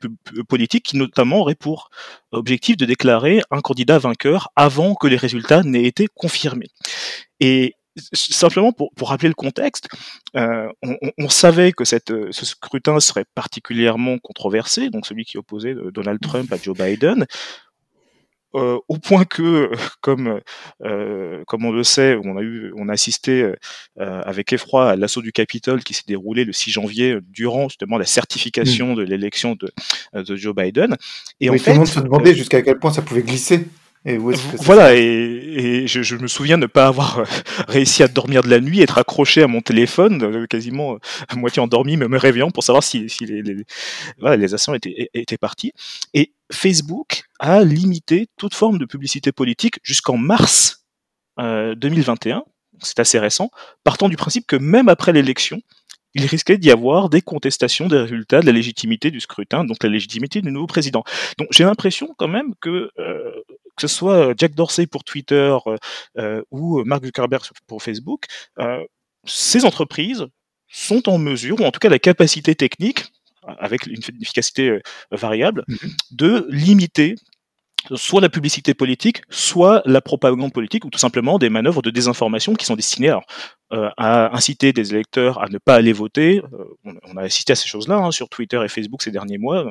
politique 0.48 0.84
qui 0.84 0.96
notamment 0.96 1.40
aurait 1.40 1.54
pour 1.54 1.90
objectif 2.32 2.76
de 2.76 2.84
déclarer 2.84 3.42
un 3.50 3.60
candidat 3.60 3.98
vainqueur 3.98 4.50
avant 4.56 4.94
que 4.94 5.06
les 5.06 5.16
résultats 5.16 5.62
n'aient 5.62 5.84
été 5.84 6.06
confirmés. 6.14 6.70
Et 7.38 7.76
simplement 8.12 8.72
pour, 8.72 8.90
rappeler 9.08 9.28
le 9.28 9.34
contexte, 9.34 9.88
euh, 10.36 10.68
on, 11.18 11.28
savait 11.28 11.72
que 11.72 11.84
ce 11.84 11.98
scrutin 12.32 12.98
serait 13.00 13.24
particulièrement 13.34 14.18
controversé, 14.18 14.90
donc 14.90 15.06
celui 15.06 15.24
qui 15.24 15.38
opposait 15.38 15.74
Donald 15.92 16.20
Trump 16.20 16.52
à 16.52 16.56
Joe 16.56 16.76
Biden. 16.76 17.26
Euh, 18.56 18.78
au 18.88 18.98
point 18.98 19.24
que, 19.24 19.70
comme 20.00 20.40
euh, 20.84 21.44
comme 21.46 21.64
on 21.64 21.70
le 21.70 21.84
sait, 21.84 22.16
on 22.24 22.36
a 22.36 22.42
eu, 22.42 22.72
on 22.76 22.88
a 22.88 22.92
assisté 22.92 23.42
euh, 23.42 23.54
avec 23.96 24.52
effroi 24.52 24.90
à 24.90 24.96
l'assaut 24.96 25.22
du 25.22 25.32
Capitole 25.32 25.84
qui 25.84 25.94
s'est 25.94 26.02
déroulé 26.06 26.44
le 26.44 26.52
6 26.52 26.70
janvier 26.72 27.18
durant 27.28 27.68
justement 27.68 27.96
la 27.96 28.06
certification 28.06 28.92
mmh. 28.92 28.96
de 28.96 29.02
l'élection 29.02 29.56
de, 29.56 29.70
de 30.20 30.36
Joe 30.36 30.54
Biden. 30.54 30.96
Et 31.40 31.48
oui, 31.48 31.56
en 31.56 31.58
tout 31.58 31.64
fait, 31.64 31.72
le 31.72 31.78
monde 31.78 31.86
se 31.86 32.00
demandait 32.00 32.34
jusqu'à 32.34 32.62
quel 32.62 32.78
point 32.78 32.92
ça 32.92 33.02
pouvait 33.02 33.22
glisser. 33.22 33.66
Et 34.06 34.16
voilà, 34.16 34.96
et, 34.96 35.00
et 35.02 35.86
je, 35.86 36.02
je, 36.02 36.16
me 36.16 36.26
souviens 36.26 36.56
ne 36.56 36.64
pas 36.64 36.86
avoir 36.86 37.22
réussi 37.68 38.02
à 38.02 38.08
dormir 38.08 38.42
de 38.42 38.48
la 38.48 38.58
nuit, 38.58 38.80
être 38.80 38.96
accroché 38.96 39.42
à 39.42 39.46
mon 39.46 39.60
téléphone, 39.60 40.46
quasiment 40.48 40.96
à 41.28 41.36
moitié 41.36 41.60
endormi, 41.60 41.98
me, 41.98 42.08
me 42.08 42.16
réveillant 42.16 42.50
pour 42.50 42.64
savoir 42.64 42.82
si, 42.82 43.10
si 43.10 43.26
les, 43.26 43.42
les, 43.42 43.56
voilà, 44.18 44.38
les 44.38 44.54
actions 44.54 44.72
étaient, 44.72 45.10
étaient 45.12 45.36
parties. 45.36 45.74
Et 46.14 46.32
Facebook 46.50 47.22
a 47.38 47.62
limité 47.62 48.28
toute 48.36 48.54
forme 48.54 48.78
de 48.78 48.84
publicité 48.84 49.32
politique 49.32 49.78
jusqu'en 49.82 50.16
mars 50.16 50.84
euh, 51.38 51.74
2021, 51.74 52.44
c'est 52.80 53.00
assez 53.00 53.18
récent, 53.18 53.50
partant 53.84 54.08
du 54.08 54.16
principe 54.16 54.46
que 54.46 54.56
même 54.56 54.88
après 54.88 55.12
l'élection, 55.12 55.60
il 56.14 56.26
risquait 56.26 56.58
d'y 56.58 56.70
avoir 56.70 57.08
des 57.08 57.22
contestations 57.22 57.86
des 57.86 57.98
résultats 57.98 58.40
de 58.40 58.46
la 58.46 58.52
légitimité 58.52 59.10
du 59.10 59.20
scrutin, 59.20 59.64
donc 59.64 59.82
la 59.82 59.90
légitimité 59.90 60.40
du 60.40 60.50
nouveau 60.50 60.66
président. 60.66 61.04
Donc 61.38 61.48
j'ai 61.52 61.64
l'impression 61.64 62.14
quand 62.16 62.28
même 62.28 62.54
que 62.60 62.90
euh, 62.98 63.32
que 63.76 63.88
ce 63.88 63.88
soit 63.88 64.34
Jack 64.36 64.54
Dorsey 64.54 64.86
pour 64.86 65.04
Twitter 65.04 65.56
euh, 66.18 66.42
ou 66.50 66.82
Mark 66.84 67.04
Zuckerberg 67.04 67.42
pour 67.66 67.82
Facebook, 67.82 68.24
euh, 68.58 68.84
ces 69.24 69.64
entreprises 69.64 70.26
sont 70.68 71.08
en 71.08 71.18
mesure, 71.18 71.60
ou 71.60 71.64
en 71.64 71.70
tout 71.70 71.80
cas 71.80 71.88
la 71.88 71.98
capacité 71.98 72.54
technique, 72.54 73.06
avec 73.46 73.86
une 73.86 74.00
efficacité 74.20 74.68
euh, 74.68 74.80
variable, 75.10 75.64
mmh 75.66 75.76
de 76.12 76.46
limiter 76.50 77.14
soit 77.94 78.20
la 78.20 78.28
publicité 78.28 78.74
politique, 78.74 79.22
soit 79.30 79.82
la 79.86 80.00
propagande 80.00 80.52
politique, 80.52 80.84
ou 80.84 80.90
tout 80.90 80.98
simplement 80.98 81.38
des 81.38 81.48
manœuvres 81.48 81.82
de 81.82 81.90
désinformation 81.90 82.54
qui 82.54 82.66
sont 82.66 82.76
destinées 82.76 83.10
à, 83.10 83.20
euh, 83.72 83.88
à 83.96 84.36
inciter 84.36 84.72
des 84.72 84.92
électeurs 84.92 85.42
à 85.42 85.48
ne 85.48 85.58
pas 85.58 85.76
aller 85.76 85.92
voter. 85.92 86.42
Euh, 86.52 86.64
on, 87.04 87.16
a 87.16 87.22
assisté 87.22 87.52
à 87.52 87.56
ces 87.56 87.68
choses-là 87.68 87.96
hein, 87.96 88.10
sur 88.10 88.28
Twitter 88.28 88.60
et 88.64 88.68
Facebook 88.68 89.02
ces 89.02 89.10
derniers 89.10 89.38
mois, 89.38 89.64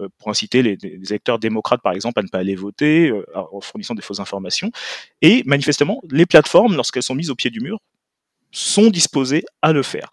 euh, 0.00 0.08
pour 0.18 0.30
inciter 0.30 0.62
les, 0.62 0.76
les, 0.76 1.10
électeurs 1.10 1.38
démocrates, 1.38 1.82
par 1.82 1.92
exemple, 1.92 2.20
à 2.20 2.22
ne 2.22 2.28
pas 2.28 2.38
aller 2.38 2.54
voter, 2.54 3.12
en 3.34 3.60
fournissant 3.60 3.94
des 3.94 4.02
fausses 4.02 4.20
informations. 4.20 4.70
Et 5.22 5.42
manifestement, 5.44 6.00
les 6.10 6.26
plateformes, 6.26 6.76
lorsqu'elles 6.76 7.02
sont 7.02 7.14
mises 7.14 7.30
au 7.30 7.34
pied 7.34 7.50
du 7.50 7.60
mur, 7.60 7.78
sont 8.52 8.90
disposées 8.90 9.44
à 9.62 9.72
le 9.72 9.82
faire. 9.82 10.10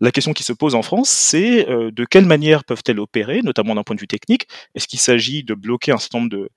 La 0.00 0.10
question 0.10 0.32
qui 0.32 0.42
se 0.42 0.52
pose 0.52 0.74
en 0.74 0.82
France, 0.82 1.08
c'est 1.10 1.68
euh, 1.68 1.90
de 1.90 2.04
quelle 2.04 2.26
manière 2.26 2.64
peuvent-elles 2.64 3.00
opérer, 3.00 3.42
notamment 3.42 3.74
d'un 3.74 3.82
point 3.82 3.96
de 3.96 4.00
vue 4.00 4.08
technique? 4.08 4.46
Est-ce 4.74 4.88
qu'il 4.88 5.00
s'agit 5.00 5.42
de 5.44 5.54
bloquer 5.54 5.92
un 5.92 5.98
certain 5.98 6.18
nombre 6.18 6.30
de, 6.30 6.48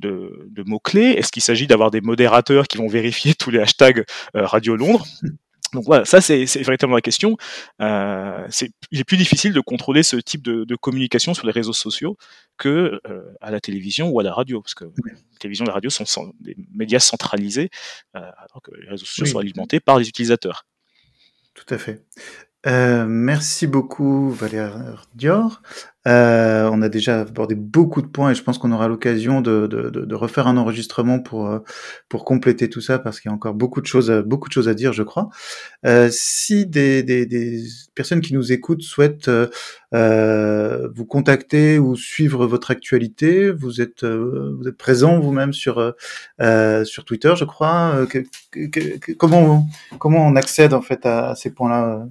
de, 0.00 0.48
de 0.50 0.62
mots-clés? 0.64 1.12
Est-ce 1.12 1.32
qu'il 1.32 1.42
s'agit 1.42 1.66
d'avoir 1.66 1.90
des 1.90 2.00
modérateurs 2.00 2.66
qui 2.66 2.78
vont 2.78 2.88
vérifier 2.88 3.34
tous 3.34 3.50
les 3.50 3.60
hashtags 3.60 4.04
euh, 4.36 4.46
Radio 4.46 4.76
Londres? 4.76 5.06
Donc 5.72 5.84
voilà, 5.84 6.04
ça 6.04 6.20
c'est 6.20 6.44
véritablement 6.44 6.96
la 6.96 7.02
question. 7.02 7.36
Euh, 7.80 8.46
il 8.90 9.00
est 9.00 9.04
plus 9.04 9.16
difficile 9.16 9.54
de 9.54 9.60
contrôler 9.60 10.02
ce 10.02 10.16
type 10.16 10.42
de, 10.42 10.64
de 10.64 10.76
communication 10.76 11.32
sur 11.32 11.46
les 11.46 11.52
réseaux 11.52 11.72
sociaux 11.72 12.18
que 12.58 13.00
euh, 13.08 13.22
à 13.40 13.50
la 13.50 13.58
télévision 13.58 14.10
ou 14.10 14.20
à 14.20 14.22
la 14.22 14.34
radio, 14.34 14.60
parce 14.60 14.74
que 14.74 14.84
la 14.84 15.38
télévision 15.40 15.64
et 15.64 15.68
la 15.68 15.74
radio 15.74 15.88
sont, 15.88 16.34
des 16.40 16.56
médias 16.74 17.00
centralisés, 17.00 17.70
euh, 18.16 18.20
alors 18.20 18.60
que 18.62 18.72
les 18.74 18.88
réseaux 18.88 19.06
sociaux 19.06 19.24
oui. 19.24 19.30
sont 19.30 19.38
alimentés 19.38 19.80
par 19.80 19.98
les 19.98 20.08
utilisateurs. 20.08 20.66
Tout 21.66 21.74
à 21.74 21.78
fait. 21.78 22.04
Euh, 22.66 23.06
merci 23.08 23.66
beaucoup 23.66 24.30
Valère 24.30 25.06
Dior. 25.16 25.62
Euh, 26.06 26.68
on 26.72 26.80
a 26.82 26.88
déjà 26.88 27.20
abordé 27.20 27.54
beaucoup 27.56 28.02
de 28.02 28.06
points 28.06 28.30
et 28.32 28.34
je 28.34 28.42
pense 28.42 28.58
qu'on 28.58 28.72
aura 28.72 28.88
l'occasion 28.88 29.40
de, 29.40 29.66
de, 29.68 29.88
de, 29.88 30.14
refaire 30.14 30.48
un 30.48 30.56
enregistrement 30.56 31.20
pour 31.20 31.48
euh, 31.48 31.60
pour 32.08 32.24
compléter 32.24 32.68
tout 32.68 32.80
ça 32.80 32.98
parce 32.98 33.20
qu'il 33.20 33.28
y 33.30 33.32
a 33.32 33.34
encore 33.34 33.54
beaucoup 33.54 33.80
de 33.80 33.86
choses 33.86 34.10
beaucoup 34.26 34.48
de 34.48 34.52
choses 34.52 34.68
à 34.68 34.74
dire, 34.74 34.92
je 34.92 35.02
crois. 35.02 35.28
Euh, 35.86 36.08
si 36.10 36.66
des, 36.66 37.02
des, 37.02 37.26
des, 37.26 37.64
personnes 37.94 38.20
qui 38.20 38.34
nous 38.34 38.52
écoutent 38.52 38.82
souhaitent 38.82 39.30
euh, 39.94 40.88
vous 40.94 41.04
contacter 41.06 41.78
ou 41.78 41.96
suivre 41.96 42.46
votre 42.46 42.70
actualité, 42.70 43.50
vous 43.50 43.80
êtes 43.80 44.04
vous 44.04 44.68
êtes 44.68 44.76
présent 44.76 45.18
vous-même 45.20 45.52
sur 45.52 45.94
sur 46.84 47.04
Twitter, 47.04 47.34
je 47.36 47.44
crois. 47.44 48.06
Que, 48.08 48.18
que, 48.68 49.12
comment 49.12 49.68
comment 49.98 50.26
on 50.26 50.36
accède 50.36 50.74
en 50.74 50.82
fait 50.82 51.06
à, 51.06 51.30
à 51.30 51.34
ces 51.36 51.52
points-là? 51.52 52.06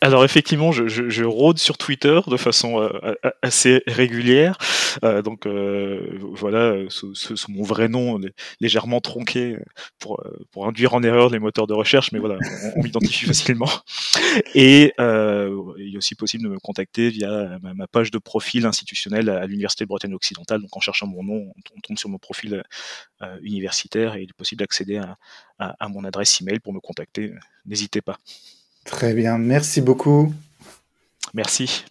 Alors 0.00 0.24
effectivement, 0.24 0.70
je, 0.70 0.86
je, 0.86 1.24
rôde 1.24 1.58
sur 1.58 1.76
Twitter 1.76 2.20
de 2.26 2.36
façon 2.36 2.80
euh, 2.80 3.14
assez 3.42 3.82
régulière. 3.86 4.56
Euh, 5.02 5.22
donc 5.22 5.46
euh, 5.46 6.18
voilà, 6.32 6.76
sous, 6.88 7.14
mon 7.48 7.62
vrai 7.64 7.88
nom 7.88 8.20
légèrement 8.60 9.00
tronqué 9.00 9.56
pour, 9.98 10.22
pour 10.52 10.66
induire 10.66 10.94
en 10.94 11.02
erreur 11.02 11.30
les 11.30 11.40
moteurs 11.40 11.66
de 11.66 11.74
recherche, 11.74 12.12
mais 12.12 12.20
voilà, 12.20 12.38
on, 12.76 12.82
m'identifie 12.82 13.24
facilement. 13.26 13.70
Et 14.54 14.92
il 14.98 15.94
est 15.94 15.96
aussi 15.96 16.14
possible 16.14 16.44
de 16.44 16.48
me 16.48 16.58
contacter 16.58 17.10
via 17.10 17.58
ma, 17.62 17.86
page 17.88 18.10
de 18.10 18.18
profil 18.18 18.66
institutionnel 18.66 19.28
à 19.28 19.46
l'Université 19.46 19.84
de 19.84 19.88
Bretagne 19.88 20.14
occidentale. 20.14 20.60
Donc 20.60 20.76
en 20.76 20.80
cherchant 20.80 21.06
mon 21.06 21.24
nom, 21.24 21.52
on, 21.76 21.80
tombe 21.80 21.98
sur 21.98 22.08
mon 22.08 22.18
profil 22.18 22.62
universitaire 23.42 24.14
et 24.14 24.22
il 24.22 24.30
est 24.30 24.36
possible 24.36 24.60
d'accéder 24.60 24.98
à, 24.98 25.16
à 25.58 25.88
mon 25.88 26.04
adresse 26.04 26.40
email 26.40 26.60
pour 26.60 26.72
me 26.72 26.80
contacter. 26.80 27.32
N'hésitez 27.66 28.00
pas. 28.00 28.18
Très 28.88 29.12
bien, 29.12 29.36
merci 29.36 29.82
beaucoup. 29.82 30.32
Merci. 31.34 31.84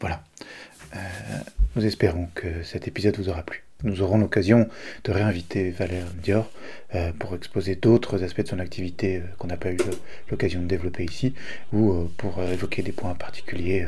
Voilà. 0.00 0.24
Euh, 0.96 0.98
nous 1.76 1.84
espérons 1.84 2.28
que 2.34 2.62
cet 2.62 2.88
épisode 2.88 3.16
vous 3.18 3.28
aura 3.28 3.42
plu. 3.42 3.62
Nous 3.84 4.00
aurons 4.00 4.16
l'occasion 4.16 4.66
de 5.04 5.12
réinviter 5.12 5.70
Valère 5.70 6.06
Dior 6.14 6.50
euh, 6.94 7.12
pour 7.12 7.34
exposer 7.34 7.76
d'autres 7.76 8.24
aspects 8.24 8.40
de 8.40 8.48
son 8.48 8.58
activité 8.58 9.18
euh, 9.18 9.26
qu'on 9.36 9.48
n'a 9.48 9.58
pas 9.58 9.72
eu 9.72 9.78
l'occasion 10.30 10.62
de 10.62 10.66
développer 10.66 11.04
ici, 11.04 11.34
ou 11.70 12.08
pour 12.16 12.42
évoquer 12.42 12.82
des 12.82 12.92
points 12.92 13.14
particuliers 13.14 13.86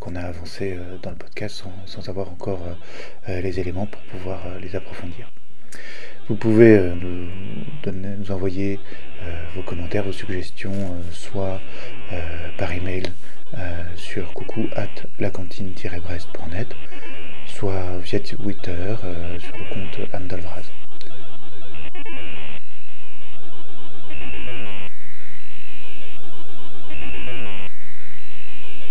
qu'on 0.00 0.16
a 0.16 0.22
avancés 0.22 0.76
dans 1.04 1.10
le 1.10 1.16
podcast 1.16 1.54
sans, 1.54 1.72
sans 1.86 2.08
avoir 2.08 2.30
encore 2.30 2.60
les 3.28 3.60
éléments 3.60 3.86
pour 3.86 4.02
pouvoir 4.02 4.58
les 4.58 4.74
approfondir. 4.74 5.30
Vous 6.28 6.36
pouvez 6.36 6.76
euh, 6.76 6.94
nous, 7.86 8.30
envoyer 8.30 8.78
euh, 9.22 9.44
vos 9.54 9.62
commentaires, 9.62 10.04
vos 10.04 10.12
suggestions, 10.12 10.72
euh, 10.72 11.02
soit 11.10 11.58
par 12.58 12.72
email 12.72 13.04
sur 13.96 14.32
coucou 14.34 14.66
at 14.76 14.88
lacantine-brest.net, 15.18 16.68
soit 17.46 17.98
via 18.02 18.20
Twitter 18.20 18.94
sur 19.38 19.56
le 19.56 19.64
compte 19.72 20.14
Andalvraz. 20.14 20.70